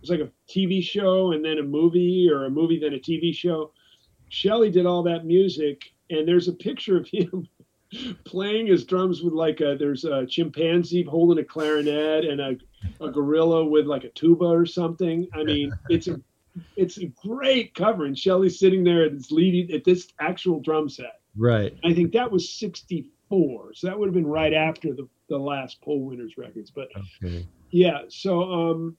was 0.00 0.10
like 0.10 0.20
a 0.20 0.30
TV 0.48 0.82
show 0.82 1.32
and 1.32 1.44
then 1.44 1.58
a 1.58 1.62
movie 1.62 2.28
or 2.30 2.44
a 2.44 2.50
movie 2.50 2.78
then 2.78 2.94
a 2.94 2.98
TV 2.98 3.34
show. 3.34 3.72
Shelley 4.28 4.70
did 4.70 4.86
all 4.86 5.02
that 5.04 5.24
music, 5.24 5.92
and 6.10 6.28
there's 6.28 6.48
a 6.48 6.52
picture 6.52 6.96
of 6.96 7.08
him 7.08 7.48
playing 8.24 8.66
his 8.66 8.84
drums 8.84 9.22
with 9.22 9.32
like 9.32 9.60
a 9.60 9.76
there's 9.78 10.04
a 10.04 10.26
chimpanzee 10.26 11.02
holding 11.02 11.42
a 11.42 11.46
clarinet 11.46 12.24
and 12.24 12.40
a, 12.40 12.56
a 13.00 13.10
gorilla 13.10 13.64
with 13.64 13.86
like 13.86 14.04
a 14.04 14.10
tuba 14.10 14.44
or 14.44 14.66
something. 14.66 15.26
I 15.32 15.44
mean, 15.44 15.72
it's 15.88 16.08
a 16.08 16.20
it's 16.76 16.98
a 16.98 17.06
great 17.06 17.74
cover, 17.74 18.04
and 18.04 18.18
Shelley's 18.18 18.58
sitting 18.58 18.84
there 18.84 19.04
at 19.04 19.16
this 19.16 19.30
leading 19.30 19.74
at 19.74 19.84
this 19.84 20.08
actual 20.20 20.60
drum 20.60 20.88
set. 20.88 21.20
Right. 21.36 21.76
I 21.84 21.94
think 21.94 22.12
that 22.12 22.30
was 22.30 22.48
'64, 22.48 23.74
so 23.74 23.86
that 23.86 23.98
would 23.98 24.06
have 24.06 24.14
been 24.14 24.26
right 24.26 24.52
after 24.52 24.92
the 24.92 25.08
the 25.28 25.38
last 25.38 25.80
Poll 25.82 26.04
Winners' 26.04 26.36
records. 26.36 26.70
But 26.70 26.88
okay. 27.22 27.46
yeah, 27.70 28.02
so 28.08 28.42
um, 28.42 28.96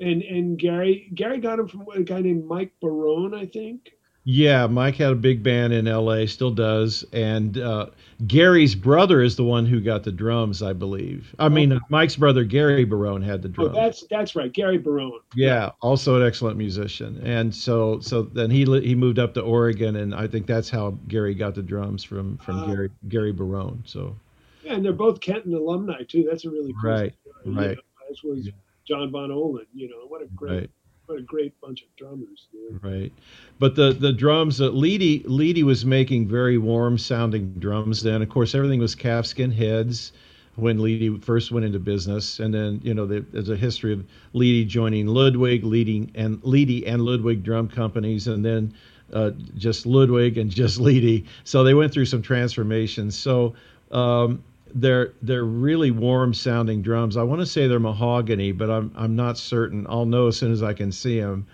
and 0.00 0.22
and 0.22 0.58
Gary 0.58 1.10
Gary 1.14 1.38
got 1.38 1.58
him 1.58 1.68
from 1.68 1.86
a 1.94 2.02
guy 2.02 2.20
named 2.20 2.46
Mike 2.46 2.72
Barone, 2.80 3.34
I 3.34 3.46
think. 3.46 3.92
Yeah, 4.28 4.66
Mike 4.66 4.96
had 4.96 5.12
a 5.12 5.14
big 5.14 5.44
band 5.44 5.72
in 5.72 5.86
L.A., 5.86 6.26
still 6.26 6.50
does, 6.50 7.04
and 7.12 7.56
uh, 7.58 7.86
Gary's 8.26 8.74
brother 8.74 9.22
is 9.22 9.36
the 9.36 9.44
one 9.44 9.66
who 9.66 9.80
got 9.80 10.02
the 10.02 10.10
drums, 10.10 10.64
I 10.64 10.72
believe. 10.72 11.32
I 11.38 11.48
mean, 11.48 11.72
oh. 11.72 11.78
Mike's 11.90 12.16
brother 12.16 12.42
Gary 12.42 12.84
Barone 12.84 13.22
had 13.22 13.40
the 13.40 13.48
drums. 13.48 13.76
Oh, 13.76 13.80
that's 13.80 14.04
that's 14.10 14.34
right, 14.34 14.52
Gary 14.52 14.78
Barone. 14.78 15.20
Yeah, 15.36 15.70
also 15.80 16.20
an 16.20 16.26
excellent 16.26 16.58
musician, 16.58 17.20
and 17.22 17.54
so 17.54 18.00
so 18.00 18.22
then 18.22 18.50
he 18.50 18.64
he 18.80 18.96
moved 18.96 19.20
up 19.20 19.32
to 19.34 19.42
Oregon, 19.42 19.94
and 19.94 20.12
I 20.12 20.26
think 20.26 20.46
that's 20.46 20.68
how 20.68 20.98
Gary 21.06 21.36
got 21.36 21.54
the 21.54 21.62
drums 21.62 22.02
from 22.02 22.36
from 22.38 22.64
uh, 22.64 22.66
Gary 22.66 22.90
Gary 23.08 23.32
Barone. 23.32 23.84
So. 23.86 24.16
Yeah, 24.64 24.72
and 24.72 24.84
they're 24.84 24.92
both 24.92 25.20
Kenton 25.20 25.54
alumni 25.54 26.02
too. 26.02 26.26
That's 26.28 26.44
a 26.44 26.50
really 26.50 26.72
cool 26.82 26.90
right, 26.90 27.14
story. 27.44 27.54
right. 27.54 27.78
as 28.10 28.24
was 28.24 28.48
John 28.86 29.10
Von 29.10 29.30
Ohlen. 29.30 29.66
You 29.74 29.88
know, 29.88 30.06
what 30.08 30.22
a 30.22 30.26
great. 30.26 30.52
Right 30.52 30.70
what 31.06 31.18
a 31.18 31.22
great 31.22 31.58
bunch 31.60 31.82
of 31.82 31.96
drummers. 31.96 32.48
Dude. 32.52 32.82
Right, 32.82 33.12
but 33.58 33.74
the 33.76 33.92
the 33.92 34.12
drums, 34.12 34.60
uh, 34.60 34.70
Leedy 34.70 35.24
Leedy 35.24 35.62
was 35.62 35.84
making 35.84 36.28
very 36.28 36.58
warm 36.58 36.98
sounding 36.98 37.52
drums. 37.54 38.02
Then, 38.02 38.22
of 38.22 38.28
course, 38.28 38.54
everything 38.54 38.80
was 38.80 38.94
calfskin 38.94 39.52
heads 39.52 40.12
when 40.56 40.78
Leedy 40.78 41.22
first 41.22 41.52
went 41.52 41.64
into 41.64 41.78
business, 41.78 42.40
and 42.40 42.52
then 42.52 42.80
you 42.82 42.94
know 42.94 43.06
the, 43.06 43.20
there's 43.32 43.48
a 43.48 43.56
history 43.56 43.92
of 43.92 44.04
Leedy 44.34 44.66
joining 44.66 45.06
Ludwig, 45.06 45.64
leading 45.64 46.10
and 46.14 46.40
Leedy 46.42 46.82
and 46.86 47.02
Ludwig 47.02 47.42
drum 47.42 47.68
companies, 47.68 48.26
and 48.26 48.44
then 48.44 48.74
uh, 49.12 49.30
just 49.56 49.86
Ludwig 49.86 50.38
and 50.38 50.50
just 50.50 50.78
Leedy. 50.80 51.26
So 51.44 51.62
they 51.62 51.74
went 51.74 51.92
through 51.92 52.06
some 52.06 52.22
transformations. 52.22 53.16
So 53.16 53.54
um, 53.92 54.42
they're 54.76 55.14
they're 55.22 55.44
really 55.44 55.90
warm 55.90 56.34
sounding 56.34 56.82
drums. 56.82 57.16
I 57.16 57.22
want 57.22 57.40
to 57.40 57.46
say 57.46 57.66
they're 57.66 57.80
mahogany, 57.80 58.52
but 58.52 58.70
I'm 58.70 58.92
I'm 58.94 59.16
not 59.16 59.38
certain. 59.38 59.86
I'll 59.88 60.06
know 60.06 60.28
as 60.28 60.36
soon 60.36 60.52
as 60.52 60.62
I 60.62 60.74
can 60.74 60.92
see 60.92 61.18
them. 61.20 61.46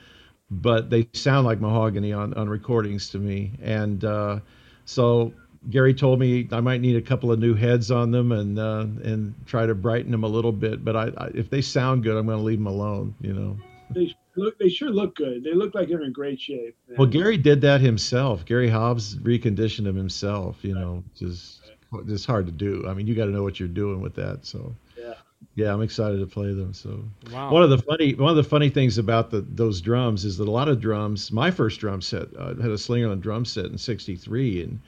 But 0.51 0.91
they 0.91 1.09
sound 1.15 1.47
like 1.47 1.61
mahogany 1.61 2.13
on 2.13 2.35
on 2.35 2.49
recordings 2.49 3.09
to 3.11 3.19
me. 3.19 3.53
And 3.63 4.05
uh, 4.05 4.41
so 4.85 5.33
Gary 5.71 5.95
told 5.95 6.19
me 6.19 6.49
I 6.53 6.61
might 6.61 6.81
need 6.81 6.97
a 6.97 7.01
couple 7.01 7.31
of 7.33 7.39
new 7.39 7.55
heads 7.55 7.91
on 7.91 8.11
them 8.11 8.33
and 8.33 8.59
uh, 8.59 8.87
and 9.05 9.35
try 9.47 9.67
to 9.67 9.75
brighten 9.75 10.11
them 10.11 10.25
a 10.25 10.29
little 10.29 10.53
bit. 10.53 10.85
But 10.85 10.97
I, 10.97 11.11
I 11.17 11.27
if 11.35 11.49
they 11.49 11.63
sound 11.63 12.03
good, 12.03 12.17
I'm 12.17 12.27
going 12.27 12.39
to 12.39 12.45
leave 12.45 12.59
them 12.59 12.67
alone. 12.67 13.15
You 13.21 13.33
know. 13.33 13.57
They 13.95 14.15
look. 14.37 14.59
They 14.59 14.69
sure 14.69 14.91
look 14.91 15.15
good. 15.15 15.45
They 15.45 15.55
look 15.55 15.75
like 15.75 15.89
they're 15.89 16.03
in 16.03 16.13
great 16.13 16.41
shape. 16.41 16.77
Well, 16.99 17.07
Gary 17.07 17.37
did 17.37 17.61
that 17.61 17.81
himself. 17.81 18.45
Gary 18.45 18.69
Hobbs 18.69 19.17
reconditioned 19.19 19.85
them 19.85 19.97
himself. 19.97 20.59
You 20.63 20.75
know, 20.75 21.05
just 21.17 21.62
it's 22.09 22.25
hard 22.25 22.47
to 22.47 22.53
do. 22.53 22.85
I 22.89 22.95
mean, 22.95 23.07
you 23.07 23.15
got 23.15 23.27
to 23.27 23.31
know 23.31 23.43
what 23.43 23.59
you're 23.61 23.69
doing 23.69 24.01
with 24.01 24.15
that. 24.15 24.45
So 24.47 24.75
Yeah. 24.99 25.15
yeah, 25.55 25.73
I'm 25.73 25.83
excited 25.83 26.19
to 26.21 26.27
play 26.27 26.53
them. 26.55 26.73
So 26.73 27.05
Wow. 27.33 27.51
one 27.53 27.63
of 27.63 27.71
the 27.71 27.79
funny 27.79 28.15
one 28.15 28.31
of 28.31 28.37
the 28.37 28.45
funny 28.45 28.69
things 28.71 28.99
about 28.99 29.31
the 29.31 29.41
those 29.43 29.81
drums 29.81 30.25
is 30.25 30.37
that 30.39 30.49
a 30.49 30.51
lot 30.51 30.69
of 30.69 30.81
drums. 30.81 31.31
My 31.33 31.51
first 31.51 31.81
drum 31.81 32.01
set 32.01 32.29
uh, 32.39 32.55
had 32.55 32.71
a 32.71 32.77
Slingerland 32.77 33.21
drum 33.21 33.45
set 33.45 33.67
in 33.67 33.79
'63, 33.79 34.63
and 34.63 34.81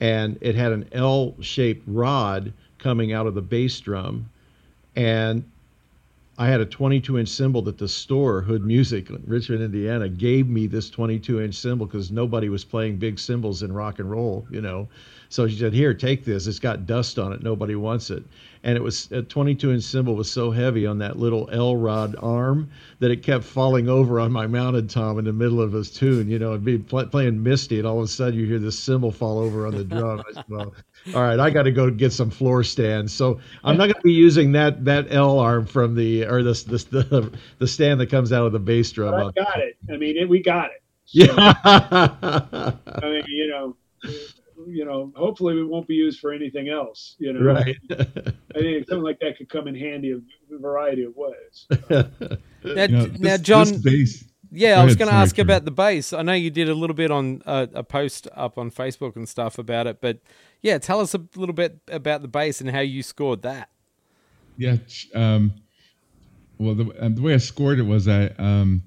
and 0.00 0.38
it 0.40 0.54
had 0.54 0.72
an 0.72 0.88
L-shaped 0.92 1.82
rod 1.86 2.52
coming 2.78 3.12
out 3.12 3.26
of 3.26 3.34
the 3.34 3.42
bass 3.42 3.80
drum, 3.80 4.26
and 4.94 5.42
I 6.38 6.46
had 6.46 6.60
a 6.60 6.66
22 6.66 7.18
inch 7.18 7.28
cymbal 7.28 7.62
that 7.62 7.78
the 7.78 7.88
store 7.88 8.42
Hood 8.42 8.64
Music 8.64 9.10
in 9.10 9.20
Richmond, 9.26 9.60
Indiana, 9.62 10.08
gave 10.08 10.48
me 10.48 10.68
this 10.68 10.88
22 10.88 11.40
inch 11.40 11.56
cymbal 11.56 11.86
because 11.86 12.12
nobody 12.12 12.48
was 12.48 12.64
playing 12.64 12.98
big 12.98 13.18
cymbals 13.18 13.64
in 13.64 13.72
rock 13.72 13.98
and 13.98 14.08
roll, 14.08 14.46
you 14.50 14.60
know. 14.60 14.88
So 15.28 15.46
she 15.46 15.56
said, 15.56 15.72
"Here, 15.72 15.94
take 15.94 16.24
this. 16.24 16.46
It's 16.46 16.58
got 16.58 16.86
dust 16.86 17.18
on 17.18 17.32
it. 17.32 17.42
Nobody 17.42 17.74
wants 17.74 18.10
it." 18.10 18.22
And 18.64 18.76
it 18.76 18.82
was 18.82 19.10
a 19.12 19.22
22 19.22 19.72
inch 19.72 19.84
cymbal 19.84 20.16
was 20.16 20.30
so 20.30 20.50
heavy 20.50 20.84
on 20.86 20.98
that 20.98 21.18
little 21.18 21.48
L 21.52 21.76
rod 21.76 22.16
arm 22.20 22.70
that 22.98 23.10
it 23.10 23.22
kept 23.22 23.44
falling 23.44 23.88
over 23.88 24.18
on 24.18 24.32
my 24.32 24.46
mounted 24.46 24.90
tom 24.90 25.18
in 25.18 25.24
the 25.24 25.32
middle 25.32 25.60
of 25.60 25.72
his 25.72 25.90
tune. 25.90 26.28
You 26.28 26.38
know, 26.38 26.50
it'd 26.50 26.64
be 26.64 26.78
pl- 26.78 27.06
playing 27.06 27.42
Misty, 27.42 27.78
and 27.78 27.86
all 27.86 27.98
of 27.98 28.04
a 28.04 28.08
sudden 28.08 28.38
you 28.38 28.46
hear 28.46 28.58
this 28.58 28.78
cymbal 28.78 29.12
fall 29.12 29.38
over 29.38 29.66
on 29.66 29.76
the 29.76 29.84
drum. 29.84 30.22
I 30.28 30.32
said, 30.32 30.44
well, 30.48 30.74
all 31.14 31.22
right, 31.22 31.38
I 31.38 31.50
got 31.50 31.62
to 31.62 31.72
go 31.72 31.90
get 31.90 32.12
some 32.12 32.30
floor 32.30 32.64
stands. 32.64 33.12
So 33.12 33.40
I'm 33.64 33.76
not 33.76 33.84
going 33.86 33.94
to 33.94 34.02
be 34.02 34.12
using 34.12 34.52
that 34.52 34.84
that 34.84 35.12
L 35.12 35.38
arm 35.38 35.66
from 35.66 35.94
the 35.94 36.24
or 36.26 36.42
this 36.42 36.64
the 36.64 37.30
the 37.58 37.66
stand 37.66 38.00
that 38.00 38.10
comes 38.10 38.32
out 38.32 38.46
of 38.46 38.52
the 38.52 38.58
bass 38.58 38.90
drum. 38.92 39.12
But 39.12 39.26
I 39.38 39.44
got 39.44 39.60
it. 39.60 39.76
I 39.92 39.96
mean, 39.96 40.16
it, 40.16 40.28
we 40.28 40.42
got 40.42 40.66
it. 40.66 40.82
Yeah. 41.10 41.32
I 41.64 42.74
mean, 43.02 43.22
you 43.28 43.48
know, 43.48 43.76
you 44.68 44.84
know, 44.84 45.12
hopefully 45.16 45.58
it 45.60 45.64
won't 45.68 45.86
be 45.88 45.94
used 45.94 46.20
for 46.20 46.32
anything 46.32 46.68
else. 46.68 47.16
You 47.18 47.32
know, 47.32 47.40
right. 47.52 47.76
I 47.90 48.58
think 48.58 48.88
something 48.88 49.02
like 49.02 49.18
that 49.20 49.36
could 49.38 49.48
come 49.48 49.68
in 49.68 49.74
handy 49.74 50.12
a 50.12 50.58
variety 50.58 51.04
of 51.04 51.14
ways. 51.16 51.66
now, 51.90 52.04
You 52.62 52.88
know, 52.88 53.10
now, 53.18 53.36
John. 53.36 53.66
this 53.66 53.78
bass- 53.82 54.24
Yeah, 54.50 54.76
Go 54.76 54.82
I 54.82 54.84
was 54.84 54.96
going 54.96 55.08
to 55.10 55.14
ask 55.14 55.34
Karen. 55.36 55.48
about 55.48 55.64
the 55.64 55.70
bass. 55.70 56.12
I 56.12 56.22
know 56.22 56.32
you 56.32 56.50
did 56.50 56.68
a 56.68 56.74
little 56.74 56.94
bit 56.96 57.10
on 57.10 57.42
uh, 57.46 57.66
a 57.74 57.82
post 57.84 58.28
up 58.34 58.58
on 58.58 58.70
Facebook 58.70 59.16
and 59.16 59.28
stuff 59.28 59.58
about 59.58 59.86
it, 59.86 60.00
but 60.00 60.18
yeah, 60.62 60.78
tell 60.78 61.00
us 61.00 61.14
a 61.14 61.20
little 61.36 61.54
bit 61.54 61.78
about 61.88 62.22
the 62.22 62.28
bass 62.28 62.60
and 62.60 62.70
how 62.70 62.80
you 62.80 63.02
scored 63.02 63.42
that. 63.42 63.68
Yeah. 64.56 64.76
Um, 65.14 65.52
well, 66.58 66.74
the, 66.74 66.86
uh, 67.00 67.08
the 67.10 67.22
way 67.22 67.34
I 67.34 67.38
scored 67.38 67.78
it 67.78 67.82
was 67.84 68.08
I, 68.08 68.26
um, 68.38 68.82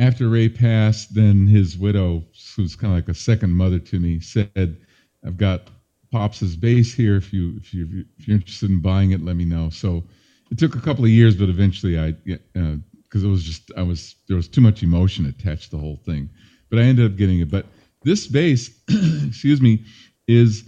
after 0.00 0.30
Ray 0.30 0.48
passed, 0.48 1.14
then 1.14 1.46
his 1.46 1.76
widow, 1.76 2.24
who's 2.56 2.74
kind 2.74 2.92
of 2.92 2.96
like 2.96 3.08
a 3.08 3.14
second 3.14 3.52
mother 3.52 3.78
to 3.78 4.00
me, 4.00 4.18
said, 4.18 4.78
"I've 5.24 5.36
got 5.36 5.68
Pops's 6.10 6.56
bass 6.56 6.92
here. 6.92 7.16
If 7.16 7.32
you 7.34 7.54
if 7.58 7.74
you 7.74 8.06
if 8.18 8.26
you're 8.26 8.36
interested 8.36 8.70
in 8.70 8.80
buying 8.80 9.10
it, 9.10 9.22
let 9.22 9.36
me 9.36 9.44
know." 9.44 9.68
So 9.68 10.02
it 10.50 10.58
took 10.58 10.74
a 10.74 10.80
couple 10.80 11.04
of 11.04 11.10
years, 11.10 11.36
but 11.36 11.50
eventually 11.50 11.98
I, 11.98 12.12
because 12.12 13.24
uh, 13.24 13.28
it 13.28 13.30
was 13.30 13.44
just 13.44 13.70
I 13.76 13.82
was 13.82 14.16
there 14.26 14.36
was 14.38 14.48
too 14.48 14.62
much 14.62 14.82
emotion 14.82 15.26
attached 15.26 15.64
to 15.64 15.76
the 15.76 15.82
whole 15.82 16.00
thing, 16.06 16.30
but 16.70 16.78
I 16.78 16.82
ended 16.82 17.04
up 17.04 17.18
getting 17.18 17.40
it. 17.40 17.50
But 17.50 17.66
this 18.02 18.26
bass, 18.26 18.70
excuse 19.28 19.60
me, 19.60 19.84
is 20.26 20.64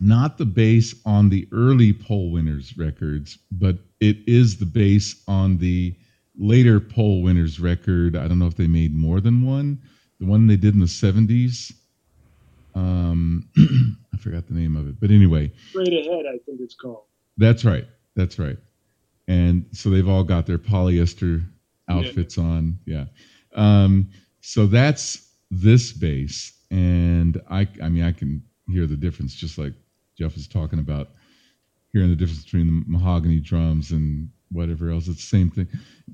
not 0.00 0.38
the 0.38 0.46
bass 0.46 0.94
on 1.04 1.28
the 1.28 1.48
early 1.50 1.92
poll 1.92 2.30
winners 2.30 2.78
records, 2.78 3.36
but 3.50 3.78
it 3.98 4.18
is 4.28 4.58
the 4.58 4.66
bass 4.66 5.24
on 5.26 5.58
the 5.58 5.96
later 6.36 6.80
poll 6.80 7.22
winners 7.22 7.60
record. 7.60 8.16
I 8.16 8.26
don't 8.28 8.38
know 8.38 8.46
if 8.46 8.56
they 8.56 8.66
made 8.66 8.94
more 8.94 9.20
than 9.20 9.46
one. 9.46 9.80
The 10.20 10.26
one 10.26 10.46
they 10.46 10.56
did 10.56 10.74
in 10.74 10.80
the 10.80 10.86
70s. 10.86 11.72
Um, 12.74 13.48
I 14.12 14.16
forgot 14.16 14.46
the 14.48 14.54
name 14.54 14.76
of 14.76 14.88
it, 14.88 14.98
but 15.00 15.10
anyway, 15.10 15.52
Straight 15.70 15.92
ahead, 15.92 16.24
I 16.26 16.38
think 16.44 16.60
it's 16.60 16.74
called. 16.74 17.04
that's 17.36 17.64
right. 17.64 17.86
That's 18.16 18.38
right. 18.38 18.56
And 19.28 19.66
so 19.72 19.90
they've 19.90 20.08
all 20.08 20.24
got 20.24 20.46
their 20.46 20.58
polyester 20.58 21.44
outfits 21.88 22.36
on. 22.36 22.78
Yeah. 22.84 23.04
Um, 23.54 24.10
so 24.40 24.66
that's 24.66 25.30
this 25.50 25.92
bass. 25.92 26.52
And 26.70 27.40
I, 27.50 27.68
I 27.82 27.88
mean, 27.88 28.04
I 28.04 28.12
can 28.12 28.42
hear 28.68 28.86
the 28.86 28.96
difference 28.96 29.34
just 29.34 29.56
like 29.58 29.72
Jeff 30.18 30.36
is 30.36 30.48
talking 30.48 30.78
about 30.78 31.10
hearing 31.92 32.10
the 32.10 32.16
difference 32.16 32.44
between 32.44 32.66
the 32.66 32.82
mahogany 32.86 33.40
drums 33.40 33.92
and 33.92 34.28
whatever 34.54 34.90
else. 34.90 35.08
It's 35.08 35.18
the 35.18 35.36
same 35.36 35.50
thing. 35.50 35.68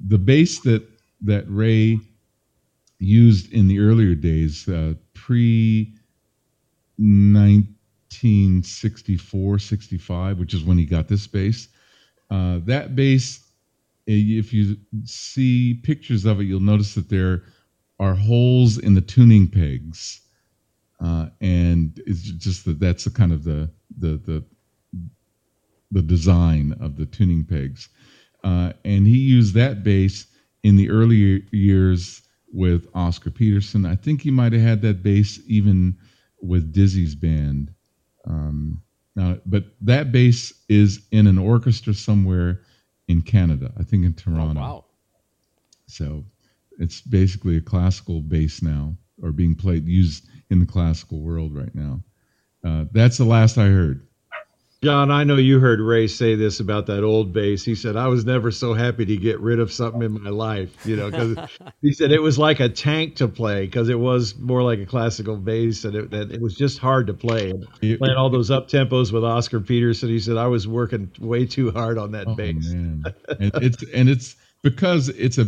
The 0.08 0.18
bass 0.18 0.60
that, 0.60 0.82
that 1.22 1.44
Ray 1.48 1.98
used 2.98 3.52
in 3.52 3.68
the 3.68 3.80
earlier 3.80 4.14
days, 4.14 4.68
uh, 4.68 4.94
pre 5.14 5.94
1964, 6.98 9.58
65, 9.58 10.38
which 10.38 10.54
is 10.54 10.64
when 10.64 10.76
he 10.76 10.84
got 10.84 11.08
this 11.08 11.26
bass. 11.26 11.68
Uh, 12.30 12.60
that 12.64 12.94
bass, 12.94 13.40
eh, 14.06 14.38
if 14.38 14.52
you 14.52 14.76
see 15.04 15.80
pictures 15.82 16.26
of 16.26 16.40
it, 16.40 16.44
you'll 16.44 16.60
notice 16.60 16.94
that 16.94 17.08
there 17.08 17.42
are 17.98 18.14
holes 18.14 18.78
in 18.78 18.94
the 18.94 19.00
tuning 19.00 19.48
pegs, 19.48 20.20
uh, 21.00 21.28
and 21.40 22.00
it's 22.06 22.22
just 22.22 22.64
that 22.66 22.78
that's 22.78 23.04
the 23.04 23.10
kind 23.10 23.32
of 23.32 23.44
the 23.44 23.70
the 23.98 24.18
the 24.18 24.44
the 25.90 26.02
design 26.02 26.74
of 26.80 26.96
the 26.96 27.06
tuning 27.06 27.44
pegs. 27.44 27.88
Uh, 28.44 28.72
and 28.84 29.06
he 29.06 29.18
used 29.18 29.54
that 29.54 29.82
bass 29.84 30.26
in 30.62 30.76
the 30.76 30.90
earlier 30.90 31.40
years 31.52 32.22
with 32.52 32.86
Oscar 32.94 33.30
Peterson. 33.30 33.84
I 33.86 33.94
think 33.94 34.22
he 34.22 34.30
might 34.30 34.52
have 34.52 34.62
had 34.62 34.82
that 34.82 35.02
bass 35.02 35.40
even 35.46 35.96
with 36.40 36.72
Dizzy's 36.72 37.14
band. 37.14 37.72
Um, 38.26 38.82
now, 39.16 39.38
but 39.46 39.64
that 39.82 40.12
bass 40.12 40.52
is 40.68 41.06
in 41.10 41.26
an 41.26 41.38
orchestra 41.38 41.94
somewhere 41.94 42.60
in 43.08 43.22
Canada, 43.22 43.72
I 43.78 43.82
think 43.82 44.04
in 44.04 44.12
Oh, 44.12 44.22
Toronto. 44.22 44.60
wow. 44.60 44.84
So 45.86 46.24
it's 46.78 47.00
basically 47.00 47.56
a 47.56 47.60
classical 47.60 48.20
bass 48.22 48.62
now, 48.62 48.96
or 49.22 49.32
being 49.32 49.54
played, 49.54 49.86
used 49.86 50.26
in 50.50 50.60
the 50.60 50.66
classical 50.66 51.20
world 51.20 51.54
right 51.54 51.74
now. 51.74 52.00
Uh, 52.64 52.84
that's 52.92 53.18
the 53.18 53.24
last 53.24 53.58
I 53.58 53.66
heard. 53.66 54.06
John, 54.82 55.10
I 55.10 55.24
know 55.24 55.36
you 55.36 55.60
heard 55.60 55.78
Ray 55.78 56.06
say 56.06 56.36
this 56.36 56.58
about 56.60 56.86
that 56.86 57.04
old 57.04 57.34
bass. 57.34 57.62
He 57.62 57.74
said, 57.74 57.96
I 57.96 58.06
was 58.08 58.24
never 58.24 58.50
so 58.50 58.72
happy 58.72 59.04
to 59.04 59.16
get 59.18 59.38
rid 59.38 59.60
of 59.60 59.70
something 59.70 60.00
in 60.00 60.22
my 60.22 60.30
life, 60.30 60.86
you 60.86 60.96
know, 60.96 61.10
because 61.10 61.36
he 61.82 61.92
said 61.92 62.12
it 62.12 62.22
was 62.22 62.38
like 62.38 62.60
a 62.60 62.68
tank 62.70 63.16
to 63.16 63.28
play 63.28 63.66
because 63.66 63.90
it 63.90 63.98
was 64.00 64.38
more 64.38 64.62
like 64.62 64.78
a 64.78 64.86
classical 64.86 65.36
bass 65.36 65.84
and 65.84 65.94
it, 65.94 66.10
that 66.12 66.30
it 66.32 66.40
was 66.40 66.54
just 66.56 66.78
hard 66.78 67.08
to 67.08 67.12
play. 67.14 67.50
And 67.50 67.66
It- 67.82 67.98
playing 67.98 68.16
all 68.16 68.30
those 68.30 68.50
up 68.50 68.68
tempos 68.68 69.12
with 69.12 69.22
Oscar 69.22 69.60
Peterson, 69.60 70.08
he 70.08 70.18
said, 70.18 70.38
I 70.38 70.46
was 70.46 70.66
working 70.66 71.10
way 71.20 71.44
too 71.44 71.70
hard 71.72 71.98
on 71.98 72.12
that 72.12 72.28
Oh, 72.28 72.34
bass. 72.34 72.66
man. 72.72 73.04
and 73.38 73.52
it's 73.56 73.84
and 73.92 74.08
it's 74.08 74.36
because 74.62 75.10
it's 75.10 75.36
a 75.36 75.46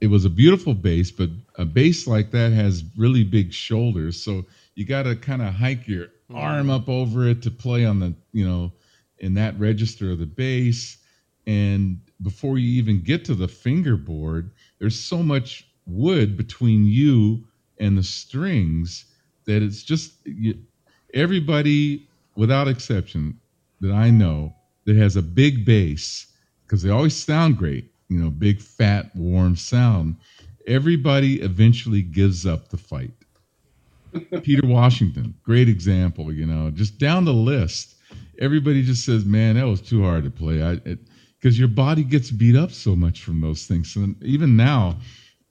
it 0.00 0.06
was 0.06 0.24
a 0.24 0.30
beautiful 0.30 0.72
bass, 0.72 1.10
but 1.10 1.28
a 1.56 1.66
bass 1.66 2.06
like 2.06 2.30
that 2.30 2.52
has 2.52 2.82
really 2.96 3.24
big 3.24 3.52
shoulders, 3.52 4.22
so 4.22 4.44
you 4.74 4.86
got 4.86 5.02
to 5.04 5.14
kind 5.16 5.40
of 5.42 5.52
hike 5.54 5.86
your 5.86 6.08
arm 6.34 6.70
up 6.70 6.88
over 6.88 7.28
it 7.28 7.42
to 7.42 7.50
play 7.50 7.84
on 7.84 8.00
the 8.00 8.14
you 8.32 8.46
know 8.46 8.72
in 9.18 9.34
that 9.34 9.58
register 9.58 10.10
of 10.10 10.18
the 10.18 10.26
bass, 10.26 10.98
and 11.46 12.00
before 12.22 12.58
you 12.58 12.68
even 12.78 13.02
get 13.02 13.24
to 13.26 13.34
the 13.34 13.48
fingerboard, 13.48 14.50
there's 14.78 14.98
so 14.98 15.22
much 15.22 15.66
wood 15.86 16.36
between 16.36 16.84
you 16.84 17.44
and 17.78 17.96
the 17.96 18.02
strings 18.02 19.06
that 19.46 19.62
it's 19.62 19.82
just 19.82 20.14
you, 20.24 20.54
everybody 21.12 22.08
without 22.36 22.68
exception 22.68 23.38
that 23.80 23.92
I 23.92 24.10
know 24.10 24.54
that 24.84 24.96
has 24.96 25.16
a 25.16 25.22
big 25.22 25.64
bass 25.64 26.26
because 26.66 26.82
they 26.82 26.90
always 26.90 27.14
sound 27.14 27.56
great, 27.56 27.90
you 28.08 28.18
know, 28.18 28.30
big, 28.30 28.60
fat, 28.60 29.14
warm 29.14 29.56
sound. 29.56 30.16
Everybody 30.66 31.40
eventually 31.40 32.02
gives 32.02 32.46
up 32.46 32.68
the 32.68 32.78
fight. 32.78 33.12
Peter 34.42 34.66
Washington, 34.66 35.34
great 35.42 35.68
example, 35.68 36.32
you 36.32 36.46
know, 36.46 36.70
just 36.70 36.98
down 36.98 37.24
the 37.24 37.32
list. 37.32 37.94
Everybody 38.40 38.82
just 38.82 39.04
says, 39.04 39.24
man, 39.24 39.56
that 39.56 39.66
was 39.66 39.80
too 39.80 40.02
hard 40.02 40.24
to 40.24 40.30
play. 40.30 40.62
I, 40.62 40.78
because 41.44 41.58
your 41.58 41.68
body 41.68 42.04
gets 42.04 42.30
beat 42.30 42.56
up 42.56 42.70
so 42.70 42.96
much 42.96 43.22
from 43.22 43.40
those 43.40 43.66
things. 43.66 43.94
And 43.96 44.20
even 44.22 44.56
now, 44.56 44.96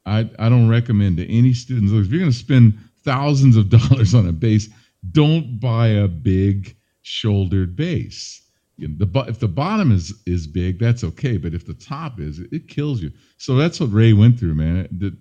I, 0.05 0.30
I 0.39 0.49
don't 0.49 0.68
recommend 0.68 1.18
to 1.18 1.32
any 1.32 1.53
students, 1.53 1.91
if 1.91 2.11
you're 2.11 2.20
going 2.20 2.32
to 2.32 2.38
spend 2.38 2.78
thousands 3.03 3.55
of 3.55 3.70
dollars 3.89 4.16
on 4.16 4.28
a 4.28 4.32
bass, 4.32 4.70
don't 5.11 5.59
buy 5.59 5.88
a 5.88 6.07
big 6.07 6.76
shouldered 7.03 7.76
bass. 7.76 8.41
You 8.78 8.88
know, 8.88 9.05
the 9.05 9.20
if 9.30 9.39
the 9.39 9.47
bottom 9.47 9.91
is 9.91 10.14
is 10.26 10.47
big, 10.47 10.80
that's 10.80 11.03
okay, 11.03 11.38
but 11.38 11.53
if 11.53 11.68
the 11.68 11.76
top 11.76 12.20
is, 12.20 12.39
it, 12.39 12.68
kills 12.68 13.03
you. 13.03 13.11
So 13.38 13.55
that's 13.55 13.80
what 13.80 13.93
Ray 13.93 14.14
went 14.14 14.39
through, 14.39 14.55
man. 14.55 14.88
That 14.97 15.16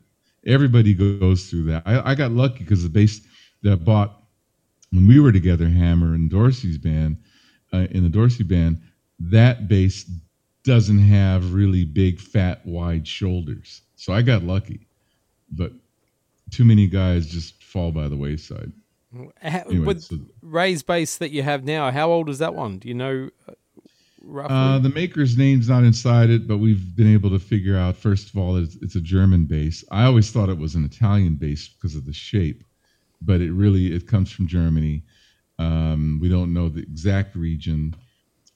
everybody 0.46 0.94
goes 0.94 1.50
through 1.50 1.64
that. 1.64 1.82
I, 1.84 2.12
I 2.12 2.14
got 2.14 2.32
lucky 2.32 2.60
because 2.60 2.82
the 2.82 2.88
bass 2.88 3.20
that 3.62 3.84
bought 3.84 4.18
when 4.90 5.06
we 5.06 5.20
were 5.20 5.32
together, 5.32 5.68
Hammer 5.68 6.14
and 6.14 6.30
Dorsey's 6.30 6.78
band, 6.78 7.16
uh, 7.72 7.86
in 7.90 8.02
the 8.02 8.08
Dorsey 8.10 8.44
band, 8.44 8.80
that 9.18 9.68
bass 9.68 10.04
doesn't 10.64 10.98
have 10.98 11.54
really 11.54 11.84
big, 11.84 12.20
fat, 12.20 12.64
wide 12.66 13.06
shoulders. 13.08 13.80
So 13.96 14.12
I 14.12 14.22
got 14.22 14.42
lucky, 14.42 14.86
but 15.50 15.72
too 16.50 16.64
many 16.64 16.86
guys 16.86 17.26
just 17.26 17.62
fall 17.64 17.90
by 17.90 18.08
the 18.08 18.16
wayside. 18.16 18.72
Ha- 19.42 19.62
Anyway, 19.68 19.84
but 19.84 20.02
so- 20.02 20.18
Ray's 20.42 20.82
bass 20.82 21.16
that 21.18 21.30
you 21.30 21.42
have 21.42 21.64
now, 21.64 21.90
how 21.90 22.10
old 22.10 22.28
is 22.28 22.38
that 22.38 22.54
one? 22.54 22.78
Do 22.78 22.88
you 22.88 22.94
know 22.94 23.30
uh, 23.48 23.52
roughly? 24.22 24.56
Uh, 24.56 24.78
the 24.78 24.88
maker's 24.90 25.36
name's 25.38 25.68
not 25.68 25.84
inside 25.84 26.30
it, 26.30 26.46
but 26.46 26.58
we've 26.58 26.94
been 26.96 27.12
able 27.12 27.30
to 27.30 27.38
figure 27.38 27.76
out. 27.76 27.96
First 27.96 28.28
of 28.30 28.36
all, 28.36 28.56
it's, 28.56 28.76
it's 28.82 28.94
a 28.96 29.00
German 29.00 29.46
bass. 29.46 29.84
I 29.90 30.04
always 30.04 30.30
thought 30.30 30.48
it 30.50 30.58
was 30.58 30.74
an 30.74 30.84
Italian 30.84 31.34
bass 31.36 31.68
because 31.68 31.94
of 31.94 32.04
the 32.06 32.12
shape, 32.12 32.62
but 33.24 33.40
it 33.40 33.52
really 33.52 33.92
it 33.94 34.06
comes 34.06 34.30
from 34.30 34.46
Germany. 34.46 35.02
Um, 35.58 36.18
we 36.20 36.28
don't 36.28 36.52
know 36.52 36.68
the 36.68 36.80
exact 36.82 37.34
region. 37.36 37.94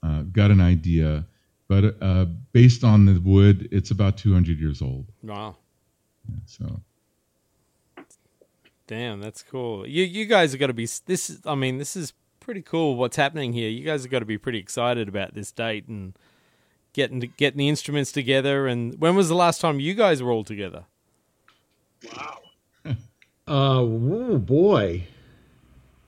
Uh, 0.03 0.23
got 0.31 0.51
an 0.51 0.61
idea, 0.61 1.25
but 1.67 1.95
uh, 2.01 2.25
based 2.51 2.83
on 2.83 3.05
the 3.05 3.19
wood, 3.19 3.67
it's 3.71 3.91
about 3.91 4.17
200 4.17 4.59
years 4.59 4.81
old. 4.81 5.11
wow. 5.23 5.55
Yeah, 6.29 6.35
so 6.45 6.81
Damn, 8.87 9.19
that's 9.19 9.43
cool. 9.43 9.85
You 9.85 10.03
you 10.03 10.25
guys 10.25 10.55
are 10.55 10.57
got 10.57 10.67
to 10.67 10.73
be 10.73 10.87
this. 11.05 11.29
is 11.29 11.41
I 11.45 11.55
mean, 11.55 11.77
this 11.77 11.97
is 11.97 12.13
pretty 12.39 12.61
cool. 12.61 12.95
What's 12.95 13.17
happening 13.17 13.51
here? 13.51 13.69
You 13.69 13.83
guys 13.83 14.03
have 14.03 14.11
got 14.11 14.19
to 14.19 14.25
be 14.25 14.37
pretty 14.37 14.59
excited 14.59 15.09
about 15.09 15.33
this 15.33 15.51
date 15.51 15.87
and 15.89 16.17
getting 16.93 17.19
getting 17.35 17.57
the 17.57 17.67
instruments 17.67 18.13
together. 18.13 18.65
And 18.65 18.97
when 18.99 19.15
was 19.15 19.27
the 19.27 19.35
last 19.35 19.59
time 19.59 19.81
you 19.81 19.93
guys 19.93 20.23
were 20.23 20.31
all 20.31 20.45
together? 20.45 20.85
Wow. 22.15 22.39
Uh, 23.47 23.79
oh 23.81 24.37
boy. 24.37 25.03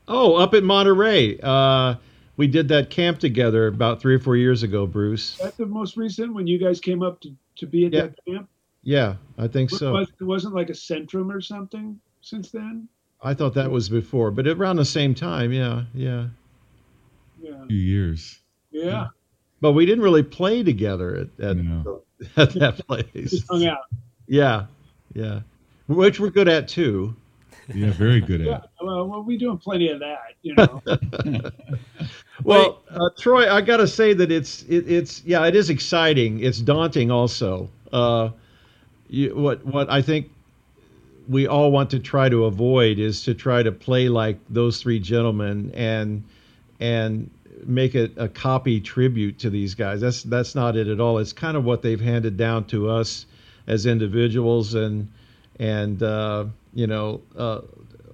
Oh, 0.08 0.36
up 0.36 0.54
at 0.54 0.64
Monterey. 0.64 1.40
Uh, 1.42 1.96
we 2.38 2.48
did 2.48 2.68
that 2.70 2.90
camp 2.90 3.20
together 3.20 3.68
about 3.68 4.02
three 4.02 4.16
or 4.16 4.20
four 4.20 4.36
years 4.36 4.64
ago, 4.64 4.88
Bruce. 4.88 5.38
That's 5.38 5.58
the 5.58 5.66
most 5.66 5.98
recent 5.98 6.34
when 6.34 6.48
you 6.48 6.58
guys 6.58 6.80
came 6.80 7.04
up 7.04 7.22
to, 7.22 7.36
to 7.58 7.68
be 7.68 7.86
at 7.86 7.94
Yeah. 7.94 8.02
that 8.04 8.16
camp. 8.28 8.50
Yeah, 8.82 9.16
I 9.38 9.48
think 9.48 9.72
What 9.72 9.80
so. 9.80 9.92
was, 9.94 10.08
it 10.20 10.24
wasn't 10.24 10.56
like 10.56 10.70
a 10.70 10.74
Centrum 10.74 11.34
or 11.34 11.42
something 11.42 12.00
since 12.22 12.50
then. 12.50 12.88
I 13.22 13.34
thought 13.34 13.54
that 13.56 13.70
was 13.70 13.90
before, 13.90 14.32
but 14.32 14.48
around 14.48 14.78
the 14.78 14.86
same 14.86 15.14
time. 15.14 15.52
Yeah, 15.52 15.84
yeah. 15.94 16.28
Yeah. 17.42 17.66
few 17.68 17.78
years. 17.78 18.40
Yeah. 18.72 19.08
But 19.62 19.74
we 19.74 19.86
didn't 19.86 20.04
really 20.04 20.24
play 20.24 20.64
together 20.64 21.16
at 21.40 21.46
at, 21.46 21.58
No. 21.58 22.04
at 22.38 22.54
that 22.54 22.86
place. 22.88 23.32
Just 23.32 23.48
hung 23.50 23.66
out. 23.66 23.80
Yeah, 24.28 24.66
yeah. 25.14 25.42
Which 25.88 26.20
we're 26.20 26.30
good 26.30 26.48
at 26.48 26.68
too. 26.70 27.16
Yeah, 27.74 27.92
very 27.92 28.22
good 28.22 28.42
Yeah. 28.42 28.56
at. 28.56 28.70
Well, 28.82 29.08
well, 29.08 29.24
we 29.24 29.38
doing 29.38 29.58
plenty 29.58 29.90
of 29.90 30.00
that, 30.00 30.20
you 30.42 30.56
know. 30.56 30.82
Well, 32.44 32.80
uh, 32.90 33.10
Troy, 33.20 33.52
I 33.52 33.62
got 33.62 33.78
to 33.78 33.88
say 33.88 34.14
that 34.14 34.32
it's 34.32 34.64
it, 34.64 34.90
it's 34.90 35.24
yeah, 35.26 35.46
it 35.46 35.56
is 35.56 35.70
exciting. 35.70 36.40
It's 36.40 36.60
daunting 36.60 37.12
also. 37.12 37.70
Uh, 37.92 38.30
you, 39.10 39.36
what 39.36 39.66
what 39.66 39.90
I 39.92 40.02
think 40.02 40.30
we 41.28 41.48
all 41.48 41.72
want 41.72 41.90
to 41.92 42.00
try 42.00 42.30
to 42.30 42.46
avoid 42.46 42.98
is 42.98 43.24
to 43.24 43.34
try 43.34 43.62
to 43.62 43.72
play 43.72 44.10
like 44.10 44.38
those 44.50 44.82
three 44.82 45.00
gentlemen 45.00 45.72
and 45.76 46.24
and 46.80 47.30
make 47.66 47.94
it 47.94 48.14
a 48.18 48.30
copy 48.30 48.80
tribute 48.80 49.38
to 49.40 49.50
these 49.50 49.76
guys. 49.76 50.00
That's 50.00 50.24
that's 50.24 50.56
not 50.56 50.78
it 50.78 50.88
at 50.88 51.00
all. 51.02 51.18
It's 51.18 51.34
kind 51.34 51.58
of 51.58 51.66
what 51.66 51.82
they've 51.82 52.00
handed 52.00 52.38
down 52.38 52.66
to 52.68 52.90
us 52.90 53.26
as 53.68 53.86
individuals 53.86 54.76
and 54.76 55.10
and 55.60 56.02
uh, 56.02 56.46
you 56.74 56.88
know 56.88 57.22
uh, 57.38 57.62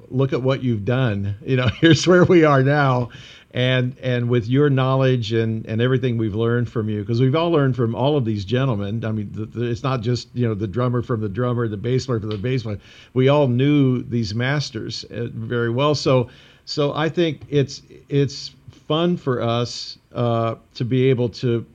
look 0.10 0.34
at 0.34 0.41
what 0.41 0.64
you've 0.64 0.86
done. 0.86 1.36
You 1.46 1.58
know, 1.58 1.68
here's 1.68 2.08
where 2.08 2.24
we 2.24 2.43
are 2.43 2.64
now. 2.64 3.10
And 3.52 3.96
and 4.00 4.28
with 4.28 4.48
your 4.48 4.70
knowledge 4.70 5.32
and, 5.32 5.66
and 5.66 5.82
everything 5.82 6.18
we've 6.18 6.36
learned 6.36 6.68
from 6.70 6.89
you, 6.89 7.00
because 7.00 7.22
we've 7.22 7.36
all 7.36 7.52
learned 7.52 7.78
from 7.78 7.96
all 7.96 8.18
of 8.18 8.26
these 8.26 8.43
gentlemen. 8.43 9.06
I 9.06 9.12
mean, 9.12 9.32
the, 9.32 9.46
the, 9.46 9.64
it's 9.72 9.84
not 9.84 10.02
just 10.02 10.28
you 10.34 10.46
know 10.46 10.56
the 10.56 10.68
drummer 10.68 11.02
from 11.02 11.22
the 11.22 11.30
drummer, 11.30 11.68
the 11.70 11.78
bass 11.78 12.08
player 12.08 12.20
from 12.20 12.32
the 12.32 12.38
bass 12.38 12.64
player. 12.64 12.80
We 13.14 13.30
all 13.30 13.48
knew 13.48 14.02
these 14.02 14.36
masters 14.36 15.06
uh, 15.06 15.28
very 15.32 15.70
well. 15.70 15.96
So 15.96 16.30
so 16.66 16.93
I 16.93 17.08
think 17.08 17.43
it's 17.50 17.82
it's 18.10 18.52
fun 18.88 19.16
for 19.16 19.41
us 19.41 19.98
uh, 20.14 20.56
to 20.74 20.84
be 20.84 21.10
able 21.10 21.30
to 21.30 21.66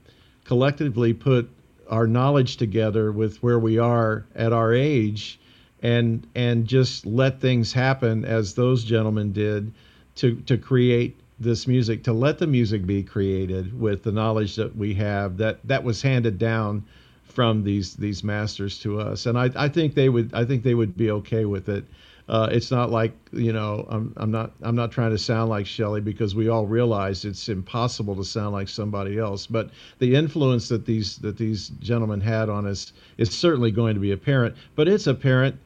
collectively 0.43 1.13
put 1.13 1.49
our 1.89 2.05
knowledge 2.05 2.57
together 2.57 3.11
with 3.11 3.41
where 3.41 3.57
we 3.57 3.79
are 3.79 4.25
at 4.35 4.53
our 4.53 4.73
age 4.73 5.39
and 5.81 6.27
and 6.35 6.67
just 6.67 7.05
let 7.05 7.41
things 7.41 7.73
happen 7.73 8.25
as 8.25 8.53
those 8.53 8.83
gentlemen 8.83 9.31
did 9.31 9.73
to 10.15 10.35
to 10.41 10.57
create 10.57 11.19
this 11.39 11.67
music 11.67 12.03
to 12.03 12.13
let 12.13 12.37
the 12.37 12.47
music 12.47 12.85
be 12.85 13.01
created 13.01 13.79
with 13.79 14.03
the 14.03 14.11
knowledge 14.11 14.55
that 14.55 14.75
we 14.75 14.93
have 14.93 15.37
that 15.37 15.59
that 15.63 15.83
was 15.83 16.01
handed 16.01 16.37
down 16.37 16.83
from 17.31 17.63
these 17.63 17.95
these 17.95 18.23
masters 18.23 18.77
to 18.79 18.99
us. 18.99 19.25
And 19.25 19.37
I, 19.37 19.49
I 19.55 19.67
think 19.69 19.95
they 19.95 20.09
would 20.09 20.33
I 20.33 20.45
think 20.45 20.63
they 20.63 20.75
would 20.75 20.95
be 20.95 21.11
okay 21.11 21.45
with 21.45 21.69
it. 21.69 21.85
Uh, 22.29 22.47
it's 22.51 22.71
not 22.71 22.91
like 22.91 23.13
you 23.31 23.51
know 23.51 23.87
I'm, 23.89 24.13
I'm 24.17 24.31
not 24.31 24.51
I'm 24.61 24.75
not 24.75 24.91
trying 24.91 25.11
to 25.11 25.17
sound 25.17 25.49
like 25.49 25.65
Shelley 25.65 26.01
because 26.01 26.35
we 26.35 26.49
all 26.49 26.67
realize 26.67 27.25
it's 27.25 27.49
impossible 27.49 28.15
to 28.15 28.23
sound 28.23 28.53
like 28.53 28.69
somebody 28.69 29.17
else. 29.17 29.47
But 29.47 29.71
the 29.99 30.13
influence 30.13 30.69
that 30.69 30.85
these 30.85 31.17
that 31.17 31.37
these 31.37 31.69
gentlemen 31.79 32.21
had 32.21 32.49
on 32.49 32.67
us 32.67 32.93
is 33.17 33.31
certainly 33.31 33.71
going 33.71 33.95
to 33.95 34.01
be 34.01 34.11
apparent. 34.11 34.55
But 34.75 34.87
it's 34.87 35.07
apparent 35.07 35.57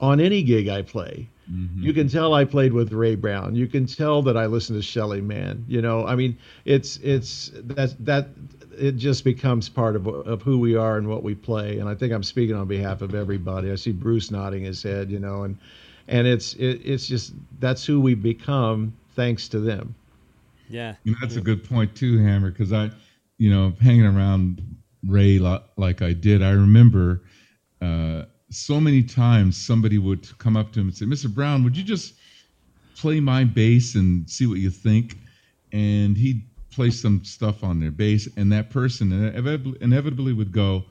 on 0.00 0.20
any 0.20 0.42
gig 0.42 0.68
I 0.68 0.82
play 0.82 1.28
Mhm. 1.50 1.82
you 1.82 1.94
can 1.94 2.08
tell 2.08 2.34
I 2.34 2.44
played 2.44 2.74
with 2.74 2.92
Ray 2.92 3.14
Brown. 3.14 3.54
You 3.54 3.66
can 3.66 3.86
tell 3.86 4.20
that 4.22 4.36
I 4.36 4.44
listen 4.44 4.76
to 4.76 4.82
Shelly 4.82 5.22
Manne. 5.22 5.64
You 5.66 5.80
know, 5.80 6.06
I 6.06 6.14
mean, 6.14 6.36
it's 6.66 6.98
it's 6.98 7.50
that 7.54 7.94
that 8.04 8.28
it 8.78 8.96
just 8.96 9.24
becomes 9.24 9.66
part 9.70 9.96
of 9.96 10.06
of 10.06 10.42
who 10.42 10.58
we 10.58 10.76
are 10.76 10.98
and 10.98 11.08
what 11.08 11.22
we 11.22 11.34
play. 11.34 11.78
And 11.78 11.88
I 11.88 11.94
think 11.94 12.12
I'm 12.12 12.22
speaking 12.22 12.54
on 12.54 12.66
behalf 12.68 13.00
of 13.00 13.14
everybody. 13.14 13.70
I 13.72 13.76
see 13.76 13.92
Bruce 13.92 14.30
nodding 14.30 14.64
his 14.64 14.82
head. 14.82 15.10
You 15.10 15.20
know, 15.20 15.44
and 15.44 15.56
and 16.06 16.26
it's 16.26 16.52
it, 16.54 16.82
it's 16.84 17.06
just 17.06 17.32
that's 17.60 17.86
who 17.86 17.98
we 17.98 18.14
become 18.14 18.92
thanks 19.14 19.48
to 19.48 19.58
them. 19.58 19.94
Yeah. 20.68 20.96
You 21.04 21.12
know, 21.12 21.18
that's 21.22 21.36
a 21.36 21.40
good 21.40 21.64
point 21.64 21.94
too, 21.94 22.18
Hammer, 22.18 22.50
because 22.50 22.74
I, 22.74 22.90
you 23.38 23.48
know, 23.50 23.72
hanging 23.80 24.04
around 24.04 24.60
Ray 25.06 25.38
lo- 25.38 25.62
like 25.78 26.02
I 26.02 26.12
did, 26.12 26.42
I 26.42 26.50
remember 26.50 27.22
uh, 27.80 28.24
so 28.50 28.80
many 28.80 29.02
times 29.02 29.56
somebody 29.56 29.98
would 29.98 30.26
come 30.38 30.56
up 30.56 30.72
to 30.72 30.80
him 30.80 30.88
and 30.88 30.96
say, 30.96 31.04
"Mr. 31.04 31.32
Brown, 31.32 31.64
would 31.64 31.76
you 31.76 31.84
just 31.84 32.14
play 32.96 33.20
my 33.20 33.44
bass 33.44 33.94
and 33.94 34.28
see 34.28 34.46
what 34.46 34.58
you 34.58 34.70
think?" 34.70 35.18
And 35.72 36.16
he'd 36.16 36.42
play 36.70 36.90
some 36.90 37.24
stuff 37.24 37.62
on 37.62 37.80
their 37.80 37.90
bass, 37.90 38.28
and 38.36 38.50
that 38.52 38.70
person 38.70 39.12
inevitably, 39.12 40.32
would 40.32 40.52
go, 40.52 40.84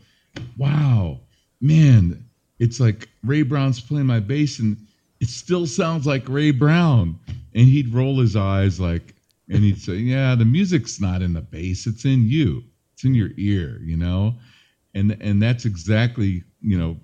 "Wow, 0.57 1.21
man, 1.61 2.25
it's 2.59 2.79
like 2.79 3.09
Ray 3.23 3.41
Brown's 3.41 3.79
playing 3.79 4.07
my 4.07 4.19
bass, 4.19 4.59
and 4.59 4.77
it 5.19 5.29
still 5.29 5.65
sounds 5.65 6.05
like 6.05 6.29
Ray 6.29 6.51
Brown." 6.51 7.19
And 7.53 7.67
he'd 7.67 7.93
roll 7.93 8.19
his 8.19 8.35
eyes 8.35 8.79
like, 8.79 9.15
and 9.49 9.63
he'd 9.63 9.81
say, 9.81 9.97
"Yeah, 9.97 10.35
the 10.35 10.45
music's 10.45 10.99
not 11.01 11.21
in 11.21 11.33
the 11.33 11.41
bass; 11.41 11.87
it's 11.87 12.05
in 12.05 12.27
you. 12.27 12.63
It's 12.93 13.03
in 13.03 13.15
your 13.15 13.31
ear, 13.37 13.81
you 13.83 13.97
know." 13.97 14.37
And 14.93 15.17
and 15.21 15.41
that's 15.41 15.65
exactly 15.65 16.43
you 16.61 16.77
know 16.77 16.97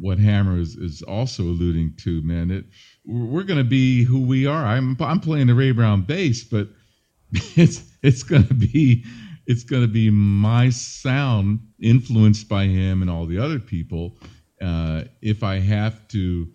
what 0.00 0.18
Hammer 0.18 0.58
is, 0.58 0.76
is 0.76 1.02
also 1.02 1.42
alluding 1.42 1.94
to, 1.98 2.22
man. 2.22 2.50
It 2.50 2.64
we're 3.04 3.42
going 3.42 3.58
to 3.58 3.68
be 3.68 4.04
who 4.04 4.20
we 4.20 4.46
are. 4.46 4.64
I'm 4.64 4.96
I'm 5.00 5.20
playing 5.20 5.48
the 5.48 5.54
Ray 5.54 5.72
Brown 5.72 6.02
bass, 6.02 6.44
but 6.44 6.68
it's 7.32 7.82
it's 8.02 8.22
going 8.22 8.46
to 8.46 8.54
be 8.54 9.04
it's 9.46 9.64
going 9.64 9.82
to 9.82 9.88
be 9.88 10.10
my 10.10 10.70
sound 10.70 11.60
influenced 11.80 12.48
by 12.48 12.64
him 12.64 13.02
and 13.02 13.10
all 13.10 13.26
the 13.26 13.38
other 13.38 13.58
people. 13.58 14.14
Uh, 14.60 15.04
if 15.22 15.42
I 15.42 15.58
have 15.58 16.06
to 16.08 16.48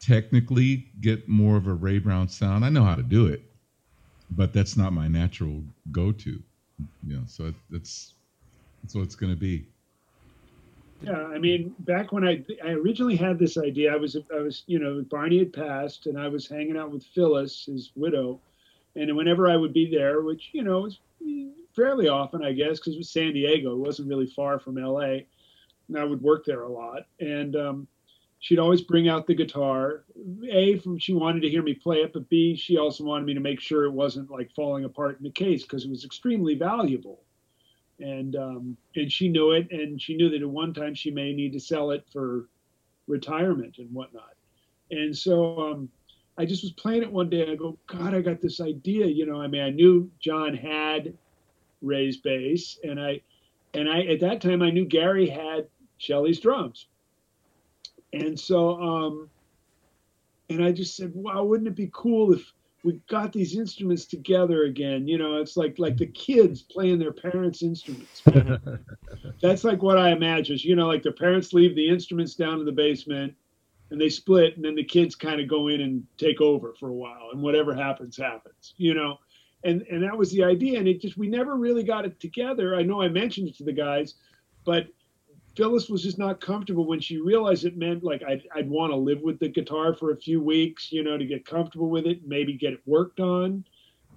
technically 0.00 0.88
get 1.00 1.28
more 1.28 1.56
of 1.56 1.66
a 1.66 1.72
Ray 1.72 1.98
Brown 1.98 2.28
sound, 2.28 2.64
I 2.64 2.68
know 2.68 2.84
how 2.84 2.96
to 2.96 3.02
do 3.02 3.26
it, 3.26 3.42
but 4.30 4.52
that's 4.52 4.76
not 4.76 4.92
my 4.92 5.08
natural 5.08 5.62
go-to. 5.90 6.42
You 7.06 7.16
know, 7.16 7.22
so 7.26 7.54
that's 7.70 8.12
that's 8.82 8.94
what 8.94 9.02
it's 9.02 9.16
going 9.16 9.32
to 9.32 9.38
be. 9.38 9.66
Yeah, 11.04 11.26
I 11.26 11.38
mean, 11.38 11.74
back 11.80 12.12
when 12.12 12.24
I 12.24 12.44
I 12.64 12.70
originally 12.70 13.16
had 13.16 13.38
this 13.38 13.58
idea, 13.58 13.92
I 13.92 13.96
was 13.96 14.16
I 14.34 14.40
was 14.40 14.64
you 14.66 14.78
know 14.78 15.04
Barney 15.10 15.38
had 15.38 15.52
passed, 15.52 16.06
and 16.06 16.18
I 16.18 16.28
was 16.28 16.48
hanging 16.48 16.76
out 16.76 16.90
with 16.90 17.04
Phyllis, 17.14 17.66
his 17.66 17.92
widow, 17.94 18.40
and 18.96 19.14
whenever 19.16 19.48
I 19.48 19.56
would 19.56 19.72
be 19.72 19.90
there, 19.90 20.22
which 20.22 20.50
you 20.52 20.62
know 20.62 20.80
was 20.80 20.98
fairly 21.74 22.08
often, 22.08 22.44
I 22.44 22.52
guess, 22.52 22.78
because 22.78 22.94
it 22.94 22.98
was 22.98 23.10
San 23.10 23.32
Diego, 23.32 23.72
it 23.72 23.78
wasn't 23.78 24.08
really 24.08 24.26
far 24.26 24.58
from 24.58 24.78
L.A., 24.78 25.26
and 25.88 25.98
I 25.98 26.04
would 26.04 26.22
work 26.22 26.44
there 26.44 26.62
a 26.62 26.68
lot, 26.68 27.02
and 27.20 27.56
um, 27.56 27.88
she'd 28.38 28.58
always 28.58 28.80
bring 28.80 29.08
out 29.08 29.26
the 29.26 29.34
guitar. 29.34 30.04
A, 30.50 30.78
from 30.78 30.98
she 30.98 31.12
wanted 31.12 31.40
to 31.40 31.50
hear 31.50 31.62
me 31.62 31.74
play 31.74 31.98
it, 31.98 32.12
but 32.12 32.28
B, 32.28 32.56
she 32.56 32.78
also 32.78 33.04
wanted 33.04 33.26
me 33.26 33.34
to 33.34 33.40
make 33.40 33.60
sure 33.60 33.84
it 33.84 33.92
wasn't 33.92 34.30
like 34.30 34.50
falling 34.54 34.84
apart 34.84 35.18
in 35.18 35.24
the 35.24 35.30
case 35.30 35.62
because 35.62 35.84
it 35.84 35.90
was 35.90 36.04
extremely 36.04 36.54
valuable 36.54 37.20
and 38.00 38.36
um, 38.36 38.76
and 38.96 39.10
she 39.10 39.28
knew 39.28 39.52
it, 39.52 39.70
and 39.70 40.00
she 40.00 40.16
knew 40.16 40.28
that 40.30 40.42
at 40.42 40.48
one 40.48 40.74
time 40.74 40.94
she 40.94 41.10
may 41.10 41.32
need 41.32 41.52
to 41.52 41.60
sell 41.60 41.90
it 41.90 42.04
for 42.12 42.48
retirement 43.06 43.78
and 43.78 43.92
whatnot. 43.92 44.34
And 44.90 45.16
so 45.16 45.58
um, 45.60 45.88
I 46.36 46.44
just 46.44 46.62
was 46.62 46.72
playing 46.72 47.02
it 47.02 47.12
one 47.12 47.30
day. 47.30 47.50
I 47.50 47.54
go, 47.54 47.78
God, 47.86 48.14
I 48.14 48.20
got 48.20 48.40
this 48.40 48.60
idea. 48.60 49.06
You 49.06 49.26
know, 49.26 49.40
I 49.40 49.46
mean, 49.46 49.62
I 49.62 49.70
knew 49.70 50.10
John 50.20 50.54
had 50.54 51.14
Ray's 51.82 52.16
bass, 52.16 52.78
and 52.82 53.00
I 53.00 53.20
and 53.74 53.88
I 53.88 54.00
at 54.02 54.20
that 54.20 54.40
time 54.40 54.62
I 54.62 54.70
knew 54.70 54.84
Gary 54.84 55.28
had 55.28 55.68
Shelley's 55.98 56.40
drums, 56.40 56.86
and 58.12 58.38
so 58.38 58.80
um, 58.80 59.30
and 60.50 60.64
I 60.64 60.72
just 60.72 60.96
said, 60.96 61.12
wow, 61.14 61.44
wouldn't 61.44 61.68
it 61.68 61.76
be 61.76 61.90
cool 61.92 62.32
if 62.32 62.52
we 62.84 63.00
got 63.08 63.32
these 63.32 63.56
instruments 63.56 64.04
together 64.04 64.64
again. 64.64 65.08
You 65.08 65.18
know, 65.18 65.36
it's 65.36 65.56
like 65.56 65.78
like 65.78 65.96
the 65.96 66.06
kids 66.06 66.62
playing 66.62 66.98
their 67.00 67.12
parents' 67.12 67.62
instruments. 67.62 68.22
That's 69.42 69.64
like 69.64 69.82
what 69.82 69.98
I 69.98 70.12
imagine. 70.12 70.58
You 70.60 70.76
know, 70.76 70.86
like 70.86 71.02
the 71.02 71.12
parents 71.12 71.52
leave 71.52 71.74
the 71.74 71.88
instruments 71.88 72.34
down 72.34 72.60
in 72.60 72.66
the 72.66 72.72
basement 72.72 73.34
and 73.90 74.00
they 74.00 74.08
split 74.08 74.56
and 74.56 74.64
then 74.64 74.74
the 74.74 74.84
kids 74.84 75.14
kind 75.14 75.40
of 75.40 75.48
go 75.48 75.68
in 75.68 75.80
and 75.80 76.04
take 76.18 76.40
over 76.40 76.74
for 76.78 76.88
a 76.88 76.94
while 76.94 77.28
and 77.32 77.42
whatever 77.42 77.74
happens 77.74 78.16
happens 78.16 78.74
you 78.76 78.94
know 78.94 79.16
and 79.62 79.82
and 79.82 80.02
that 80.02 80.16
was 80.16 80.30
the 80.32 80.42
idea 80.42 80.78
and 80.78 80.88
it 80.88 81.00
just 81.00 81.16
we 81.16 81.28
never 81.28 81.56
really 81.56 81.84
got 81.84 82.04
it 82.04 82.18
together 82.18 82.74
i 82.74 82.82
know 82.82 83.00
i 83.00 83.08
mentioned 83.08 83.48
it 83.48 83.56
to 83.56 83.64
the 83.64 83.72
guys 83.72 84.14
but 84.64 84.88
phyllis 85.56 85.88
was 85.88 86.02
just 86.02 86.18
not 86.18 86.40
comfortable 86.40 86.86
when 86.86 87.00
she 87.00 87.20
realized 87.20 87.64
it 87.64 87.76
meant 87.76 88.02
like 88.02 88.22
i'd, 88.24 88.42
I'd 88.54 88.68
want 88.68 88.92
to 88.92 88.96
live 88.96 89.22
with 89.22 89.38
the 89.38 89.48
guitar 89.48 89.94
for 89.94 90.12
a 90.12 90.16
few 90.16 90.42
weeks 90.42 90.92
you 90.92 91.02
know 91.02 91.16
to 91.16 91.26
get 91.26 91.46
comfortable 91.46 91.90
with 91.90 92.06
it 92.06 92.26
maybe 92.26 92.54
get 92.54 92.72
it 92.72 92.80
worked 92.86 93.20
on 93.20 93.64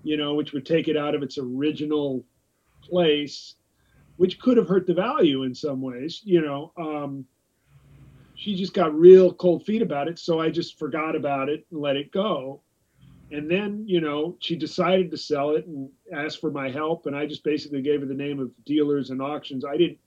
you 0.03 0.17
know 0.17 0.33
which 0.33 0.53
would 0.53 0.65
take 0.65 0.87
it 0.87 0.97
out 0.97 1.15
of 1.15 1.23
its 1.23 1.37
original 1.37 2.23
place 2.81 3.55
which 4.17 4.39
could 4.39 4.57
have 4.57 4.67
hurt 4.67 4.87
the 4.87 4.93
value 4.93 5.43
in 5.43 5.53
some 5.53 5.81
ways 5.81 6.21
you 6.23 6.41
know 6.41 6.71
um, 6.77 7.25
she 8.37 8.55
just 8.55 8.73
got 8.73 8.97
real 8.97 9.33
cold 9.33 9.65
feet 9.65 9.81
about 9.81 10.07
it. 10.07 10.19
So 10.19 10.39
I 10.39 10.49
just 10.51 10.77
forgot 10.77 11.15
about 11.15 11.49
it 11.49 11.65
and 11.71 11.81
let 11.81 11.95
it 11.95 12.11
go. 12.11 12.61
And 13.31 13.49
then, 13.49 13.83
you 13.87 13.99
know, 13.99 14.37
she 14.39 14.55
decided 14.55 15.09
to 15.11 15.17
sell 15.17 15.55
it 15.55 15.65
and 15.65 15.89
asked 16.13 16.39
for 16.39 16.51
my 16.51 16.69
help. 16.69 17.07
And 17.07 17.15
I 17.15 17.25
just 17.25 17.43
basically 17.43 17.81
gave 17.81 18.01
her 18.01 18.05
the 18.05 18.13
name 18.13 18.39
of 18.39 18.51
dealers 18.63 19.09
and 19.09 19.23
auctions. 19.23 19.65
I 19.65 19.75
didn't, 19.75 19.97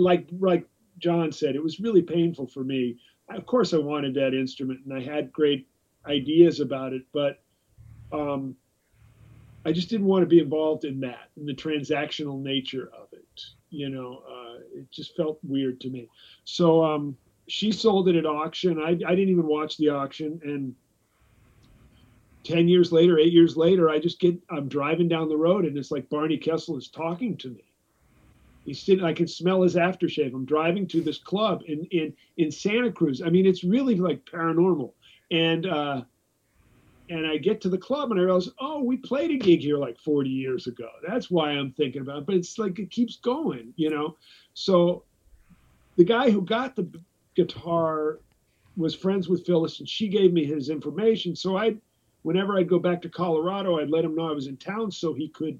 like, 0.00 0.28
like 0.38 0.64
John 1.02 1.32
said, 1.32 1.56
it 1.56 1.62
was 1.62 1.80
really 1.80 2.02
painful 2.02 2.46
for 2.46 2.64
me. 2.64 2.96
Of 3.28 3.46
course, 3.46 3.74
I 3.74 3.78
wanted 3.78 4.14
that 4.14 4.34
instrument 4.34 4.80
and 4.84 4.94
I 4.94 5.02
had 5.02 5.32
great 5.32 5.68
ideas 6.06 6.60
about 6.60 6.92
it, 6.92 7.02
but 7.12 7.42
um, 8.12 8.56
I 9.64 9.72
just 9.72 9.88
didn't 9.88 10.06
want 10.06 10.22
to 10.22 10.26
be 10.26 10.38
involved 10.38 10.84
in 10.84 11.00
that, 11.00 11.30
in 11.36 11.46
the 11.46 11.54
transactional 11.54 12.40
nature 12.40 12.90
of 12.96 13.08
it. 13.12 13.40
You 13.70 13.88
know, 13.88 14.22
uh, 14.28 14.58
it 14.74 14.90
just 14.90 15.16
felt 15.16 15.38
weird 15.42 15.80
to 15.82 15.90
me. 15.90 16.08
So, 16.44 16.84
um, 16.84 17.16
she 17.48 17.72
sold 17.72 18.08
it 18.08 18.16
at 18.16 18.26
auction. 18.26 18.80
I, 18.80 18.90
I 18.90 19.14
didn't 19.14 19.30
even 19.30 19.46
watch 19.46 19.76
the 19.76 19.88
auction. 19.88 20.40
And 20.44 20.74
10 22.44 22.68
years 22.68 22.92
later, 22.92 23.18
eight 23.18 23.32
years 23.32 23.56
later, 23.56 23.90
I 23.90 23.98
just 23.98 24.20
get, 24.20 24.36
I'm 24.50 24.68
driving 24.68 25.08
down 25.08 25.28
the 25.28 25.36
road 25.36 25.64
and 25.64 25.76
it's 25.76 25.90
like 25.90 26.08
Barney 26.08 26.38
Kessel 26.38 26.76
is 26.76 26.88
talking 26.88 27.36
to 27.38 27.50
me. 27.50 27.64
He's 28.64 28.80
sitting, 28.80 29.04
I 29.04 29.12
can 29.12 29.26
smell 29.26 29.62
his 29.62 29.74
aftershave. 29.74 30.34
I'm 30.34 30.44
driving 30.44 30.86
to 30.88 31.00
this 31.00 31.18
club 31.18 31.62
in, 31.66 31.84
in, 31.86 32.14
in 32.36 32.50
Santa 32.50 32.92
Cruz. 32.92 33.20
I 33.20 33.28
mean, 33.28 33.46
it's 33.46 33.64
really 33.64 33.96
like 33.96 34.24
paranormal. 34.24 34.92
And, 35.30 35.66
uh, 35.66 36.02
and 37.08 37.26
I 37.26 37.36
get 37.38 37.60
to 37.62 37.68
the 37.68 37.78
club 37.78 38.10
and 38.10 38.20
I 38.20 38.22
realize, 38.22 38.48
oh, 38.60 38.82
we 38.82 38.96
played 38.96 39.30
a 39.30 39.36
gig 39.36 39.60
here 39.60 39.78
like 39.78 39.98
40 39.98 40.30
years 40.30 40.66
ago. 40.66 40.88
That's 41.06 41.30
why 41.30 41.50
I'm 41.50 41.72
thinking 41.72 42.02
about 42.02 42.18
it. 42.18 42.26
But 42.26 42.36
it's 42.36 42.58
like 42.58 42.78
it 42.78 42.90
keeps 42.90 43.16
going, 43.16 43.72
you 43.76 43.90
know. 43.90 44.16
So 44.54 45.04
the 45.96 46.04
guy 46.04 46.30
who 46.30 46.42
got 46.42 46.76
the 46.76 46.88
guitar 47.34 48.20
was 48.76 48.94
friends 48.94 49.28
with 49.28 49.44
Phyllis 49.44 49.80
and 49.80 49.88
she 49.88 50.08
gave 50.08 50.32
me 50.32 50.44
his 50.44 50.70
information. 50.70 51.36
So 51.36 51.56
I, 51.56 51.76
whenever 52.22 52.56
I'd 52.56 52.68
go 52.68 52.78
back 52.78 53.02
to 53.02 53.08
Colorado, 53.08 53.78
I'd 53.78 53.90
let 53.90 54.04
him 54.04 54.14
know 54.14 54.28
I 54.28 54.32
was 54.32 54.46
in 54.46 54.56
town 54.56 54.90
so 54.90 55.12
he 55.12 55.28
could, 55.28 55.58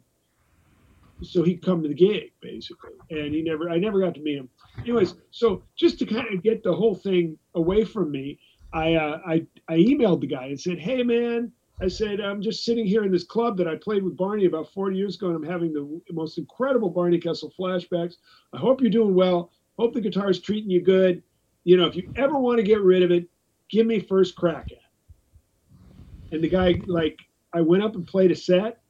so 1.24 1.42
he'd 1.42 1.62
come 1.62 1.82
to 1.82 1.88
the 1.88 1.94
gig 1.94 2.32
basically. 2.40 2.92
And 3.10 3.34
he 3.34 3.42
never, 3.42 3.70
I 3.70 3.78
never 3.78 4.00
got 4.00 4.14
to 4.14 4.20
meet 4.20 4.36
him. 4.36 4.48
Anyways, 4.78 5.14
so 5.30 5.62
just 5.76 5.98
to 6.00 6.06
kind 6.06 6.32
of 6.32 6.42
get 6.42 6.62
the 6.62 6.74
whole 6.74 6.94
thing 6.94 7.38
away 7.54 7.84
from 7.84 8.10
me, 8.10 8.38
I, 8.72 8.94
uh, 8.94 9.20
I, 9.26 9.46
I 9.68 9.74
emailed 9.74 10.20
the 10.20 10.26
guy 10.26 10.46
and 10.46 10.60
said, 10.60 10.78
Hey 10.78 11.02
man, 11.02 11.52
I 11.80 11.88
said, 11.88 12.20
I'm 12.20 12.40
just 12.40 12.64
sitting 12.64 12.86
here 12.86 13.04
in 13.04 13.12
this 13.12 13.24
club 13.24 13.56
that 13.58 13.68
I 13.68 13.76
played 13.76 14.02
with 14.02 14.16
Barney 14.16 14.46
about 14.46 14.72
40 14.72 14.96
years 14.96 15.16
ago, 15.16 15.28
and 15.28 15.36
I'm 15.36 15.50
having 15.50 15.72
the 15.72 16.00
most 16.12 16.38
incredible 16.38 16.90
Barney 16.90 17.18
Kessel 17.18 17.52
flashbacks. 17.58 18.14
I 18.52 18.58
hope 18.58 18.80
you're 18.80 18.90
doing 18.90 19.14
well. 19.14 19.50
Hope 19.78 19.94
the 19.94 20.00
guitar 20.00 20.30
is 20.30 20.40
treating 20.40 20.70
you 20.70 20.80
good 20.80 21.22
you 21.64 21.76
know, 21.76 21.86
if 21.86 21.96
you 21.96 22.12
ever 22.16 22.38
want 22.38 22.58
to 22.58 22.62
get 22.62 22.80
rid 22.80 23.02
of 23.02 23.10
it, 23.10 23.28
give 23.68 23.86
me 23.86 24.00
first 24.00 24.36
crack 24.36 24.66
at 24.66 24.72
it. 24.72 26.34
And 26.34 26.42
the 26.42 26.48
guy, 26.48 26.80
like, 26.86 27.18
I 27.52 27.60
went 27.60 27.82
up 27.82 27.94
and 27.94 28.06
played 28.06 28.30
a 28.30 28.36
set, 28.36 28.80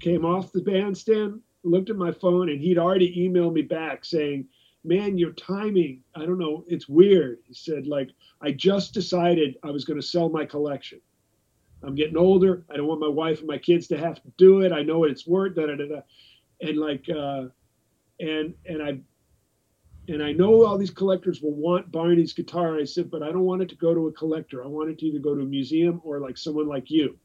came 0.00 0.24
off 0.24 0.52
the 0.52 0.60
bandstand, 0.60 1.40
looked 1.64 1.90
at 1.90 1.96
my 1.96 2.12
phone, 2.12 2.50
and 2.50 2.60
he'd 2.60 2.78
already 2.78 3.28
emailed 3.28 3.54
me 3.54 3.62
back 3.62 4.04
saying, 4.04 4.46
Man, 4.86 5.16
your 5.16 5.32
timing, 5.32 6.02
I 6.14 6.26
don't 6.26 6.38
know, 6.38 6.62
it's 6.68 6.90
weird. 6.90 7.38
He 7.44 7.54
said, 7.54 7.86
like, 7.86 8.10
I 8.42 8.52
just 8.52 8.92
decided 8.92 9.56
I 9.62 9.70
was 9.70 9.86
going 9.86 9.98
to 9.98 10.06
sell 10.06 10.28
my 10.28 10.44
collection. 10.44 11.00
I'm 11.82 11.94
getting 11.94 12.18
older. 12.18 12.64
I 12.70 12.76
don't 12.76 12.86
want 12.86 13.00
my 13.00 13.08
wife 13.08 13.38
and 13.38 13.48
my 13.48 13.56
kids 13.56 13.86
to 13.88 13.98
have 13.98 14.22
to 14.22 14.32
do 14.36 14.60
it. 14.60 14.72
I 14.72 14.82
know 14.82 14.98
what 14.98 15.10
it's 15.10 15.26
worth. 15.26 15.54
Da, 15.54 15.66
da, 15.66 15.76
da, 15.76 15.86
da. 15.86 16.00
And 16.60 16.76
like, 16.76 17.08
uh, 17.08 17.46
and 18.20 18.54
and 18.66 18.82
I 18.82 18.98
and 20.08 20.22
I 20.22 20.32
know 20.32 20.64
all 20.64 20.76
these 20.76 20.90
collectors 20.90 21.40
will 21.40 21.54
want 21.54 21.90
Barney's 21.90 22.32
guitar. 22.32 22.78
I 22.78 22.84
said, 22.84 23.10
but 23.10 23.22
I 23.22 23.32
don't 23.32 23.44
want 23.44 23.62
it 23.62 23.68
to 23.70 23.76
go 23.76 23.94
to 23.94 24.08
a 24.08 24.12
collector. 24.12 24.62
I 24.62 24.66
want 24.66 24.90
it 24.90 24.98
to 24.98 25.06
either 25.06 25.18
go 25.18 25.34
to 25.34 25.40
a 25.40 25.46
museum 25.46 26.00
or 26.04 26.20
like 26.20 26.36
someone 26.36 26.68
like 26.68 26.90
you. 26.90 27.18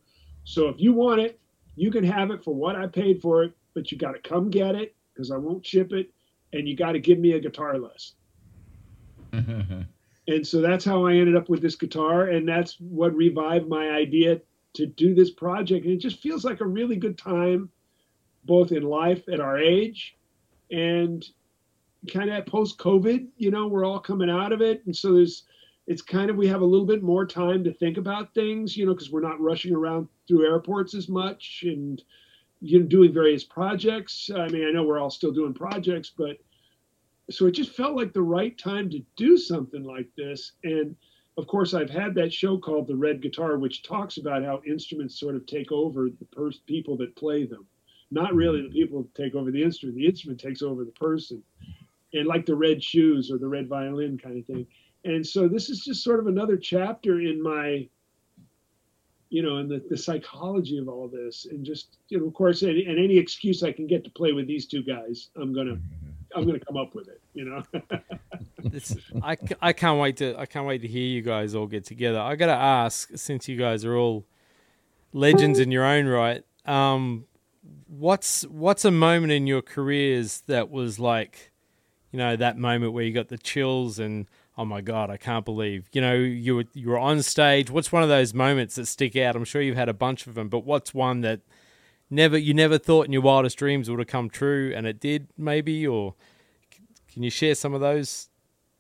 So 0.46 0.70
if 0.70 0.80
you 0.80 0.94
want 0.94 1.22
it, 1.22 1.40
you 1.76 1.92
can 1.92 2.04
have 2.04 2.32
it 2.32 2.44
for 2.44 2.54
what 2.54 2.76
I 2.76 2.88
paid 2.88 3.22
for 3.22 3.44
it, 3.44 3.54
but 3.80 3.94
you 3.94 3.98
got 3.98 4.12
to 4.12 4.30
come 4.30 4.50
get 4.50 4.76
it 4.76 4.94
because 5.14 5.32
I 5.32 5.38
won't 5.38 5.66
ship 5.66 5.94
it, 5.94 6.12
and 6.52 6.68
you 6.68 6.76
got 6.76 6.92
to 6.92 7.00
give 7.00 7.18
me 7.18 7.32
a 7.32 7.40
guitar 7.40 7.78
list. 7.78 8.16
Mm-hmm. 9.32 9.84
and 10.28 10.46
so 10.46 10.60
that's 10.60 10.84
how 10.84 11.06
I 11.06 11.14
ended 11.14 11.38
up 11.38 11.48
with 11.48 11.62
this 11.62 11.76
guitar, 11.76 12.24
and 12.26 12.46
that's 12.46 12.76
what 12.80 13.16
revived 13.16 13.70
my 13.70 13.92
idea 13.92 14.42
to 14.74 14.86
do 14.86 15.16
this 15.16 15.30
project. 15.30 15.86
And 15.86 15.94
it 15.94 16.00
just 16.00 16.22
feels 16.22 16.44
like 16.44 16.60
a 16.60 16.66
really 16.66 16.98
good 16.98 17.18
time, 17.18 17.70
both 18.44 18.74
in 18.74 18.84
life 18.84 19.24
at 19.32 19.40
our 19.40 19.58
age 19.58 20.18
and 20.72 21.26
kind 22.12 22.30
of 22.30 22.46
post 22.46 22.78
COVID, 22.78 23.28
you 23.38 23.50
know, 23.50 23.68
we're 23.68 23.86
all 23.86 24.00
coming 24.00 24.30
out 24.30 24.52
of 24.52 24.62
it. 24.62 24.86
And 24.86 24.96
so 24.96 25.14
there's, 25.14 25.44
it's 25.88 26.02
kind 26.02 26.30
of, 26.30 26.36
we 26.36 26.48
have 26.48 26.62
a 26.62 26.66
little 26.66 26.86
bit 26.86 27.02
more 27.02 27.26
time 27.26 27.64
to 27.64 27.74
think 27.74 27.98
about 27.98 28.34
things, 28.34 28.76
you 28.76 28.86
know, 28.86 28.94
because 28.94 29.10
we're 29.10 29.22
not 29.22 29.40
rushing 29.40 29.74
around 29.74 30.10
through 30.28 30.46
airports 30.46 30.94
as 30.96 31.08
much 31.08 31.64
and, 31.66 32.04
you 32.62 32.80
know, 32.80 32.86
doing 32.86 33.14
various 33.14 33.44
projects. 33.44 34.30
I 34.36 34.48
mean, 34.50 34.68
I 34.68 34.72
know 34.72 34.84
we're 34.84 35.00
all 35.00 35.10
still 35.10 35.32
doing 35.32 35.54
projects, 35.54 36.12
but 36.16 36.38
so 37.30 37.46
it 37.46 37.52
just 37.52 37.72
felt 37.72 37.96
like 37.96 38.14
the 38.14 38.22
right 38.22 38.58
time 38.58 38.90
to 38.90 39.00
do 39.16 39.38
something 39.38 39.84
like 39.84 40.10
this. 40.18 40.54
And 40.64 40.96
of 41.38 41.48
course, 41.48 41.74
I've 41.74 41.90
had 41.90 42.16
that 42.16 42.34
show 42.34 42.58
called 42.58 42.88
The 42.88 42.96
Red 42.96 43.22
Guitar, 43.22 43.58
which 43.58 43.84
talks 43.84 44.18
about 44.18 44.44
how 44.44 44.62
instruments 44.68 45.20
sort 45.20 45.36
of 45.36 45.46
take 45.46 45.72
over 45.72 46.10
the 46.10 46.26
pers- 46.32 46.62
people 46.66 46.98
that 46.98 47.16
play 47.16 47.46
them. 47.46 47.66
Not 48.12 48.34
really 48.34 48.60
mm-hmm. 48.60 48.74
the 48.74 48.80
people 48.82 49.08
take 49.16 49.36
over 49.36 49.52
the 49.52 49.64
instrument, 49.64 49.98
the 49.98 50.06
instrument 50.06 50.40
takes 50.40 50.62
over 50.62 50.84
the 50.84 50.92
person 50.92 51.44
and 52.14 52.28
like 52.28 52.46
the 52.46 52.56
red 52.56 52.84
shoes 52.84 53.32
or 53.32 53.38
the 53.38 53.48
red 53.48 53.68
violin 53.68 54.18
kind 54.18 54.38
of 54.38 54.46
thing. 54.46 54.66
And 55.06 55.26
so 55.26 55.48
this 55.48 55.70
is 55.70 55.82
just 55.86 56.04
sort 56.04 56.20
of 56.20 56.28
another 56.28 56.58
chapter 56.58 57.22
in 57.22 57.42
my, 57.42 57.88
you 59.30 59.44
know, 59.44 59.58
and 59.58 59.70
the, 59.70 59.82
the 59.90 59.98
psychology 59.98 60.78
of 60.78 60.90
all 60.90 61.08
this. 61.08 61.46
And 61.50 61.64
just, 61.66 61.98
you 62.10 62.20
know, 62.20 62.26
of 62.26 62.34
course, 62.34 62.62
and, 62.62 62.78
and 62.78 62.98
any 62.98 63.18
excuse 63.18 63.64
I 63.64 63.72
can 63.72 63.88
get 63.88 64.04
to 64.04 64.10
play 64.10 64.32
with 64.32 64.48
these 64.48 64.66
two 64.66 64.84
guys, 64.84 65.30
I'm 65.36 65.54
to, 65.54 65.80
I'm 66.36 66.46
to 66.60 66.66
come 66.66 66.78
up 66.78 66.96
with 66.96 67.08
it, 67.08 67.22
you 67.34 67.46
know. 67.46 67.64
I, 69.24 69.38
I 69.62 69.74
can't 69.74 70.00
wait 70.00 70.18
to 70.18 70.38
I 70.38 70.46
can't 70.46 70.66
wait 70.66 70.82
to 70.82 70.88
hear 70.88 71.06
you 71.06 71.22
guys 71.22 71.56
all 71.56 71.68
get 71.68 71.86
together. 71.86 72.20
I 72.20 72.36
got 72.36 72.48
to 72.48 72.54
ask, 72.54 73.10
since 73.16 73.48
you 73.48 73.58
guys 73.58 73.86
are 73.86 73.96
all 73.96 74.26
legends 75.14 75.60
in 75.60 75.72
your 75.72 75.86
own 75.86 76.08
right, 76.08 76.44
um, 76.66 77.26
what's 77.88 78.44
what's 78.44 78.86
a 78.86 78.92
moment 78.92 79.32
in 79.32 79.48
your 79.48 79.62
careers 79.62 80.42
that 80.48 80.70
was 80.70 81.00
like 81.00 81.52
you 82.12 82.20
know 82.20 82.36
that 82.36 82.58
moment 82.58 82.94
where 82.94 83.04
you 83.04 83.14
got 83.14 83.28
the 83.28 83.38
chills 83.38 84.00
and 84.00 84.28
oh 84.60 84.66
my 84.66 84.82
god, 84.82 85.10
I 85.10 85.16
can't 85.16 85.46
believe 85.46 85.88
you 85.94 86.02
know 86.02 86.14
you 86.14 86.58
were 86.58 86.66
you 86.74 86.90
were 86.90 87.00
on 87.00 87.24
stage. 87.24 87.72
What's 87.72 87.92
one 87.92 88.04
of 88.04 88.10
those 88.10 88.34
moments 88.34 88.76
that 88.76 88.88
stick 88.88 89.16
out? 89.16 89.36
I'm 89.36 89.46
sure 89.46 89.62
you've 89.62 89.78
had 89.78 89.90
a 89.90 89.94
bunch 89.94 90.28
of 90.28 90.36
them, 90.36 90.50
but 90.50 90.66
what's 90.66 90.94
one 90.94 91.22
that 91.22 91.40
never 92.10 92.38
you 92.38 92.54
never 92.54 92.78
thought 92.78 93.06
in 93.06 93.14
your 93.14 93.22
wildest 93.22 93.58
dreams 93.58 93.90
would 93.90 94.00
have 94.00 94.10
come 94.10 94.30
true 94.30 94.74
and 94.76 94.86
it 94.86 95.00
did 95.00 95.28
maybe 95.38 95.88
or 95.88 96.14
can 97.12 97.24
you 97.24 97.30
share 97.30 97.56
some 97.56 97.74
of 97.74 97.80
those? 97.80 98.28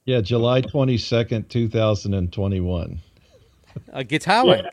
Yeah, 0.03 0.21
July 0.21 0.61
22nd, 0.61 1.47
2021. 1.49 2.99
A 3.93 4.03
guitar 4.03 4.45
yeah. 4.47 4.69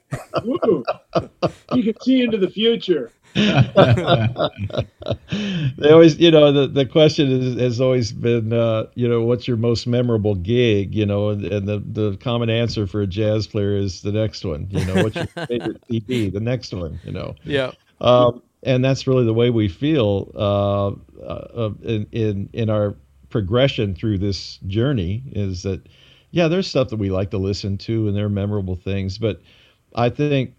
you 1.75 1.83
can 1.83 2.01
see 2.01 2.23
into 2.23 2.39
the 2.39 2.51
future. 2.51 3.13
they 5.77 5.91
always, 5.91 6.19
you 6.19 6.31
know, 6.31 6.53
the, 6.53 6.71
the 6.73 6.87
question 6.87 7.31
is, 7.31 7.61
has 7.61 7.83
always 7.83 8.11
been, 8.11 8.55
uh, 8.55 8.87
you 8.95 9.07
know, 9.07 9.23
what's 9.23 9.47
your 9.47 9.59
most 9.59 9.87
memorable 9.87 10.35
gig? 10.35 10.95
You 10.95 11.05
know, 11.05 11.29
and, 11.29 11.45
and, 11.45 11.69
the, 11.69 11.81
the 11.81 12.17
common 12.17 12.49
answer 12.49 12.87
for 12.87 13.03
a 13.03 13.07
jazz 13.07 13.47
player 13.47 13.77
is 13.77 14.01
the 14.01 14.13
next 14.13 14.43
one. 14.45 14.69
You 14.71 14.83
know, 14.87 15.03
what's 15.03 15.17
your 15.17 15.27
favorite 15.47 15.83
CD? 15.91 16.31
The 16.31 16.41
next 16.41 16.73
one. 16.73 16.99
You 17.05 17.13
know. 17.13 17.35
Yeah. 17.45 17.73
Um, 18.01 18.43
and 18.63 18.83
that's 18.83 19.07
really 19.07 19.27
the 19.27 19.35
way 19.35 19.51
we 19.51 19.69
feel 19.69 20.33
uh, 20.35 20.93
uh, 21.23 21.71
in, 21.83 22.07
in 22.13 22.49
in 22.55 22.71
our 22.71 22.97
progression 23.29 23.95
through 23.95 24.19
this 24.19 24.57
journey. 24.67 25.23
Is 25.33 25.63
that, 25.65 25.87
yeah, 26.31 26.49
there's 26.49 26.67
stuff 26.67 26.89
that 26.89 26.97
we 26.97 27.11
like 27.11 27.31
to 27.33 27.39
listen 27.39 27.77
to, 27.79 28.09
and 28.09 28.17
they're 28.17 28.31
memorable 28.31 28.77
things, 28.77 29.19
but 29.19 29.43
I 29.95 30.09
think 30.09 30.55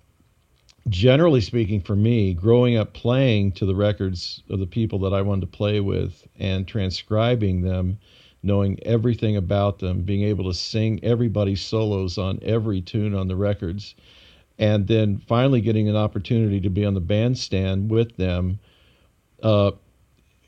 generally 0.90 1.42
speaking, 1.42 1.82
for 1.82 1.96
me, 1.96 2.34
growing 2.34 2.78
up 2.78 2.94
playing 2.94 3.52
to 3.54 3.66
the 3.66 3.76
records 3.76 4.44
of 4.50 4.60
the 4.60 4.68
people 4.68 5.00
that 5.00 5.14
I 5.14 5.22
wanted 5.22 5.42
to 5.42 5.58
play 5.58 5.80
with 5.80 6.28
and 6.40 6.68
transcribing 6.68 7.62
them, 7.62 7.98
knowing 8.44 8.80
everything 8.84 9.36
about 9.36 9.80
them, 9.80 10.02
being 10.02 10.24
able 10.24 10.46
to 10.46 10.54
sing 10.54 11.00
everybody's 11.04 11.62
solos 11.62 12.18
on 12.18 12.40
every 12.42 12.82
tune 12.82 13.14
on 13.14 13.28
the 13.28 13.36
records, 13.36 13.96
and 14.60 14.88
then 14.88 15.18
finally 15.28 15.62
getting 15.62 15.90
an 15.90 15.96
opportunity 15.96 16.60
to 16.62 16.70
be 16.70 16.86
on 16.86 16.94
the 16.94 17.02
bandstand 17.02 17.90
with 17.90 18.16
them, 18.18 18.60
uh, 19.44 19.72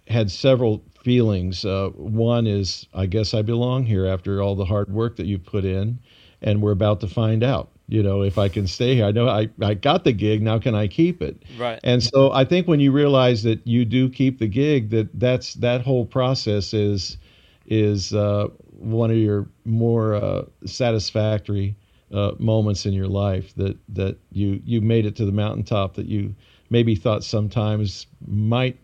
had 0.07 0.31
several 0.31 0.83
feelings. 1.03 1.65
Uh, 1.65 1.89
one 1.95 2.47
is, 2.47 2.87
I 2.93 3.05
guess 3.05 3.33
I 3.33 3.41
belong 3.41 3.85
here 3.85 4.05
after 4.05 4.41
all 4.41 4.55
the 4.55 4.65
hard 4.65 4.91
work 4.91 5.15
that 5.17 5.27
you've 5.27 5.45
put 5.45 5.65
in, 5.65 5.99
and 6.41 6.61
we're 6.61 6.71
about 6.71 7.01
to 7.01 7.07
find 7.07 7.43
out. 7.43 7.69
You 7.89 8.03
know, 8.03 8.21
if 8.21 8.37
I 8.37 8.49
can 8.49 8.67
stay 8.67 8.93
here, 8.93 9.05
I 9.05 9.11
know 9.11 9.27
I, 9.27 9.49
I 9.61 9.73
got 9.73 10.03
the 10.03 10.11
gig. 10.11 10.43
Now 10.43 10.59
can 10.59 10.75
I 10.75 10.87
keep 10.87 11.23
it? 11.23 11.41
Right. 11.57 11.79
And 11.83 12.03
so 12.03 12.31
I 12.31 12.45
think 12.45 12.67
when 12.67 12.79
you 12.79 12.91
realize 12.91 13.41
that 13.43 13.65
you 13.65 13.83
do 13.83 14.09
keep 14.09 14.37
the 14.37 14.47
gig, 14.47 14.91
that 14.91 15.19
that's 15.19 15.55
that 15.55 15.81
whole 15.81 16.05
process 16.05 16.73
is 16.73 17.17
is 17.65 18.13
uh, 18.13 18.47
one 18.77 19.09
of 19.09 19.17
your 19.17 19.49
more 19.65 20.13
uh, 20.13 20.43
satisfactory 20.65 21.75
uh, 22.13 22.33
moments 22.37 22.85
in 22.85 22.93
your 22.93 23.07
life. 23.07 23.55
That 23.55 23.77
that 23.89 24.17
you 24.31 24.61
you 24.63 24.81
made 24.81 25.07
it 25.07 25.15
to 25.15 25.25
the 25.25 25.31
mountaintop 25.31 25.95
that 25.95 26.05
you 26.05 26.35
maybe 26.69 26.93
thought 26.93 27.23
sometimes 27.23 28.05
might 28.27 28.77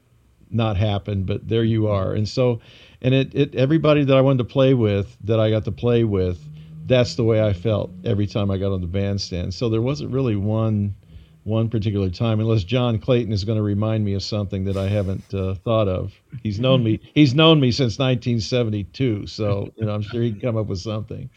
not 0.50 0.78
happen, 0.78 1.24
but 1.24 1.48
there 1.48 1.64
you 1.64 1.88
are. 1.88 2.14
And 2.14 2.28
so, 2.28 2.60
and 3.02 3.14
it, 3.14 3.36
it 3.36 3.56
everybody 3.56 4.04
that 4.04 4.18
I 4.18 4.22
wanted 4.22 4.40
to 4.40 4.46
play 4.46 4.74
with, 4.74 5.16
that 5.24 5.40
I 5.40 5.52
got 5.52 5.66
to 5.66 5.72
play 5.72 6.04
with, 6.04 6.40
that's 6.86 7.16
the 7.16 7.24
way 7.24 7.42
I 7.42 7.54
felt 7.54 7.92
every 8.04 8.28
time 8.28 8.52
I 8.52 8.58
got 8.58 8.72
on 8.72 8.82
the 8.82 8.88
bandstand. 8.88 9.54
So 9.54 9.70
there 9.70 9.82
wasn't 9.82 10.12
really 10.12 10.36
one 10.36 10.96
one 11.44 11.70
particular 11.70 12.10
time, 12.10 12.40
unless 12.40 12.64
John 12.64 12.98
Clayton 12.98 13.32
is 13.32 13.44
going 13.44 13.58
to 13.58 13.64
remind 13.64 14.04
me 14.04 14.16
of 14.16 14.24
something 14.24 14.64
that 14.66 14.78
I 14.78 14.88
haven't 14.88 15.32
uh, 15.32 15.54
thought 15.54 15.88
of. 15.88 16.12
He's 16.42 16.60
known 16.60 16.84
me. 16.84 17.00
He's 17.14 17.36
known 17.36 17.60
me 17.60 17.72
since 17.72 18.00
1972, 18.00 19.28
so 19.28 19.72
you 19.76 19.86
know 19.86 19.94
I'm 19.94 20.02
sure 20.02 20.22
he 20.24 20.32
can 20.32 20.42
come 20.42 20.58
up 20.58 20.68
with 20.68 20.80
something. 20.80 21.30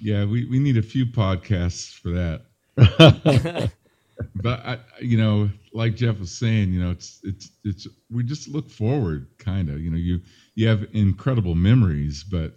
Yeah, 0.00 0.24
we, 0.24 0.46
we 0.46 0.58
need 0.58 0.78
a 0.78 0.82
few 0.82 1.06
podcasts 1.06 1.92
for 1.96 2.10
that. 2.10 2.42
but 4.34 4.66
I, 4.66 4.78
you 5.00 5.16
know, 5.16 5.48
like 5.72 5.94
Jeff 5.94 6.18
was 6.18 6.32
saying, 6.32 6.72
you 6.72 6.82
know, 6.82 6.90
it's 6.90 7.20
it's 7.22 7.50
it's 7.64 7.86
we 8.10 8.24
just 8.24 8.48
look 8.48 8.68
forward, 8.68 9.28
kind 9.38 9.68
of. 9.68 9.80
You 9.80 9.90
know, 9.90 9.96
you 9.96 10.20
you 10.56 10.66
have 10.66 10.86
incredible 10.92 11.54
memories, 11.54 12.24
but 12.24 12.56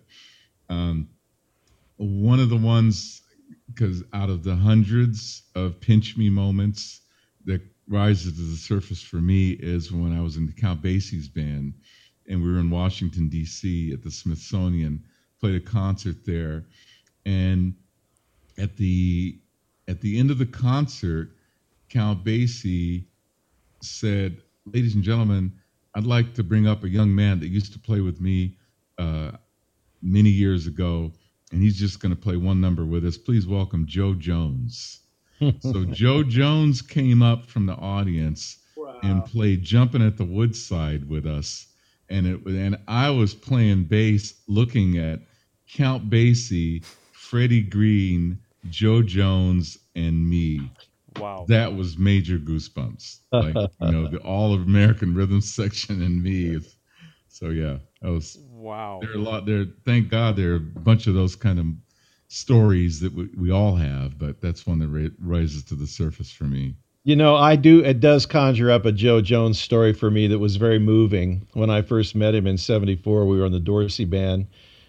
um, 0.70 1.08
one 1.98 2.39
of 2.39 2.50
the 2.50 2.58
ones 2.58 3.22
because 3.68 4.04
out 4.14 4.30
of 4.30 4.43
the 4.43 4.56
hundreds 4.56 5.43
of 5.56 5.80
pinch 5.80 6.18
me 6.18 6.30
moments 6.30 7.02
that 7.46 7.62
rises 7.88 8.36
to 8.36 8.41
the 8.41 8.58
surface 8.58 9.02
for 9.02 9.18
me 9.18 9.52
is 9.52 9.91
when 9.91 10.18
I 10.18 10.22
was 10.22 10.38
in 10.38 10.46
the 10.46 10.54
Count 10.54 10.82
Basie's 10.82 11.28
band 11.28 11.74
and 12.28 12.41
we 12.41 12.52
were 12.52 12.60
in 12.60 12.70
Washington 12.70 13.30
D.C. 13.30 13.93
at 13.93 14.02
the 14.02 14.10
Smithsonian, 14.10 15.04
played 15.39 15.56
a 15.56 15.60
concert 15.60 16.26
there, 16.26 16.66
and 17.26 17.76
at 18.58 18.76
the 18.78 19.39
at 19.88 20.02
the 20.02 20.18
end 20.18 20.32
of 20.32 20.39
the 20.39 20.46
concert 20.46 21.32
Count 21.89 22.24
Basie 22.24 23.06
said, 23.82 24.41
Ladies 24.66 24.96
and 24.96 25.04
gentlemen, 25.04 25.54
I'd 25.93 26.06
like 26.06 26.34
to 26.34 26.43
bring 26.43 26.68
up 26.68 26.84
a 26.84 26.89
young 26.89 27.14
man 27.14 27.39
that 27.39 27.48
used 27.48 27.72
to 27.74 27.80
play 27.80 28.02
with 28.02 28.20
me 28.20 28.58
uh, 28.98 29.32
many 30.02 30.30
years 30.30 30.68
ago, 30.68 31.12
and 31.56 31.64
he's 31.64 31.80
just 31.80 32.01
going 32.01 32.14
to 32.14 32.22
play 32.22 32.36
one 32.36 32.60
number 32.60 32.84
with 32.84 33.06
us. 33.06 33.18
Please 33.18 33.47
welcome 33.47 33.86
Jo 33.88 34.14
Jones. 34.14 34.99
so 35.62 35.86
Jo 35.86 36.22
Jones 36.22 36.82
came 36.82 37.22
up 37.22 37.45
from 37.45 37.66
the 37.66 37.76
audience 37.76 38.58
wow. 38.76 38.99
and 39.03 39.24
played 39.24 39.64
"Jumping 39.64 40.06
at 40.06 40.18
the 40.18 40.26
Woodside" 40.26 41.08
with 41.08 41.26
us, 41.26 41.68
and 42.10 42.28
it 42.28 42.45
and 42.45 42.78
I 42.89 43.10
was 43.10 43.34
playing 43.34 43.86
bass, 43.86 44.34
looking 44.49 44.97
at 44.97 45.22
Count 45.72 46.10
Basie, 46.10 46.84
Freddie 47.14 47.64
Green, 47.64 48.38
Jo 48.70 49.01
Jones, 49.01 49.78
and 49.95 50.30
me. 50.30 50.60
Wow. 51.22 51.45
That 51.47 51.74
was 51.74 51.97
major 51.97 52.38
goosebumps. 52.38 53.20
Like, 53.32 53.56
you 53.56 53.91
know, 53.91 54.10
the 54.10 54.18
all 54.26 54.53
of 54.53 54.64
American 54.64 55.16
rhythm 55.16 55.39
section 55.39 56.01
and 56.01 56.22
me. 56.22 56.60
So 57.30 57.47
yeah, 57.51 57.78
that 58.01 58.12
was 58.12 58.38
wow. 58.66 58.99
There 59.01 59.11
are 59.11 59.16
a 59.16 59.20
lot 59.20 59.45
there. 59.45 59.66
Thank 59.86 60.09
God 60.09 60.36
there 60.36 60.53
are 60.53 60.55
a 60.55 60.59
bunch 60.59 61.07
of 61.07 61.13
those 61.13 61.36
kind 61.36 61.59
of 61.59 61.68
stories 62.28 62.99
that 62.99 63.13
we, 63.13 63.30
we 63.38 63.51
all 63.51 63.76
have, 63.76 64.18
but 64.18 64.41
that's 64.41 64.66
one 64.66 64.80
that 64.80 64.88
ra- 64.88 65.16
rises 65.20 65.63
to 65.66 65.76
the 65.76 65.88
surface 65.88 66.32
for 66.32 66.45
me. 66.45 66.76
You 67.03 67.16
know, 67.16 67.36
I 67.36 67.55
do. 67.55 67.82
It 67.82 67.99
does 67.99 68.26
conjure 68.26 68.72
up 68.72 68.86
a 68.86 68.91
Jo 68.91 69.22
Jones 69.22 69.61
story 69.61 69.93
for 69.93 70.09
me 70.09 70.26
that 70.28 70.39
was 70.39 70.55
very 70.55 70.80
moving. 70.80 71.47
When 71.53 71.70
I 71.70 71.84
first 71.84 72.16
met 72.16 72.34
him 72.34 72.47
in 72.47 72.57
'74, 72.57 73.28
we 73.28 73.39
were 73.39 73.45
in 73.45 73.51
the 73.51 73.59
Dorsey 73.59 74.05
band, 74.05 74.47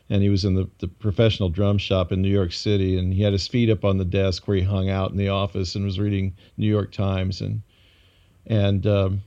and 0.09 0.23
he 0.23 0.31
was 0.31 0.47
in 0.47 0.55
the, 0.55 0.71
the 0.79 0.89
professional 0.89 1.51
drum 1.51 1.77
shop 1.77 2.13
in 2.13 2.23
New 2.23 2.31
York 2.31 2.55
City, 2.55 2.99
and 2.99 3.13
he 3.13 3.23
had 3.23 3.35
his 3.35 3.47
feet 3.47 3.69
up 3.69 3.85
on 3.85 3.99
the 3.99 4.05
desk 4.07 4.49
where 4.49 4.57
he 4.57 4.63
hung 4.63 4.89
out 4.89 5.11
in 5.11 5.19
the 5.19 5.29
office 5.29 5.75
and 5.75 5.85
was 5.85 6.01
reading 6.01 6.35
New 6.57 6.67
York 6.67 6.91
Times, 6.91 7.43
and 7.43 7.61
and 8.47 8.87
um, 8.87 9.21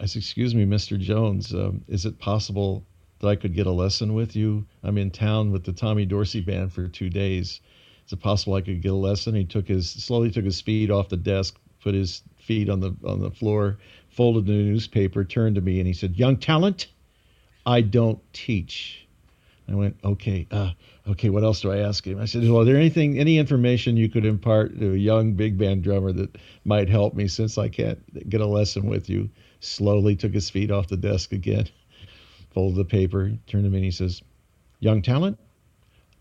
I 0.00 0.06
said, 0.06 0.22
"Excuse 0.22 0.54
me, 0.54 0.64
Mr. 0.64 0.96
Jones, 0.96 1.52
um, 1.52 1.82
is 1.88 2.06
it 2.06 2.20
possible 2.20 2.86
that 3.18 3.28
I 3.28 3.36
could 3.36 3.54
get 3.54 3.66
a 3.66 3.72
lesson 3.72 4.14
with 4.14 4.36
you? 4.36 4.66
I'm 4.82 4.98
in 4.98 5.10
town 5.10 5.52
with 5.52 5.64
the 5.64 5.72
Tommy 5.72 6.04
Dorsey 6.04 6.40
band 6.40 6.72
for 6.72 6.88
two 6.88 7.10
days. 7.10 7.60
Is 8.06 8.12
it 8.12 8.20
possible 8.20 8.54
I 8.54 8.60
could 8.60 8.82
get 8.82 8.92
a 8.92 8.94
lesson?" 8.94 9.34
He 9.34 9.44
took 9.44 9.68
his 9.68 9.88
slowly 9.88 10.30
took 10.30 10.44
his 10.44 10.60
feet 10.60 10.90
off 10.90 11.08
the 11.08 11.16
desk, 11.16 11.58
put 11.80 11.94
his 11.94 12.22
feet 12.36 12.68
on 12.68 12.80
the 12.80 12.94
on 13.04 13.20
the 13.20 13.30
floor, 13.30 13.78
folded 14.08 14.46
the 14.46 14.52
newspaper, 14.52 15.24
turned 15.24 15.56
to 15.56 15.60
me, 15.60 15.78
and 15.78 15.86
he 15.86 15.92
said, 15.92 16.18
"Young 16.18 16.36
talent, 16.36 16.88
I 17.64 17.80
don't 17.80 18.20
teach." 18.32 19.06
I 19.68 19.74
went, 19.74 19.96
okay, 20.04 20.46
uh, 20.50 20.70
okay. 21.08 21.28
What 21.28 21.42
else 21.42 21.60
do 21.60 21.72
I 21.72 21.78
ask 21.78 22.06
him? 22.06 22.20
I 22.20 22.26
said, 22.26 22.48
well, 22.48 22.60
is 22.60 22.66
there 22.66 22.76
anything, 22.76 23.18
any 23.18 23.38
information 23.38 23.96
you 23.96 24.08
could 24.08 24.24
impart 24.24 24.78
to 24.78 24.92
a 24.92 24.96
young 24.96 25.32
big 25.32 25.58
band 25.58 25.82
drummer 25.82 26.12
that 26.12 26.38
might 26.64 26.88
help 26.88 27.14
me 27.14 27.26
since 27.26 27.58
I 27.58 27.68
can't 27.68 28.28
get 28.28 28.40
a 28.40 28.46
lesson 28.46 28.86
with 28.86 29.10
you? 29.10 29.28
Slowly 29.58 30.14
took 30.14 30.32
his 30.32 30.50
feet 30.50 30.70
off 30.70 30.86
the 30.86 30.96
desk 30.96 31.32
again, 31.32 31.66
folded 32.56 32.78
the 32.78 32.84
paper, 32.86 33.30
turned 33.46 33.64
to 33.64 33.70
me, 33.70 33.76
and 33.76 33.84
he 33.84 33.90
says, 33.90 34.22
young 34.80 35.02
talent, 35.02 35.38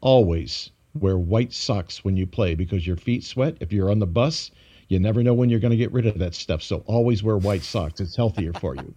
always 0.01 0.69
wear 0.93 1.17
white 1.17 1.53
socks 1.53 2.03
when 2.03 2.17
you 2.17 2.27
play 2.27 2.55
because 2.55 2.85
your 2.85 2.97
feet 2.97 3.23
sweat. 3.23 3.55
If 3.61 3.71
you're 3.71 3.89
on 3.89 3.99
the 3.99 4.05
bus, 4.05 4.51
you 4.89 4.99
never 4.99 5.23
know 5.23 5.33
when 5.33 5.49
you're 5.49 5.61
going 5.61 5.71
to 5.71 5.77
get 5.77 5.93
rid 5.93 6.05
of 6.05 6.19
that 6.19 6.35
stuff. 6.35 6.61
So 6.61 6.83
always 6.87 7.23
wear 7.23 7.37
white 7.37 7.63
socks. 7.63 8.01
It's 8.01 8.17
healthier 8.17 8.51
for 8.51 8.75
you. 8.75 8.93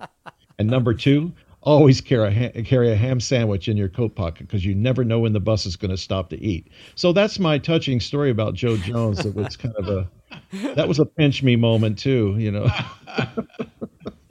And 0.59 0.68
number 0.68 0.93
two, 0.93 1.32
always 1.62 2.01
carry 2.01 2.26
a, 2.26 2.32
ha- 2.32 2.62
carry 2.64 2.91
a 2.91 2.97
ham 2.97 3.20
sandwich 3.20 3.68
in 3.68 3.76
your 3.76 3.89
coat 3.89 4.16
pocket 4.16 4.49
because 4.49 4.64
you 4.64 4.74
never 4.74 5.05
know 5.05 5.20
when 5.20 5.32
the 5.32 5.39
bus 5.39 5.64
is 5.64 5.76
going 5.76 5.93
to 5.93 5.97
stop 5.97 6.30
to 6.30 6.43
eat. 6.43 6.66
So 6.97 7.12
that's 7.12 7.39
my 7.39 7.57
touching 7.57 8.01
story 8.01 8.30
about 8.30 8.55
Jo 8.55 8.76
Jones. 8.78 9.24
It 9.24 9.36
was 9.36 9.57
kind 9.57 9.76
of 9.76 9.86
a 9.86 10.11
that 10.74 10.89
was 10.89 10.99
a 10.99 11.07
pinch 11.07 11.45
me 11.45 11.55
moment 11.55 12.01
too, 12.01 12.34
you 12.36 12.51
know. 12.51 12.68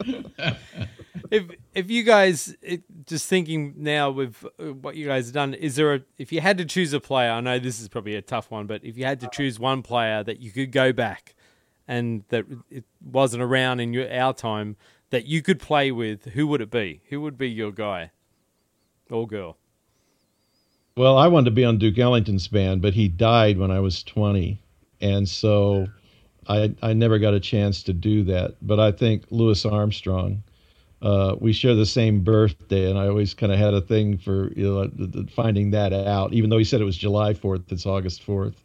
if 1.32 1.46
if 1.74 1.90
you 1.90 2.04
guys 2.04 2.56
just 3.08 3.28
thinking 3.28 3.74
now 3.78 4.12
with 4.12 4.46
uh, 4.60 4.74
what 4.74 4.96
you 4.96 5.08
guys 5.08 5.28
have 5.28 5.34
done, 5.34 5.54
is 5.54 5.78
there 5.78 5.96
a 5.96 6.02
if 6.18 6.32
you 6.32 6.42
had 6.42 6.58
to 6.60 6.66
choose 6.66 6.94
a 6.94 7.00
player? 7.00 7.32
I 7.32 7.40
know 7.42 7.58
this 7.58 7.80
is 7.82 7.88
probably 7.88 8.16
a 8.16 8.22
tough 8.22 8.52
one, 8.52 8.68
but 8.68 8.84
if 8.84 8.98
you 8.98 9.06
had 9.06 9.20
to 9.22 9.30
choose 9.32 9.60
one 9.60 9.82
player 9.82 10.24
that 10.24 10.40
you 10.40 10.52
could 10.52 10.72
go 10.72 10.94
back 10.94 11.34
and 11.88 12.24
that 12.30 12.46
it 12.70 12.84
wasn't 13.02 13.42
around 13.42 13.80
in 13.80 13.94
your 13.94 14.12
our 14.14 14.34
time 14.34 14.76
that 15.10 15.26
you 15.26 15.42
could 15.42 15.60
play 15.60 15.92
with, 15.92 16.26
who 16.26 16.46
would 16.48 16.62
it 16.62 16.70
be? 16.70 17.02
Who 17.10 17.22
would 17.22 17.38
be 17.38 17.50
your 17.50 17.72
guy 17.72 18.12
or 19.10 19.26
girl? 19.26 19.58
Well, 20.98 21.18
I 21.18 21.28
wanted 21.28 21.46
to 21.46 21.52
be 21.52 21.64
on 21.64 21.78
Duke 21.78 21.98
Ellington's 21.98 22.48
band, 22.48 22.82
but 22.82 22.94
he 22.94 23.08
died 23.08 23.58
when 23.58 23.72
I 23.72 23.80
was 23.80 24.04
20. 24.04 24.60
And 25.00 25.30
so 25.30 25.88
I, 26.48 26.76
I 26.82 26.94
never 26.94 27.20
got 27.20 27.34
a 27.34 27.40
chance 27.40 27.84
to 27.84 27.94
do 27.94 28.24
that. 28.24 28.56
But 28.62 28.80
I 28.80 28.92
think 28.92 29.24
Louis 29.30 29.64
Armstrong, 29.64 30.44
uh, 31.02 31.36
we 31.40 31.54
share 31.54 31.76
the 31.76 31.86
same 31.86 32.22
birthday, 32.22 32.90
and 32.90 32.98
I 32.98 33.08
always 33.08 33.34
kind 33.34 33.52
of 33.52 33.60
had 33.60 33.74
a 33.74 33.82
thing 33.82 34.18
for 34.18 34.52
you 34.54 34.66
know 34.66 35.26
finding 35.30 35.72
that 35.72 35.94
out. 35.94 36.34
Even 36.34 36.50
though 36.50 36.58
he 36.58 36.64
said 36.64 36.82
it 36.82 36.86
was 36.86 36.98
July 36.98 37.34
4th, 37.34 37.72
it's 37.72 37.86
August 37.86 38.26
4th. 38.26 38.56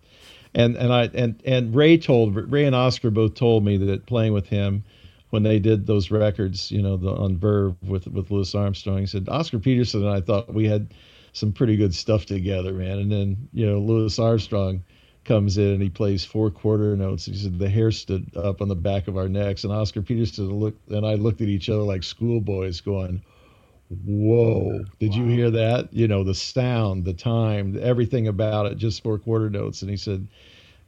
And 0.54 0.76
and 0.76 0.92
I 0.92 1.10
and 1.14 1.40
and 1.44 1.74
Ray 1.74 1.98
told 1.98 2.34
Ray 2.50 2.64
and 2.64 2.74
Oscar 2.74 3.10
both 3.10 3.34
told 3.34 3.64
me 3.64 3.76
that 3.78 4.06
playing 4.06 4.32
with 4.32 4.46
him 4.48 4.84
when 5.30 5.42
they 5.42 5.58
did 5.58 5.86
those 5.86 6.10
records, 6.10 6.70
you 6.70 6.82
know, 6.82 6.98
the, 6.98 7.10
on 7.10 7.38
Verve 7.38 7.74
with 7.82 8.06
with 8.06 8.30
Louis 8.30 8.54
Armstrong. 8.54 8.98
He 8.98 9.06
said 9.06 9.28
Oscar 9.28 9.58
Peterson 9.58 10.02
and 10.02 10.10
I 10.10 10.20
thought 10.20 10.52
we 10.52 10.66
had 10.66 10.92
some 11.32 11.52
pretty 11.52 11.76
good 11.76 11.94
stuff 11.94 12.26
together, 12.26 12.72
man. 12.72 12.98
And 12.98 13.10
then 13.10 13.48
you 13.52 13.66
know 13.66 13.78
Louis 13.78 14.18
Armstrong 14.18 14.82
comes 15.24 15.58
in 15.58 15.68
and 15.68 15.82
he 15.82 15.90
plays 15.90 16.24
four 16.24 16.50
quarter 16.50 16.96
notes. 16.96 17.26
He 17.26 17.34
said 17.34 17.58
the 17.58 17.68
hair 17.68 17.90
stood 17.90 18.36
up 18.36 18.60
on 18.60 18.68
the 18.68 18.74
back 18.74 19.08
of 19.08 19.16
our 19.16 19.28
necks, 19.28 19.64
and 19.64 19.72
Oscar 19.72 20.02
Peterson 20.02 20.52
looked 20.54 20.88
and 20.90 21.06
I 21.06 21.14
looked 21.14 21.40
at 21.40 21.48
each 21.48 21.68
other 21.68 21.82
like 21.82 22.02
schoolboys, 22.02 22.80
going, 22.80 23.22
"Whoa! 24.04 24.84
Did 24.98 25.12
wow. 25.12 25.16
you 25.16 25.24
hear 25.26 25.50
that? 25.50 25.92
You 25.92 26.08
know, 26.08 26.24
the 26.24 26.34
sound, 26.34 27.04
the 27.04 27.14
time, 27.14 27.78
everything 27.80 28.28
about 28.28 28.66
it, 28.66 28.78
just 28.78 29.02
four 29.02 29.18
quarter 29.18 29.50
notes." 29.50 29.82
And 29.82 29.90
he 29.90 29.96
said, 29.96 30.26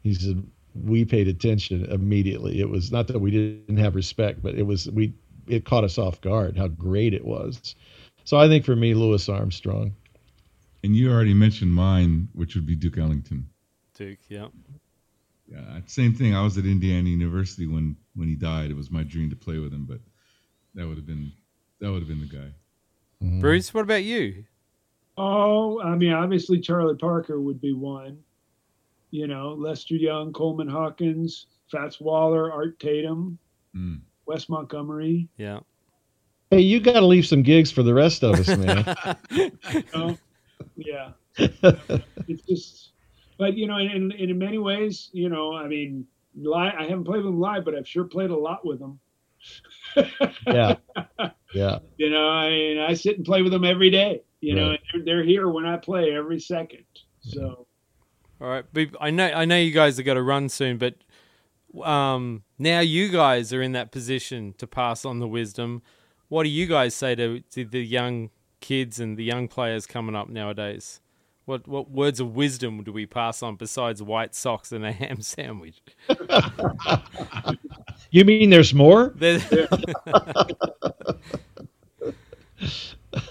he 0.02 0.14
said 0.14 0.44
we 0.74 1.04
paid 1.04 1.28
attention 1.28 1.84
immediately. 1.86 2.60
It 2.60 2.68
was 2.68 2.90
not 2.90 3.06
that 3.08 3.18
we 3.18 3.30
didn't 3.30 3.76
have 3.76 3.94
respect, 3.94 4.42
but 4.42 4.54
it 4.54 4.64
was 4.64 4.90
we 4.90 5.14
it 5.46 5.64
caught 5.64 5.84
us 5.84 5.98
off 5.98 6.20
guard 6.20 6.56
how 6.56 6.68
great 6.68 7.14
it 7.14 7.24
was. 7.24 7.74
So 8.24 8.38
I 8.38 8.48
think 8.48 8.64
for 8.64 8.74
me, 8.74 8.94
Louis 8.94 9.28
Armstrong. 9.28 9.94
And 10.82 10.96
you 10.96 11.10
already 11.10 11.34
mentioned 11.34 11.72
mine, 11.72 12.28
which 12.34 12.54
would 12.54 12.66
be 12.66 12.74
Duke 12.74 12.98
Ellington. 12.98 13.48
Duke, 13.94 14.18
yeah. 14.28 14.48
Yeah, 15.46 15.80
same 15.86 16.14
thing. 16.14 16.34
I 16.34 16.42
was 16.42 16.56
at 16.56 16.64
Indiana 16.64 17.08
University 17.08 17.66
when 17.66 17.96
when 18.14 18.28
he 18.28 18.34
died. 18.34 18.70
It 18.70 18.76
was 18.76 18.90
my 18.90 19.02
dream 19.02 19.30
to 19.30 19.36
play 19.36 19.58
with 19.58 19.72
him, 19.72 19.84
but 19.84 20.00
that 20.74 20.86
would 20.86 20.96
have 20.96 21.06
been 21.06 21.32
that 21.80 21.90
would 21.90 22.00
have 22.00 22.08
been 22.08 22.20
the 22.20 22.26
guy. 22.26 22.52
Mm-hmm. 23.22 23.40
Bruce, 23.40 23.72
what 23.74 23.82
about 23.82 24.04
you? 24.04 24.44
Oh, 25.16 25.80
I 25.80 25.94
mean, 25.94 26.12
obviously 26.12 26.60
Charlie 26.60 26.96
Parker 26.96 27.40
would 27.40 27.60
be 27.60 27.72
one. 27.72 28.18
You 29.10 29.28
know, 29.28 29.52
Lester 29.52 29.94
Young, 29.94 30.32
Coleman 30.32 30.68
Hawkins, 30.68 31.46
Fats 31.70 32.00
Waller, 32.00 32.52
Art 32.52 32.80
Tatum, 32.80 33.38
mm. 33.76 34.00
Wes 34.26 34.48
Montgomery. 34.48 35.28
Yeah. 35.36 35.60
Hey, 36.50 36.60
you 36.60 36.80
got 36.80 36.94
to 36.94 37.06
leave 37.06 37.26
some 37.26 37.42
gigs 37.42 37.70
for 37.70 37.82
the 37.82 37.94
rest 37.94 38.24
of 38.24 38.40
us, 38.40 38.48
man. 38.48 38.96
you 39.30 39.84
know, 39.94 40.18
yeah. 40.76 41.10
it's 41.38 42.42
just, 42.48 42.90
but 43.38 43.56
you 43.56 43.66
know, 43.66 43.78
in, 43.78 44.12
in 44.12 44.36
many 44.38 44.58
ways, 44.58 45.10
you 45.12 45.28
know, 45.28 45.54
I 45.54 45.66
mean, 45.68 46.06
live, 46.36 46.74
I 46.78 46.84
haven't 46.84 47.04
played 47.04 47.18
with 47.18 47.26
them 47.26 47.40
live, 47.40 47.64
but 47.64 47.74
I've 47.74 47.88
sure 47.88 48.04
played 48.04 48.30
a 48.30 48.36
lot 48.36 48.66
with 48.66 48.80
them. 48.80 48.98
yeah. 50.46 50.76
Yeah. 51.54 51.78
You 51.98 52.10
know, 52.10 52.28
I 52.28 52.48
mean, 52.48 52.78
I 52.80 52.94
sit 52.94 53.16
and 53.16 53.24
play 53.24 53.40
with 53.40 53.52
them 53.52 53.64
every 53.64 53.88
day. 53.88 54.22
You 54.40 54.56
right. 54.56 54.60
know, 54.60 54.76
they're, 54.92 55.04
they're, 55.04 55.22
here 55.22 55.48
when 55.48 55.64
I 55.64 55.76
play 55.76 56.10
every 56.10 56.40
second. 56.40 56.84
So. 57.20 57.68
All 58.40 58.48
right, 58.48 58.64
I 59.00 59.10
know 59.10 59.26
I 59.26 59.44
know 59.44 59.56
you 59.56 59.70
guys 59.70 59.98
are 59.98 60.02
going 60.02 60.16
to 60.16 60.22
run 60.22 60.48
soon, 60.48 60.78
but 60.78 60.96
um, 61.82 62.42
now 62.58 62.80
you 62.80 63.08
guys 63.08 63.52
are 63.52 63.62
in 63.62 63.72
that 63.72 63.92
position 63.92 64.54
to 64.58 64.66
pass 64.66 65.04
on 65.04 65.20
the 65.20 65.28
wisdom. 65.28 65.82
What 66.28 66.42
do 66.42 66.48
you 66.48 66.66
guys 66.66 66.94
say 66.94 67.14
to, 67.14 67.40
to 67.40 67.64
the 67.64 67.80
young 67.80 68.30
kids 68.60 68.98
and 68.98 69.16
the 69.16 69.24
young 69.24 69.46
players 69.46 69.86
coming 69.86 70.16
up 70.16 70.28
nowadays? 70.28 71.00
What 71.46 71.68
what 71.68 71.90
words 71.90 72.20
of 72.20 72.34
wisdom 72.34 72.82
do 72.82 72.92
we 72.92 73.04
pass 73.06 73.42
on 73.42 73.56
besides 73.56 74.02
white 74.02 74.34
socks 74.34 74.72
and 74.72 74.84
a 74.84 74.92
ham 74.92 75.20
sandwich? 75.22 75.82
you 78.10 78.24
mean 78.24 78.50
there's 78.50 78.72
more? 78.72 79.14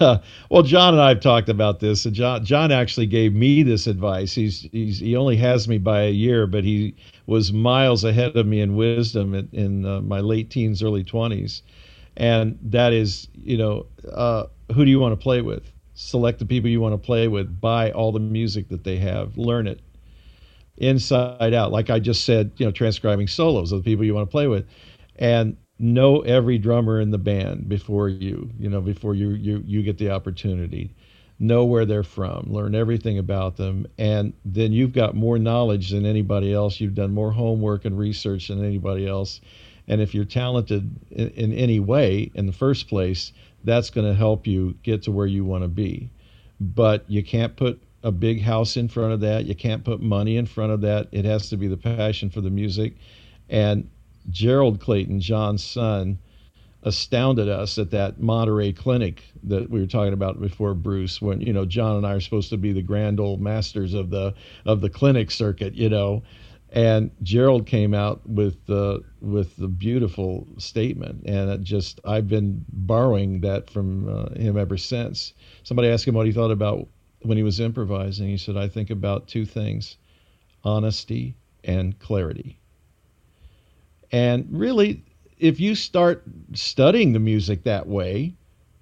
well, 0.00 0.62
John 0.62 0.94
and 0.94 1.02
I 1.02 1.10
have 1.10 1.20
talked 1.20 1.48
about 1.48 1.80
this, 1.80 2.06
and 2.06 2.14
John 2.14 2.44
John 2.44 2.72
actually 2.72 3.06
gave 3.06 3.34
me 3.34 3.62
this 3.62 3.86
advice. 3.86 4.32
He's 4.32 4.68
he's 4.72 4.98
he 4.98 5.16
only 5.16 5.36
has 5.36 5.68
me 5.68 5.78
by 5.78 6.02
a 6.02 6.10
year, 6.10 6.46
but 6.46 6.64
he 6.64 6.94
was 7.26 7.52
miles 7.52 8.04
ahead 8.04 8.36
of 8.36 8.46
me 8.46 8.60
in 8.60 8.76
wisdom 8.76 9.34
in, 9.34 9.48
in 9.52 9.86
uh, 9.86 10.00
my 10.00 10.20
late 10.20 10.50
teens, 10.50 10.82
early 10.82 11.04
twenties, 11.04 11.62
and 12.16 12.58
that 12.62 12.92
is, 12.92 13.28
you 13.34 13.56
know, 13.56 13.86
uh, 14.12 14.44
who 14.74 14.84
do 14.84 14.90
you 14.90 15.00
want 15.00 15.12
to 15.12 15.22
play 15.22 15.42
with? 15.42 15.70
Select 15.94 16.38
the 16.40 16.46
people 16.46 16.68
you 16.68 16.80
want 16.80 16.92
to 16.92 17.06
play 17.06 17.28
with, 17.28 17.60
buy 17.60 17.90
all 17.92 18.12
the 18.12 18.20
music 18.20 18.68
that 18.68 18.84
they 18.84 18.96
have, 18.96 19.38
learn 19.38 19.66
it 19.66 19.80
inside 20.76 21.54
out. 21.54 21.72
Like 21.72 21.90
I 21.90 22.00
just 22.00 22.24
said, 22.24 22.52
you 22.56 22.66
know, 22.66 22.72
transcribing 22.72 23.28
solos 23.28 23.72
of 23.72 23.82
the 23.82 23.90
people 23.90 24.04
you 24.04 24.14
want 24.14 24.28
to 24.28 24.32
play 24.32 24.48
with, 24.48 24.66
and 25.16 25.56
know 25.78 26.20
every 26.20 26.58
drummer 26.58 27.00
in 27.00 27.10
the 27.10 27.18
band 27.18 27.68
before 27.68 28.08
you, 28.08 28.50
you 28.58 28.68
know, 28.68 28.80
before 28.80 29.14
you 29.14 29.30
you 29.30 29.62
you 29.64 29.82
get 29.82 29.98
the 29.98 30.10
opportunity. 30.10 30.94
Know 31.40 31.64
where 31.64 31.84
they're 31.84 32.04
from, 32.04 32.46
learn 32.48 32.76
everything 32.76 33.18
about 33.18 33.56
them, 33.56 33.86
and 33.98 34.32
then 34.44 34.72
you've 34.72 34.92
got 34.92 35.16
more 35.16 35.36
knowledge 35.36 35.90
than 35.90 36.06
anybody 36.06 36.52
else. 36.52 36.80
You've 36.80 36.94
done 36.94 37.12
more 37.12 37.32
homework 37.32 37.84
and 37.84 37.98
research 37.98 38.48
than 38.48 38.64
anybody 38.64 39.08
else. 39.08 39.40
And 39.88 40.00
if 40.00 40.14
you're 40.14 40.24
talented 40.24 40.96
in, 41.10 41.30
in 41.30 41.52
any 41.52 41.80
way 41.80 42.30
in 42.34 42.46
the 42.46 42.52
first 42.52 42.88
place, 42.88 43.32
that's 43.64 43.90
going 43.90 44.06
to 44.06 44.14
help 44.14 44.46
you 44.46 44.76
get 44.82 45.02
to 45.04 45.10
where 45.10 45.26
you 45.26 45.44
want 45.44 45.64
to 45.64 45.68
be. 45.68 46.10
But 46.60 47.04
you 47.08 47.24
can't 47.24 47.56
put 47.56 47.82
a 48.02 48.12
big 48.12 48.42
house 48.42 48.76
in 48.76 48.88
front 48.88 49.12
of 49.12 49.20
that. 49.20 49.46
You 49.46 49.54
can't 49.54 49.82
put 49.82 50.00
money 50.00 50.36
in 50.36 50.46
front 50.46 50.72
of 50.72 50.82
that. 50.82 51.08
It 51.10 51.24
has 51.24 51.48
to 51.48 51.56
be 51.56 51.66
the 51.66 51.76
passion 51.76 52.30
for 52.30 52.40
the 52.40 52.50
music. 52.50 52.94
And 53.48 53.88
Gerald 54.30 54.80
Clayton, 54.80 55.20
John's 55.20 55.64
son, 55.64 56.18
astounded 56.84 57.48
us 57.48 57.78
at 57.78 57.90
that 57.90 58.20
Monterey 58.20 58.72
clinic 58.72 59.22
that 59.42 59.70
we 59.70 59.80
were 59.80 59.86
talking 59.86 60.12
about 60.12 60.40
before 60.40 60.74
Bruce 60.74 61.20
when 61.20 61.40
you 61.40 61.52
know 61.52 61.64
John 61.64 61.96
and 61.96 62.06
I 62.06 62.12
are 62.12 62.20
supposed 62.20 62.50
to 62.50 62.58
be 62.58 62.72
the 62.72 62.82
grand 62.82 63.18
old 63.18 63.40
masters 63.40 63.94
of 63.94 64.10
the 64.10 64.34
of 64.66 64.82
the 64.82 64.90
clinic 64.90 65.30
circuit 65.30 65.74
you 65.74 65.88
know 65.88 66.22
and 66.74 67.12
Gerald 67.22 67.66
came 67.66 67.94
out 67.94 68.28
with 68.28 68.66
the 68.66 69.00
with 69.20 69.56
the 69.56 69.68
beautiful 69.68 70.48
statement, 70.58 71.22
and 71.24 71.48
it 71.48 71.62
just 71.62 72.00
I've 72.04 72.28
been 72.28 72.64
borrowing 72.68 73.40
that 73.42 73.70
from 73.70 74.08
uh, 74.08 74.30
him 74.34 74.58
ever 74.58 74.76
since. 74.76 75.34
Somebody 75.62 75.88
asked 75.88 76.06
him 76.06 76.16
what 76.16 76.26
he 76.26 76.32
thought 76.32 76.50
about 76.50 76.88
when 77.22 77.36
he 77.38 77.44
was 77.44 77.60
improvising. 77.60 78.28
He 78.28 78.36
said, 78.36 78.56
"I 78.56 78.66
think 78.66 78.90
about 78.90 79.28
two 79.28 79.46
things: 79.46 79.96
honesty 80.64 81.36
and 81.62 81.96
clarity." 82.00 82.58
And 84.10 84.48
really, 84.50 85.04
if 85.38 85.60
you 85.60 85.76
start 85.76 86.24
studying 86.54 87.12
the 87.12 87.20
music 87.20 87.62
that 87.62 87.86
way, 87.86 88.34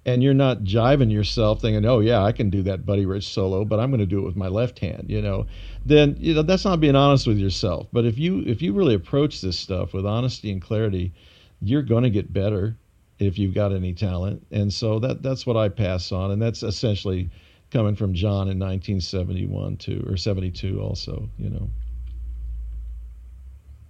and 0.05 0.21
you're 0.21 0.33
not 0.33 0.63
jiving 0.63 1.11
yourself 1.11 1.61
thinking, 1.61 1.85
"Oh 1.85 1.99
yeah, 1.99 2.23
I 2.23 2.31
can 2.31 2.49
do 2.49 2.61
that 2.63 2.85
Buddy 2.85 3.05
Rich 3.05 3.27
solo, 3.27 3.63
but 3.65 3.79
I'm 3.79 3.89
going 3.89 3.99
to 3.99 4.05
do 4.05 4.19
it 4.19 4.25
with 4.25 4.35
my 4.35 4.47
left 4.47 4.79
hand," 4.79 5.05
you 5.09 5.21
know, 5.21 5.45
then 5.85 6.15
you 6.19 6.33
know 6.33 6.41
that's 6.41 6.65
not 6.65 6.79
being 6.79 6.95
honest 6.95 7.27
with 7.27 7.37
yourself. 7.37 7.87
But 7.93 8.05
if 8.05 8.17
you 8.17 8.43
if 8.45 8.61
you 8.61 8.73
really 8.73 8.95
approach 8.95 9.41
this 9.41 9.57
stuff 9.57 9.93
with 9.93 10.05
honesty 10.05 10.51
and 10.51 10.61
clarity, 10.61 11.13
you're 11.61 11.81
going 11.81 12.03
to 12.03 12.09
get 12.09 12.33
better 12.33 12.77
if 13.19 13.37
you've 13.37 13.53
got 13.53 13.71
any 13.71 13.93
talent. 13.93 14.45
And 14.51 14.73
so 14.73 14.99
that 14.99 15.23
that's 15.23 15.45
what 15.45 15.57
I 15.57 15.69
pass 15.69 16.11
on, 16.11 16.31
and 16.31 16.41
that's 16.41 16.63
essentially 16.63 17.29
coming 17.71 17.95
from 17.95 18.13
John 18.13 18.49
in 18.49 18.59
1971 18.59 19.77
too, 19.77 20.05
or 20.07 20.17
72 20.17 20.79
also, 20.79 21.29
you 21.39 21.49
know. 21.49 21.69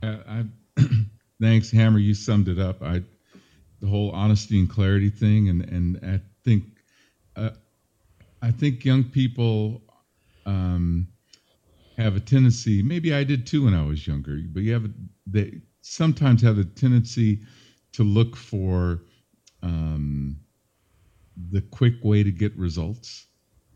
Uh, 0.02 0.18
I, 0.28 0.46
thanks, 1.42 1.72
Hammer. 1.72 2.00
You 2.00 2.14
summed 2.14 2.48
it 2.48 2.60
up. 2.60 2.82
I 2.82 3.04
the 3.84 3.90
whole 3.90 4.12
honesty 4.12 4.58
and 4.58 4.70
clarity 4.70 5.10
thing, 5.10 5.50
and 5.50 5.62
and 5.64 6.00
I 6.02 6.22
think 6.46 6.64
uh, 7.36 7.50
I 8.42 8.50
think 8.50 8.86
young 8.86 9.04
people 9.04 9.82
um, 10.46 11.10
have 11.98 12.16
a 12.16 12.22
tendency. 12.22 12.82
Maybe 12.82 13.14
I 13.14 13.26
did 13.26 13.46
too 13.46 13.66
when 13.66 13.74
I 13.74 13.84
was 13.86 14.08
younger, 14.08 14.40
but 14.54 14.64
you 14.64 14.72
have 14.72 14.90
they 15.28 15.60
sometimes 15.82 16.42
have 16.44 16.58
a 16.58 16.64
tendency 16.64 17.42
to 17.92 18.04
look 18.04 18.38
for 18.38 19.02
um, 19.62 20.40
the 21.52 21.60
quick 21.60 21.96
way 22.04 22.24
to 22.24 22.32
get 22.32 22.58
results, 22.58 23.28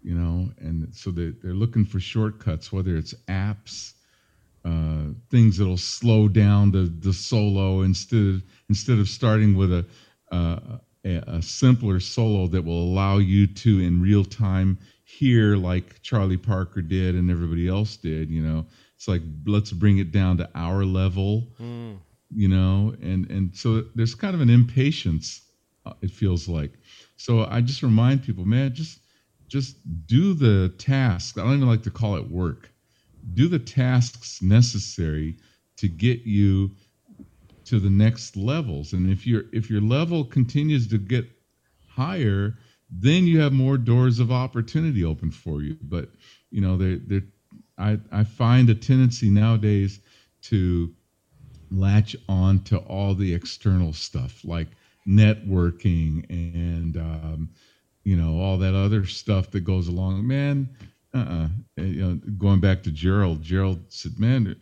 you 0.04 0.16
know, 0.16 0.50
and 0.60 0.88
so 0.96 1.12
they, 1.12 1.34
they're 1.44 1.54
looking 1.54 1.84
for 1.84 2.00
shortcuts, 2.00 2.72
whether 2.72 2.96
it's 2.96 3.14
apps 3.28 3.94
uh, 4.68 5.14
things 5.30 5.58
that'll 5.58 5.78
slow 5.78 6.28
down 6.28 6.72
the, 6.72 6.92
the 7.00 7.14
solo 7.14 7.84
instead 7.84 8.20
of, 8.20 8.44
instead 8.68 9.00
of 9.00 9.08
starting 9.08 9.56
with 9.56 9.72
a, 9.72 9.86
uh, 10.32 10.60
a, 11.06 11.42
simpler 11.42 12.02
solo 12.02 12.48
that 12.48 12.66
will 12.66 12.84
allow 12.84 13.18
you 13.18 13.48
to 13.48 13.80
in 13.80 14.02
real 14.02 14.26
time 14.26 14.78
hear 15.06 15.56
like 15.56 16.02
Charlie 16.02 16.36
Parker 16.38 16.82
did 16.82 17.16
and 17.16 17.32
everybody 17.32 17.70
else 17.70 17.96
did. 17.96 18.30
You 18.30 18.42
know, 18.42 18.66
it's 18.96 19.08
like 19.08 19.22
let's 19.46 19.72
bring 19.72 20.00
it 20.00 20.12
down 20.12 20.38
to 20.38 20.50
our 20.54 20.84
level. 20.84 21.48
Mm. 21.62 22.00
You 22.36 22.50
know, 22.50 22.94
and 23.02 23.30
and 23.32 23.56
so 23.56 23.86
there's 23.96 24.16
kind 24.16 24.36
of 24.36 24.42
an 24.42 24.50
impatience. 24.50 25.44
Uh, 25.86 25.94
it 26.02 26.12
feels 26.12 26.50
like. 26.50 26.74
So 27.16 27.46
I 27.46 27.62
just 27.62 27.84
remind 27.84 28.24
people, 28.24 28.44
man, 28.44 28.74
just 28.74 29.00
just 29.48 29.78
do 30.08 30.34
the 30.34 30.74
task. 30.78 31.38
I 31.38 31.44
don't 31.44 31.56
even 31.56 31.70
like 31.70 31.84
to 31.84 31.92
call 31.92 32.18
it 32.18 32.30
work 32.30 32.70
do 33.34 33.48
the 33.48 33.60
tasks 33.60 34.42
necessary 34.42 35.38
to 35.78 35.88
get 35.88 36.22
you 36.22 36.72
to 37.66 37.80
the 37.80 37.90
next 37.90 38.38
levels. 38.38 38.94
And 38.94 39.10
if 39.10 39.28
your 39.28 39.44
if 39.52 39.70
your 39.70 39.82
level 39.82 40.24
continues 40.24 40.88
to 40.90 40.98
get 40.98 41.30
higher 41.88 42.58
then 42.90 43.26
you 43.26 43.40
have 43.40 43.52
more 43.52 43.78
doors 43.78 44.20
of 44.20 44.32
opportunity 44.32 45.04
open 45.04 45.32
for 45.32 45.62
you. 45.62 45.78
But 45.82 46.10
you 46.52 46.62
know 46.62 46.78
I, 47.78 48.00
I 48.12 48.24
find 48.24 48.70
a 48.70 48.76
tendency 48.76 49.30
nowadays 49.30 50.00
to 50.44 50.94
latch 51.70 52.16
on 52.30 52.64
to 52.64 52.78
all 52.80 53.14
the 53.14 53.34
external 53.34 53.94
stuff 53.94 54.44
like 54.46 54.70
networking 55.08 56.26
and 56.30 56.98
um, 56.98 57.50
you 58.04 58.16
know 58.16 58.40
all 58.40 58.58
that 58.58 58.74
other 58.74 59.06
stuff 59.06 59.52
that 59.52 59.62
goes 59.62 59.88
along. 59.88 60.26
Man 60.26 60.70
uh-uh. 61.18 61.48
Uh, 61.80 61.84
you 61.84 62.02
know, 62.02 62.20
going 62.38 62.60
back 62.60 62.84
to 62.84 62.92
Gerald, 62.92 63.42
Gerald 63.42 63.80
said, 63.90 64.20
"Man, 64.20 64.56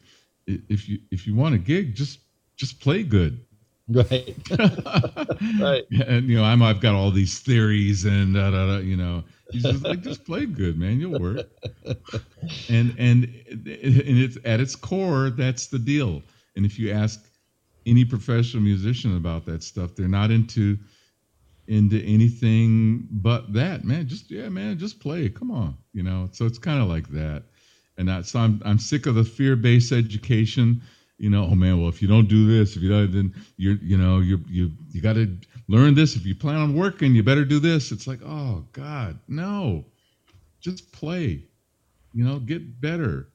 if 0.47 0.88
you 0.88 0.99
if 1.12 1.28
you 1.28 1.36
want 1.36 1.56
a 1.56 1.58
gig, 1.58 1.95
just 1.95 2.20
just 2.56 2.80
play 2.80 3.03
good. 3.03 3.39
Right. 3.88 4.36
right. 5.62 5.84
And 6.08 6.28
you 6.28 6.38
know, 6.38 6.43
I'm 6.43 6.64
I've 6.64 6.82
got 6.82 6.95
all 6.95 7.12
these 7.12 7.38
theories 7.38 8.03
and 8.03 8.34
da, 8.34 8.49
da, 8.49 8.66
da, 8.66 8.78
you 8.78 8.97
know, 8.97 9.24
he's 9.51 9.62
just 9.62 9.84
like 9.84 10.01
just 10.01 10.26
play 10.26 10.47
good, 10.47 10.80
man. 10.80 10.99
You'll 10.99 11.20
work. 11.20 11.47
And 12.68 12.95
and 12.97 13.26
and 13.45 13.66
it's 13.66 14.39
at 14.43 14.60
its 14.60 14.76
core, 14.76 15.30
that's 15.30 15.68
the 15.68 15.78
deal. 15.78 16.24
And 16.56 16.66
if 16.66 16.80
you 16.80 16.91
ask 16.91 17.24
any 17.86 18.06
professional 18.06 18.64
musician 18.64 19.16
about 19.18 19.45
that 19.45 19.62
stuff, 19.62 19.95
they're 19.95 20.08
not 20.08 20.32
into 20.32 20.80
into 21.68 22.01
anything 22.03 23.07
but 23.11 23.53
that, 23.53 23.84
man. 23.84 24.07
Just 24.07 24.30
yeah, 24.32 24.49
man, 24.49 24.78
just 24.78 24.99
play. 24.99 25.30
Come 25.30 25.51
on, 25.51 25.78
you 25.93 26.03
know. 26.03 26.30
So 26.32 26.45
it's 26.45 26.59
kind 26.59 26.82
of 26.82 26.88
like 26.88 27.09
that. 27.09 27.43
And 27.97 28.07
that, 28.09 28.26
so 28.26 28.39
I'm 28.39 28.61
I'm 28.66 28.80
sick 28.80 29.05
of 29.05 29.16
the 29.16 29.24
fear-based 29.24 29.91
education 29.91 30.82
you 31.18 31.30
know, 31.30 31.47
oh 31.49 31.55
man, 31.55 31.80
well 31.80 31.89
if 31.89 32.01
you 32.01 32.07
don't 32.07 32.28
do 32.28 32.47
this, 32.47 32.76
if 32.76 32.82
you 32.82 32.89
don't, 32.89 33.11
then 33.11 33.34
you're, 33.57 33.78
you 33.82 33.97
know, 33.97 34.20
you 34.20 34.39
you 34.47 34.72
you 34.91 35.01
got 35.01 35.13
to 35.13 35.38
learn 35.68 35.95
this. 35.95 36.16
If 36.16 36.26
you 36.26 36.36
plan 36.36 36.57
on 36.57 36.76
working, 36.76 37.16
you 37.16 37.24
better 37.24 37.45
do 37.45 37.59
this. 37.59 37.91
It's 37.91 38.07
like, 38.07 38.20
oh 38.26 38.66
God, 38.74 39.20
no, 39.28 39.86
just 40.59 40.91
play. 40.91 41.43
You 42.13 42.24
know, 42.24 42.39
get 42.39 42.82
better, 42.82 43.30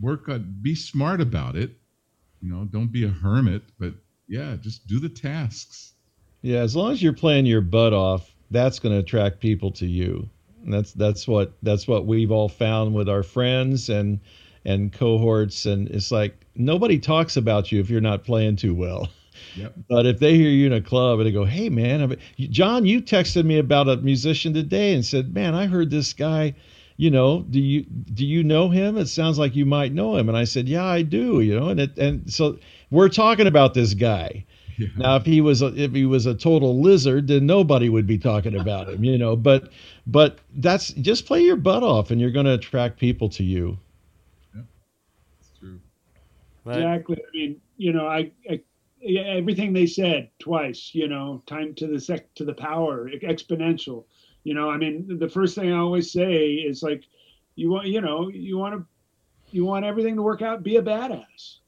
work 0.00 0.28
on, 0.28 0.58
be 0.62 0.74
smart 0.74 1.20
about 1.20 1.56
it. 1.56 1.70
You 2.40 2.52
know, 2.52 2.64
don't 2.64 2.90
be 2.90 3.04
a 3.04 3.08
hermit, 3.08 3.62
but 3.78 3.94
yeah, 4.28 4.56
just 4.60 4.86
do 4.86 4.98
the 4.98 5.08
tasks. 5.08 5.94
Yeah, 6.42 6.58
as 6.60 6.76
long 6.76 6.92
as 6.92 7.02
you're 7.02 7.12
playing 7.12 7.46
your 7.46 7.60
butt 7.60 7.92
off, 7.92 8.34
that's 8.50 8.78
going 8.78 8.94
to 8.94 8.98
attract 8.98 9.40
people 9.40 9.70
to 9.72 9.86
you. 9.86 10.28
And 10.64 10.72
that's 10.72 10.92
that's 10.92 11.26
what 11.26 11.54
that's 11.62 11.88
what 11.88 12.06
we've 12.06 12.30
all 12.30 12.48
found 12.48 12.94
with 12.94 13.08
our 13.08 13.22
friends 13.22 13.88
and 13.88 14.20
and 14.64 14.92
cohorts 14.92 15.66
and 15.66 15.88
it's 15.88 16.12
like 16.12 16.46
nobody 16.54 16.98
talks 17.00 17.36
about 17.36 17.72
you 17.72 17.80
if 17.80 17.90
you're 17.90 18.00
not 18.00 18.24
playing 18.24 18.56
too 18.56 18.74
well. 18.74 19.08
Yep. 19.54 19.74
But 19.88 20.06
if 20.06 20.18
they 20.20 20.36
hear 20.36 20.50
you 20.50 20.66
in 20.66 20.72
a 20.72 20.80
club 20.80 21.18
and 21.18 21.26
they 21.26 21.32
go, 21.32 21.44
"Hey, 21.44 21.68
man, 21.68 22.16
John, 22.38 22.86
you 22.86 23.02
texted 23.02 23.44
me 23.44 23.58
about 23.58 23.88
a 23.88 23.96
musician 23.96 24.54
today 24.54 24.94
and 24.94 25.04
said, 25.04 25.34
man, 25.34 25.54
I 25.54 25.66
heard 25.66 25.90
this 25.90 26.12
guy. 26.12 26.54
You 26.96 27.10
know, 27.10 27.42
do 27.50 27.58
you 27.60 27.82
do 27.82 28.24
you 28.24 28.44
know 28.44 28.68
him? 28.68 28.96
It 28.98 29.06
sounds 29.06 29.38
like 29.38 29.56
you 29.56 29.66
might 29.66 29.92
know 29.92 30.16
him." 30.16 30.28
And 30.28 30.38
I 30.38 30.44
said, 30.44 30.68
"Yeah, 30.68 30.84
I 30.84 31.02
do." 31.02 31.40
You 31.40 31.58
know, 31.58 31.68
and 31.70 31.80
it, 31.80 31.98
and 31.98 32.32
so 32.32 32.58
we're 32.90 33.08
talking 33.08 33.46
about 33.48 33.74
this 33.74 33.94
guy. 33.94 34.44
Yeah. 34.82 34.88
Now, 34.96 35.16
if 35.16 35.24
he 35.24 35.40
was 35.40 35.62
a, 35.62 35.74
if 35.76 35.92
he 35.92 36.04
was 36.06 36.26
a 36.26 36.34
total 36.34 36.80
lizard, 36.80 37.28
then 37.28 37.46
nobody 37.46 37.88
would 37.88 38.06
be 38.06 38.18
talking 38.18 38.58
about 38.58 38.88
him. 38.88 39.04
You 39.04 39.18
know, 39.18 39.36
but 39.36 39.70
but 40.06 40.38
that's 40.56 40.92
just 40.94 41.26
play 41.26 41.42
your 41.42 41.56
butt 41.56 41.82
off, 41.82 42.10
and 42.10 42.20
you're 42.20 42.30
going 42.30 42.46
to 42.46 42.54
attract 42.54 42.98
people 42.98 43.28
to 43.30 43.44
you. 43.44 43.78
Yeah, 44.54 44.62
it's 45.40 45.50
true. 45.58 45.80
Right. 46.64 46.78
Exactly. 46.78 47.16
I 47.16 47.36
mean, 47.36 47.60
you 47.76 47.92
know, 47.92 48.06
I, 48.06 48.30
I 48.50 48.60
everything 49.06 49.72
they 49.72 49.86
said 49.86 50.30
twice. 50.38 50.90
You 50.94 51.08
know, 51.08 51.42
time 51.46 51.74
to 51.76 51.86
the 51.86 52.00
sec 52.00 52.34
to 52.34 52.44
the 52.44 52.54
power 52.54 53.10
exponential. 53.10 54.04
You 54.44 54.54
know, 54.54 54.70
I 54.70 54.76
mean, 54.76 55.18
the 55.18 55.28
first 55.28 55.54
thing 55.54 55.72
I 55.72 55.78
always 55.78 56.10
say 56.10 56.46
is 56.46 56.82
like, 56.82 57.04
you 57.54 57.70
want, 57.70 57.86
you 57.86 58.00
know, 58.00 58.28
you 58.28 58.58
want 58.58 58.74
to, 58.74 58.84
you 59.52 59.64
want 59.64 59.84
everything 59.84 60.16
to 60.16 60.22
work 60.22 60.42
out. 60.42 60.64
Be 60.64 60.76
a 60.76 60.82
badass. 60.82 61.58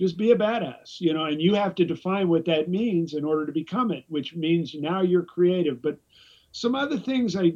Just 0.00 0.16
be 0.16 0.32
a 0.32 0.36
badass. 0.36 1.00
You 1.00 1.14
know, 1.14 1.26
and 1.26 1.40
you 1.40 1.54
have 1.54 1.76
to 1.76 1.84
define 1.84 2.28
what 2.28 2.44
that 2.46 2.68
means 2.68 3.14
in 3.14 3.24
order 3.24 3.46
to 3.46 3.52
become 3.52 3.92
it, 3.92 4.04
which 4.08 4.34
means 4.34 4.74
now 4.74 5.02
you're 5.02 5.22
creative. 5.22 5.80
But 5.80 5.98
some 6.50 6.74
other 6.74 6.98
things 6.98 7.36
I, 7.36 7.52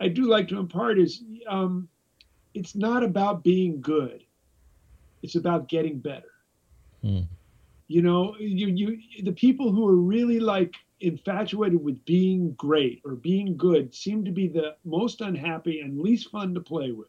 I 0.00 0.08
do 0.08 0.22
like 0.22 0.48
to 0.48 0.58
impart 0.58 0.98
is, 0.98 1.22
um, 1.46 1.88
it's 2.54 2.74
not 2.74 3.04
about 3.04 3.44
being 3.44 3.82
good 3.82 4.24
it's 5.22 5.34
about 5.34 5.68
getting 5.68 5.98
better. 5.98 6.32
Hmm. 7.02 7.20
You 7.88 8.02
know, 8.02 8.36
you 8.38 8.68
you 8.68 9.22
the 9.22 9.32
people 9.32 9.72
who 9.72 9.86
are 9.88 9.96
really 9.96 10.40
like 10.40 10.74
infatuated 11.00 11.82
with 11.82 12.04
being 12.04 12.52
great 12.52 13.00
or 13.04 13.14
being 13.14 13.56
good 13.56 13.94
seem 13.94 14.24
to 14.24 14.32
be 14.32 14.48
the 14.48 14.76
most 14.84 15.20
unhappy 15.20 15.80
and 15.80 16.00
least 16.00 16.30
fun 16.30 16.54
to 16.54 16.60
play 16.60 16.92
with. 16.92 17.08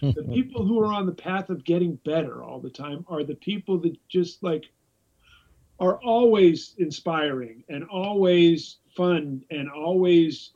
The 0.00 0.26
people 0.32 0.64
who 0.64 0.80
are 0.80 0.92
on 0.92 1.06
the 1.06 1.12
path 1.12 1.50
of 1.50 1.64
getting 1.64 1.96
better 2.04 2.42
all 2.42 2.60
the 2.60 2.70
time 2.70 3.04
are 3.08 3.24
the 3.24 3.34
people 3.34 3.78
that 3.78 3.96
just 4.08 4.42
like 4.42 4.66
are 5.78 6.02
always 6.02 6.74
inspiring 6.78 7.62
and 7.68 7.84
always 7.84 8.78
fun 8.96 9.42
and 9.50 9.70
always 9.70 10.52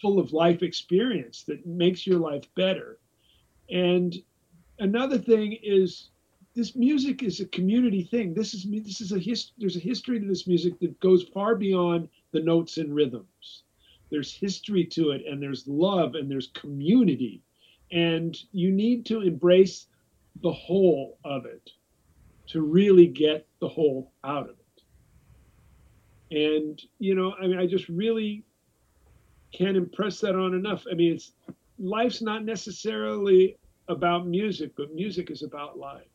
full 0.00 0.18
of 0.18 0.32
life 0.32 0.62
experience 0.62 1.44
that 1.44 1.64
makes 1.66 2.06
your 2.06 2.18
life 2.18 2.44
better. 2.54 2.98
And 3.70 4.14
another 4.78 5.18
thing 5.18 5.58
is 5.62 6.10
this 6.54 6.74
music 6.74 7.22
is 7.22 7.40
a 7.40 7.46
community 7.46 8.02
thing. 8.02 8.34
This 8.34 8.52
is 8.52 8.66
this 8.70 9.00
is 9.00 9.12
a 9.12 9.18
hist- 9.18 9.52
there's 9.58 9.76
a 9.76 9.80
history 9.80 10.20
to 10.20 10.26
this 10.26 10.46
music 10.46 10.78
that 10.80 10.98
goes 11.00 11.22
far 11.22 11.54
beyond 11.54 12.08
the 12.32 12.40
notes 12.40 12.78
and 12.78 12.94
rhythms. 12.94 13.62
There's 14.10 14.34
history 14.34 14.84
to 14.86 15.10
it 15.10 15.24
and 15.26 15.42
there's 15.42 15.66
love 15.66 16.14
and 16.14 16.30
there's 16.30 16.48
community. 16.48 17.42
And 17.92 18.36
you 18.52 18.72
need 18.72 19.06
to 19.06 19.20
embrace 19.20 19.86
the 20.42 20.52
whole 20.52 21.18
of 21.24 21.44
it 21.44 21.70
to 22.48 22.62
really 22.62 23.06
get 23.06 23.46
the 23.60 23.68
whole 23.68 24.12
out 24.24 24.48
of 24.48 24.56
it. 24.56 24.56
And 26.36 26.80
you 26.98 27.14
know, 27.14 27.34
I 27.40 27.46
mean 27.46 27.58
I 27.58 27.66
just 27.66 27.88
really 27.88 28.44
can't 29.52 29.76
impress 29.76 30.20
that 30.20 30.34
on 30.34 30.54
enough. 30.54 30.84
I 30.90 30.94
mean, 30.94 31.12
it's 31.12 31.32
life's 31.78 32.22
not 32.22 32.44
necessarily 32.44 33.56
about 33.88 34.26
music, 34.26 34.72
but 34.76 34.94
music 34.94 35.30
is 35.30 35.42
about 35.42 35.78
life. 35.78 36.06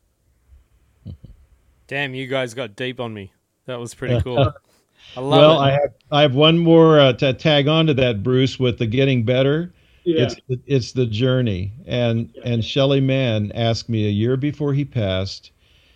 Damn, 1.86 2.14
you 2.14 2.26
guys 2.26 2.52
got 2.54 2.76
deep 2.76 3.00
on 3.00 3.14
me. 3.14 3.32
That 3.66 3.78
was 3.78 3.94
pretty 3.94 4.20
cool. 4.22 4.38
I 5.16 5.20
love 5.20 5.30
well, 5.40 5.62
it. 5.62 5.64
I 5.64 5.70
have 5.70 5.94
I 6.10 6.22
have 6.22 6.34
one 6.34 6.58
more 6.58 6.98
uh, 6.98 7.12
to 7.14 7.32
tag 7.32 7.68
on 7.68 7.86
to 7.86 7.94
that, 7.94 8.22
Bruce, 8.22 8.58
with 8.58 8.78
the 8.78 8.86
getting 8.86 9.24
better. 9.24 9.72
Yeah. 10.08 10.22
It's 10.24 10.36
the, 10.48 10.60
it's 10.66 10.92
the 10.92 11.06
journey. 11.06 11.72
And 11.86 12.30
yeah. 12.34 12.42
and 12.44 12.64
Shelly 12.64 13.00
Manne 13.00 13.52
asked 13.54 13.88
me 13.88 14.06
a 14.06 14.10
year 14.10 14.36
before 14.36 14.72
he 14.72 14.84
passed. 14.84 15.50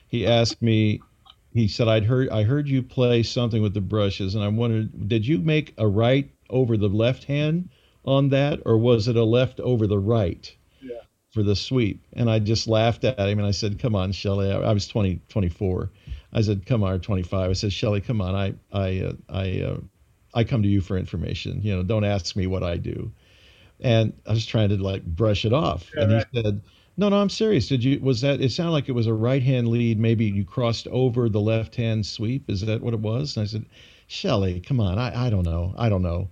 He 0.09 0.27
asked 0.27 0.61
me. 0.61 1.01
He 1.55 1.69
said, 1.69 1.89
"I'd 1.89 2.05
heard 2.05 2.29
I 2.31 2.43
heard 2.43 2.69
you 2.69 2.83
play 2.83 3.23
something 3.23 3.63
with 3.63 3.75
the 3.75 3.81
brushes, 3.81 4.35
and 4.35 4.45
I 4.45 4.49
wondered, 4.49 5.09
did 5.09 5.27
you 5.27 5.39
make 5.39 5.75
a 5.79 5.89
right 5.89 6.31
over 6.51 6.77
the 6.77 6.89
left 6.89 7.25
hand 7.25 7.71
on 8.05 8.29
that, 8.31 8.61
or 8.67 8.77
was 8.77 9.09
it 9.09 9.17
a 9.17 9.25
left 9.25 9.61
over 9.61 9.87
the 9.87 9.99
right?" 9.99 10.55
for 11.33 11.43
the 11.43 11.57
sweep. 11.57 12.05
And 12.13 12.31
I 12.31 12.39
just 12.39 12.69
laughed 12.69 13.05
at 13.05 13.19
him 13.19 13.39
and 13.39 13.49
I 13.49 13.53
said, 13.53 13.79
come 13.79 13.97
on, 13.97 14.13
Shelly. 14.13 14.53
I, 14.53 14.61
I 14.61 14.73
was 14.73 14.87
20, 14.87 15.21
24. 15.31 15.91
I 16.35 16.41
said, 16.43 16.67
come 16.67 16.85
on, 16.85 17.01
25. 17.01 17.51
I 17.51 17.53
said, 17.55 17.73
Shelly, 17.73 18.03
come 18.03 18.21
on. 18.21 18.35
I, 18.35 18.55
I, 18.71 19.01
uh, 19.01 19.13
I, 19.31 19.61
uh, 19.63 19.81
I 20.35 20.45
come 20.45 20.63
to 20.63 20.69
you 20.69 20.83
for 20.83 20.99
information. 20.99 21.61
You 21.63 21.77
know, 21.77 21.83
don't 21.83 22.05
ask 22.05 22.37
me 22.37 22.47
what 22.47 22.63
I 22.63 22.77
do. 22.77 23.11
And 23.83 24.13
I 24.27 24.33
was 24.33 24.47
trying 24.47 24.71
to 24.71 24.77
like 24.77 25.05
brush 25.05 25.45
it 25.45 25.53
off. 25.53 25.91
Yeah, 25.95 26.03
and 26.03 26.13
right. 26.13 26.27
he 26.33 26.43
said, 26.43 26.63
no, 26.97 27.09
no, 27.09 27.21
I'm 27.21 27.31
serious. 27.31 27.69
Did 27.69 27.83
you, 27.83 27.99
was 28.01 28.21
that, 28.21 28.41
it 28.41 28.53
sounded 28.53 28.73
like 28.73 28.89
it 28.89 28.93
was 28.93 29.07
a 29.07 29.15
right 29.15 29.43
hand 29.43 29.69
lead. 29.69 29.99
Maybe 29.99 30.27
you 30.27 30.45
crossed 30.45 30.87
over 30.89 31.29
the 31.29 31.41
left 31.41 31.75
hand 31.75 32.05
sweep. 32.05 32.49
Is 32.49 32.61
that 32.63 32.83
what 32.83 32.95
it 32.95 33.01
was? 33.01 33.37
And 33.37 33.45
I 33.45 33.47
said, 33.47 33.67
Shelly, 34.07 34.61
come 34.61 34.79
on. 34.79 34.99
I, 34.99 35.27
I 35.27 35.31
don't 35.31 35.45
know. 35.45 35.75
I 35.77 35.89
don't 35.89 36.03
know. 36.03 36.29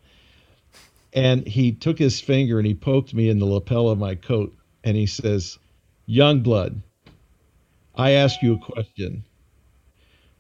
And 1.13 1.47
he 1.47 1.73
took 1.73 1.99
his 1.99 2.21
finger 2.21 2.59
and 2.59 2.67
he 2.67 2.75
poked 2.75 3.15
me 3.15 3.29
in 3.29 3.39
the 3.39 3.47
lapel 3.47 3.89
of 3.89 3.99
my 3.99 4.15
coat 4.15 4.55
and 4.85 4.97
he 4.97 5.07
says, 5.07 5.59
Young 6.07 6.41
blood, 6.41 6.83
I 7.95 8.13
ask 8.13 8.43
you 8.43 8.55
a 8.55 8.73
question. 8.73 9.25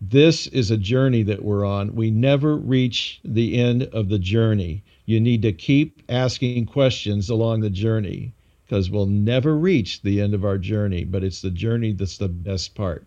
This 0.00 0.46
is 0.48 0.70
a 0.70 0.76
journey 0.76 1.22
that 1.24 1.44
we're 1.44 1.64
on. 1.64 1.94
We 1.94 2.10
never 2.10 2.56
reach 2.56 3.20
the 3.24 3.58
end 3.58 3.84
of 3.84 4.08
the 4.08 4.18
journey. 4.18 4.82
You 5.10 5.18
need 5.18 5.42
to 5.42 5.52
keep 5.52 6.04
asking 6.08 6.66
questions 6.66 7.30
along 7.30 7.62
the 7.62 7.68
journey 7.68 8.32
because 8.64 8.90
we'll 8.90 9.06
never 9.06 9.56
reach 9.58 10.02
the 10.02 10.20
end 10.20 10.34
of 10.34 10.44
our 10.44 10.56
journey, 10.56 11.02
but 11.02 11.24
it's 11.24 11.42
the 11.42 11.50
journey 11.50 11.92
that's 11.92 12.18
the 12.18 12.28
best 12.28 12.76
part. 12.76 13.04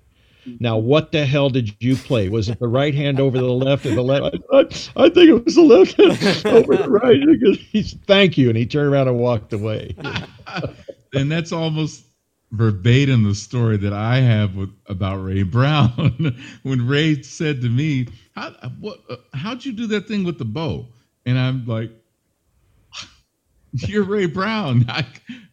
Now, 0.59 0.75
what 0.75 1.13
the 1.13 1.25
hell 1.25 1.49
did 1.49 1.73
you 1.81 1.95
play? 1.95 2.27
Was 2.27 2.49
it 2.49 2.59
the 2.59 2.67
right 2.67 2.93
hand 2.93 3.21
over 3.21 3.37
the 3.37 3.45
left 3.45 3.85
or 3.85 3.95
the 3.95 4.01
left? 4.01 4.35
I, 4.51 4.57
I, 4.57 5.05
I 5.05 5.09
think 5.11 5.29
it 5.29 5.45
was 5.45 5.55
the 5.55 5.61
left 5.61 5.93
hand 5.93 6.45
over 6.53 6.75
the 6.75 6.89
right. 6.89 7.57
He's, 7.71 7.93
thank 8.05 8.37
you. 8.37 8.49
And 8.49 8.57
he 8.57 8.65
turned 8.65 8.91
around 8.91 9.07
and 9.07 9.17
walked 9.17 9.53
away. 9.53 9.95
and 11.13 11.31
that's 11.31 11.53
almost 11.53 12.03
verbatim 12.51 13.23
the 13.23 13.33
story 13.33 13.77
that 13.77 13.93
I 13.93 14.17
have 14.17 14.57
with 14.57 14.71
about 14.87 15.23
Ray 15.23 15.43
Brown. 15.43 16.37
when 16.63 16.85
Ray 16.85 17.21
said 17.21 17.61
to 17.61 17.69
me, 17.69 18.07
"How 18.35 18.51
what? 18.81 18.99
Uh, 19.09 19.15
how'd 19.33 19.63
you 19.63 19.71
do 19.71 19.87
that 19.87 20.09
thing 20.09 20.25
with 20.25 20.37
the 20.37 20.45
bow?" 20.45 20.87
And 21.25 21.37
I'm 21.37 21.65
like, 21.65 21.91
"You're 23.71 24.03
Ray 24.03 24.25
Brown." 24.25 24.85
I, 24.89 25.05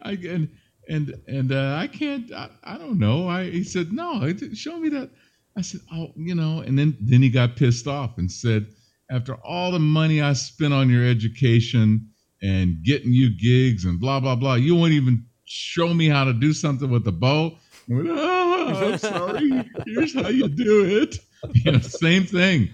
I 0.02 0.12
and 0.12 0.48
and 0.88 1.14
and 1.28 1.52
uh, 1.52 1.76
I 1.78 1.86
can't. 1.86 2.32
I, 2.32 2.50
I 2.64 2.78
don't 2.78 2.98
know. 2.98 3.28
I 3.28 3.50
he 3.50 3.64
said, 3.64 3.92
"No, 3.92 4.32
show 4.54 4.78
me 4.78 4.88
that." 4.90 5.10
I 5.56 5.62
said, 5.62 5.80
"Oh, 5.92 6.12
you 6.16 6.34
know." 6.34 6.60
And 6.60 6.78
then 6.78 6.96
then 7.00 7.22
he 7.22 7.30
got 7.30 7.56
pissed 7.56 7.86
off 7.86 8.18
and 8.18 8.30
said, 8.30 8.66
"After 9.10 9.34
all 9.36 9.70
the 9.72 9.78
money 9.78 10.20
I 10.20 10.32
spent 10.34 10.74
on 10.74 10.90
your 10.90 11.04
education." 11.04 12.06
And 12.42 12.82
getting 12.82 13.12
you 13.12 13.28
gigs 13.36 13.84
and 13.84 14.00
blah 14.00 14.18
blah 14.18 14.34
blah. 14.34 14.54
You 14.54 14.74
won't 14.74 14.92
even 14.94 15.26
show 15.44 15.92
me 15.92 16.08
how 16.08 16.24
to 16.24 16.32
do 16.32 16.54
something 16.54 16.88
with 16.88 17.04
the 17.04 17.12
bow. 17.12 17.58
Went, 17.88 18.08
oh, 18.08 18.92
I'm 18.92 18.98
sorry. 18.98 19.68
Here's 19.86 20.14
how 20.14 20.28
you 20.28 20.48
do 20.48 21.02
it. 21.02 21.18
You 21.54 21.72
know, 21.72 21.78
same 21.78 22.24
thing. 22.26 22.68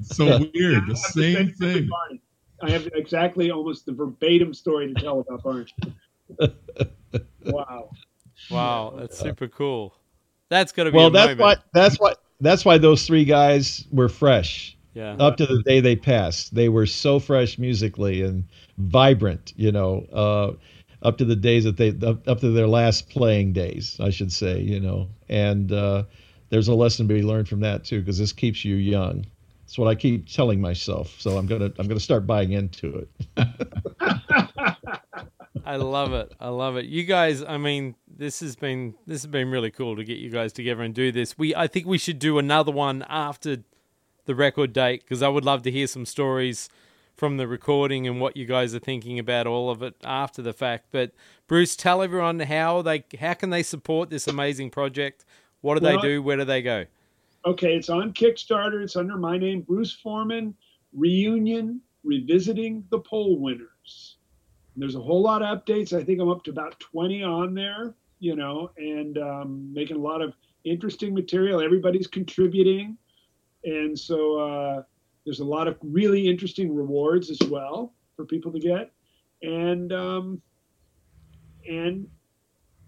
so 0.00 0.24
weird. 0.54 0.86
The 0.86 0.96
same 0.96 1.52
thing. 1.52 1.90
I 2.62 2.70
have 2.70 2.88
exactly 2.94 3.50
almost 3.50 3.86
the 3.86 3.92
verbatim 3.92 4.52
story 4.52 4.92
to 4.92 5.00
tell 5.00 5.20
about 5.20 5.42
Barney. 5.42 5.66
wow. 7.46 7.90
Wow, 8.50 8.94
that's 8.96 9.18
super 9.18 9.48
cool. 9.48 9.94
That's 10.48 10.72
gonna 10.72 10.90
be 10.90 10.96
well. 10.96 11.08
A 11.08 11.10
that's 11.10 11.38
moment. 11.38 11.40
why. 11.40 11.56
That's 11.72 11.96
why. 11.96 12.14
That's 12.40 12.64
why 12.64 12.78
those 12.78 13.06
three 13.06 13.24
guys 13.24 13.84
were 13.90 14.08
fresh. 14.08 14.76
Yeah. 14.94 15.14
Up 15.14 15.36
to 15.36 15.46
the 15.46 15.62
day 15.62 15.80
they 15.80 15.96
passed, 15.96 16.54
they 16.54 16.68
were 16.68 16.86
so 16.86 17.18
fresh 17.18 17.58
musically 17.58 18.22
and 18.22 18.44
vibrant. 18.78 19.52
You 19.56 19.72
know, 19.72 20.06
uh, 20.12 20.52
up 21.06 21.18
to 21.18 21.24
the 21.24 21.36
days 21.36 21.64
that 21.64 21.76
they 21.76 21.90
up, 22.06 22.26
up 22.26 22.40
to 22.40 22.50
their 22.50 22.66
last 22.66 23.08
playing 23.08 23.52
days, 23.52 23.98
I 24.00 24.10
should 24.10 24.32
say. 24.32 24.60
You 24.60 24.80
know, 24.80 25.08
and 25.28 25.70
uh, 25.72 26.04
there's 26.50 26.68
a 26.68 26.74
lesson 26.74 27.06
to 27.06 27.14
be 27.14 27.22
learned 27.22 27.48
from 27.48 27.60
that 27.60 27.84
too, 27.84 28.00
because 28.00 28.18
this 28.18 28.32
keeps 28.32 28.64
you 28.64 28.76
young. 28.76 29.26
That's 29.68 29.76
what 29.76 29.86
I 29.86 29.94
keep 29.96 30.26
telling 30.26 30.62
myself. 30.62 31.14
So 31.20 31.36
I'm 31.36 31.46
gonna 31.46 31.70
I'm 31.78 31.86
gonna 31.86 32.00
start 32.00 32.26
buying 32.26 32.52
into 32.52 33.06
it. 33.36 33.48
I 35.66 35.76
love 35.76 36.14
it. 36.14 36.32
I 36.40 36.48
love 36.48 36.78
it. 36.78 36.86
You 36.86 37.04
guys, 37.04 37.44
I 37.44 37.58
mean, 37.58 37.94
this 38.08 38.40
has 38.40 38.56
been 38.56 38.94
this 39.06 39.20
has 39.20 39.30
been 39.30 39.50
really 39.50 39.70
cool 39.70 39.94
to 39.96 40.04
get 40.04 40.16
you 40.16 40.30
guys 40.30 40.54
together 40.54 40.80
and 40.80 40.94
do 40.94 41.12
this. 41.12 41.36
We 41.36 41.54
I 41.54 41.66
think 41.66 41.84
we 41.84 41.98
should 41.98 42.18
do 42.18 42.38
another 42.38 42.72
one 42.72 43.04
after 43.10 43.58
the 44.24 44.34
record 44.34 44.72
date 44.72 45.02
because 45.04 45.22
I 45.22 45.28
would 45.28 45.44
love 45.44 45.60
to 45.64 45.70
hear 45.70 45.86
some 45.86 46.06
stories 46.06 46.70
from 47.14 47.36
the 47.36 47.46
recording 47.46 48.06
and 48.06 48.22
what 48.22 48.38
you 48.38 48.46
guys 48.46 48.74
are 48.74 48.78
thinking 48.78 49.18
about 49.18 49.46
all 49.46 49.68
of 49.68 49.82
it 49.82 49.96
after 50.02 50.40
the 50.40 50.54
fact. 50.54 50.86
But 50.92 51.12
Bruce, 51.46 51.76
tell 51.76 52.00
everyone 52.00 52.40
how 52.40 52.80
they 52.80 53.04
how 53.20 53.34
can 53.34 53.50
they 53.50 53.62
support 53.62 54.08
this 54.08 54.26
amazing 54.26 54.70
project? 54.70 55.26
What 55.60 55.78
do 55.78 55.84
Well, 55.84 56.00
they 56.00 56.08
do? 56.08 56.22
Where 56.22 56.38
do 56.38 56.46
they 56.46 56.62
go? 56.62 56.86
Okay, 57.46 57.76
it's 57.76 57.88
on 57.88 58.12
Kickstarter. 58.12 58.82
It's 58.82 58.96
under 58.96 59.16
my 59.16 59.38
name, 59.38 59.62
Bruce 59.62 59.92
Forman. 59.92 60.54
Reunion, 60.92 61.80
revisiting 62.02 62.84
the 62.90 62.98
poll 62.98 63.38
winners. 63.38 64.16
And 64.74 64.82
there's 64.82 64.94
a 64.94 65.00
whole 65.00 65.22
lot 65.22 65.42
of 65.42 65.58
updates. 65.58 65.92
I 65.92 66.02
think 66.02 66.20
I'm 66.20 66.28
up 66.28 66.44
to 66.44 66.50
about 66.50 66.78
20 66.80 67.22
on 67.22 67.54
there, 67.54 67.94
you 68.20 68.36
know, 68.36 68.70
and 68.76 69.18
um, 69.18 69.72
making 69.72 69.96
a 69.96 70.00
lot 70.00 70.22
of 70.22 70.34
interesting 70.64 71.14
material. 71.14 71.60
Everybody's 71.60 72.06
contributing, 72.06 72.96
and 73.64 73.98
so 73.98 74.38
uh, 74.38 74.82
there's 75.24 75.40
a 75.40 75.44
lot 75.44 75.68
of 75.68 75.76
really 75.82 76.26
interesting 76.26 76.74
rewards 76.74 77.30
as 77.30 77.40
well 77.48 77.92
for 78.16 78.24
people 78.24 78.52
to 78.52 78.58
get, 78.58 78.92
and 79.42 79.92
um, 79.92 80.40
and 81.68 82.08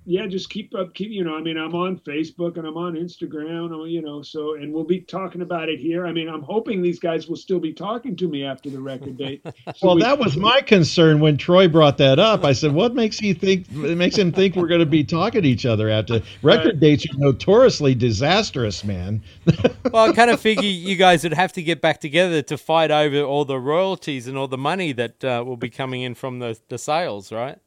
yeah, 0.06 0.26
just 0.26 0.48
keep 0.50 0.74
up, 0.74 0.94
keep 0.94 1.10
you 1.10 1.22
know. 1.24 1.34
I 1.36 1.42
mean, 1.42 1.56
I'm 1.56 1.74
on 1.74 1.98
Facebook 1.98 2.56
and 2.56 2.66
I'm 2.66 2.76
on 2.76 2.94
Instagram, 2.94 3.90
you 3.90 4.00
know. 4.02 4.22
So, 4.22 4.54
and 4.54 4.72
we'll 4.72 4.84
be 4.84 5.00
talking 5.00 5.42
about 5.42 5.68
it 5.68 5.78
here. 5.78 6.06
I 6.06 6.12
mean, 6.12 6.28
I'm 6.28 6.42
hoping 6.42 6.80
these 6.82 6.98
guys 6.98 7.28
will 7.28 7.36
still 7.36 7.60
be 7.60 7.72
talking 7.72 8.16
to 8.16 8.26
me 8.28 8.44
after 8.44 8.70
the 8.70 8.80
record 8.80 9.16
date. 9.18 9.44
So 9.76 9.86
well, 9.88 9.96
we- 9.96 10.02
that 10.02 10.18
was 10.18 10.36
my 10.36 10.60
concern 10.62 11.20
when 11.20 11.36
Troy 11.36 11.68
brought 11.68 11.98
that 11.98 12.18
up. 12.18 12.44
I 12.44 12.52
said, 12.52 12.72
"What 12.72 12.94
makes 12.94 13.18
he 13.18 13.34
think? 13.34 13.66
It 13.70 13.96
makes 13.96 14.16
him 14.16 14.32
think 14.32 14.56
we're 14.56 14.66
going 14.68 14.80
to 14.80 14.86
be 14.86 15.04
talking 15.04 15.42
to 15.42 15.48
each 15.48 15.64
other 15.66 15.88
after 15.88 16.20
record 16.42 16.66
Right. 16.66 16.80
dates 16.80 17.04
are 17.06 17.18
notoriously 17.18 17.94
disastrous, 17.94 18.82
man." 18.84 19.22
Well, 19.92 20.08
I 20.10 20.12
kind 20.12 20.30
of 20.30 20.40
figure 20.40 20.62
you 20.68 20.94
guys 20.94 21.24
would 21.24 21.32
have 21.32 21.52
to 21.54 21.62
get 21.62 21.80
back 21.80 22.00
together 22.00 22.42
to 22.42 22.56
fight 22.56 22.90
over 22.92 23.22
all 23.22 23.44
the 23.44 23.58
royalties 23.58 24.28
and 24.28 24.36
all 24.38 24.46
the 24.46 24.58
money 24.58 24.92
that 24.92 25.24
uh, 25.24 25.42
will 25.44 25.56
be 25.56 25.68
coming 25.70 26.02
in 26.02 26.14
from 26.14 26.38
the, 26.38 26.56
the 26.68 26.78
sales, 26.78 27.32
right? 27.32 27.58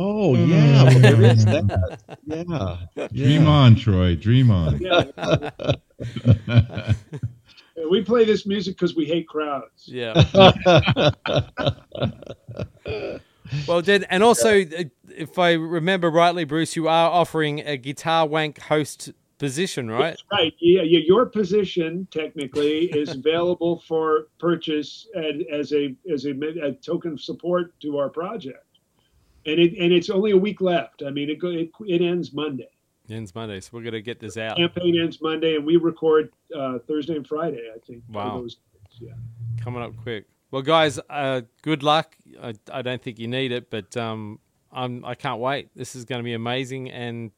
Oh 0.00 0.36
yeah, 0.36 0.84
well, 0.84 0.98
there 1.00 1.22
is 1.22 1.44
that. 1.44 1.98
Yeah, 2.26 3.08
Dream 3.08 3.42
yeah. 3.42 3.48
on, 3.48 3.74
Troy. 3.74 4.14
Dream 4.14 4.50
on. 4.50 4.78
yeah. 4.80 5.04
we 7.90 8.04
play 8.04 8.24
this 8.24 8.46
music 8.46 8.76
because 8.76 8.94
we 8.94 9.06
hate 9.06 9.26
crowds. 9.26 9.88
Yeah. 9.88 10.22
well, 13.66 13.82
then, 13.82 14.04
and 14.04 14.22
also, 14.22 14.60
uh, 14.62 14.84
if 15.08 15.36
I 15.36 15.54
remember 15.54 16.10
rightly, 16.10 16.44
Bruce, 16.44 16.76
you 16.76 16.86
are 16.86 17.10
offering 17.10 17.60
a 17.60 17.76
guitar 17.76 18.24
wank 18.24 18.60
host 18.60 19.10
position, 19.38 19.90
right? 19.90 20.10
That's 20.10 20.24
right. 20.30 20.54
Yeah, 20.60 20.82
yeah. 20.82 21.00
Your 21.06 21.26
position 21.26 22.06
technically 22.10 22.86
is 22.86 23.10
available 23.10 23.82
for 23.86 24.28
purchase 24.38 25.08
and 25.14 25.42
as 25.52 25.72
a 25.72 25.94
as 26.12 26.26
a, 26.26 26.30
a 26.62 26.72
token 26.72 27.12
of 27.12 27.20
support 27.20 27.78
to 27.80 27.98
our 27.98 28.08
project, 28.08 28.64
and 29.48 29.58
it 29.58 29.74
and 29.78 29.92
it's 29.92 30.10
only 30.10 30.32
a 30.32 30.36
week 30.36 30.60
left. 30.60 31.02
I 31.06 31.10
mean, 31.10 31.30
it 31.30 31.38
go, 31.38 31.48
it, 31.48 31.70
it 31.80 32.02
ends 32.02 32.32
Monday. 32.32 32.68
Ends 33.10 33.34
Monday, 33.34 33.60
so 33.60 33.70
we're 33.72 33.82
gonna 33.82 34.00
get 34.00 34.20
this 34.20 34.36
out. 34.36 34.56
Campaign 34.56 35.00
ends 35.00 35.20
Monday, 35.20 35.56
and 35.56 35.64
we 35.64 35.76
record 35.76 36.30
uh, 36.54 36.78
Thursday 36.86 37.16
and 37.16 37.26
Friday. 37.26 37.70
I 37.74 37.78
think. 37.86 38.02
Wow. 38.08 38.40
those 38.40 38.58
yeah. 39.00 39.12
coming 39.60 39.82
up 39.82 39.92
quick. 40.02 40.26
Well, 40.50 40.62
guys, 40.62 40.98
uh, 41.10 41.42
good 41.62 41.82
luck. 41.82 42.16
I, 42.42 42.54
I 42.72 42.82
don't 42.82 43.02
think 43.02 43.18
you 43.18 43.28
need 43.28 43.52
it, 43.52 43.70
but 43.70 43.96
um, 43.96 44.38
I'm 44.72 45.04
I 45.04 45.14
can't 45.14 45.40
wait. 45.40 45.70
This 45.74 45.94
is 45.94 46.04
going 46.04 46.20
to 46.20 46.24
be 46.24 46.34
amazing 46.34 46.90
and 46.90 47.30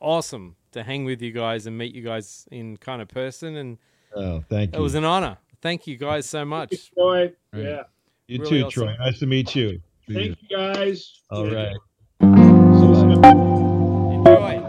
awesome 0.00 0.56
to 0.72 0.82
hang 0.82 1.04
with 1.04 1.22
you 1.22 1.32
guys 1.32 1.66
and 1.66 1.76
meet 1.76 1.94
you 1.94 2.02
guys 2.02 2.48
in 2.50 2.76
kind 2.76 3.02
of 3.02 3.08
person. 3.08 3.56
And 3.56 3.78
Oh, 4.14 4.42
thank 4.48 4.72
you. 4.72 4.80
it 4.80 4.82
was 4.82 4.94
an 4.94 5.04
honor. 5.04 5.38
Thank 5.62 5.86
you 5.86 5.96
guys 5.96 6.28
so 6.28 6.44
much. 6.44 6.92
Troy. 6.94 7.32
Right. 7.52 7.64
Yeah. 7.64 7.82
you 8.26 8.38
really 8.40 8.60
too, 8.60 8.66
awesome. 8.66 8.82
Troy. 8.84 8.96
Nice 8.98 9.18
to 9.20 9.26
meet 9.26 9.54
you. 9.54 9.80
See 10.10 10.28
ya. 10.28 10.34
Thank 10.34 10.36
you 10.42 10.48
guys. 10.56 11.22
All 11.30 11.46
Yeah. 11.46 11.50
right. 11.50 11.80
See 12.72 12.86
you. 12.86 13.30
Enjoy. 14.10 14.62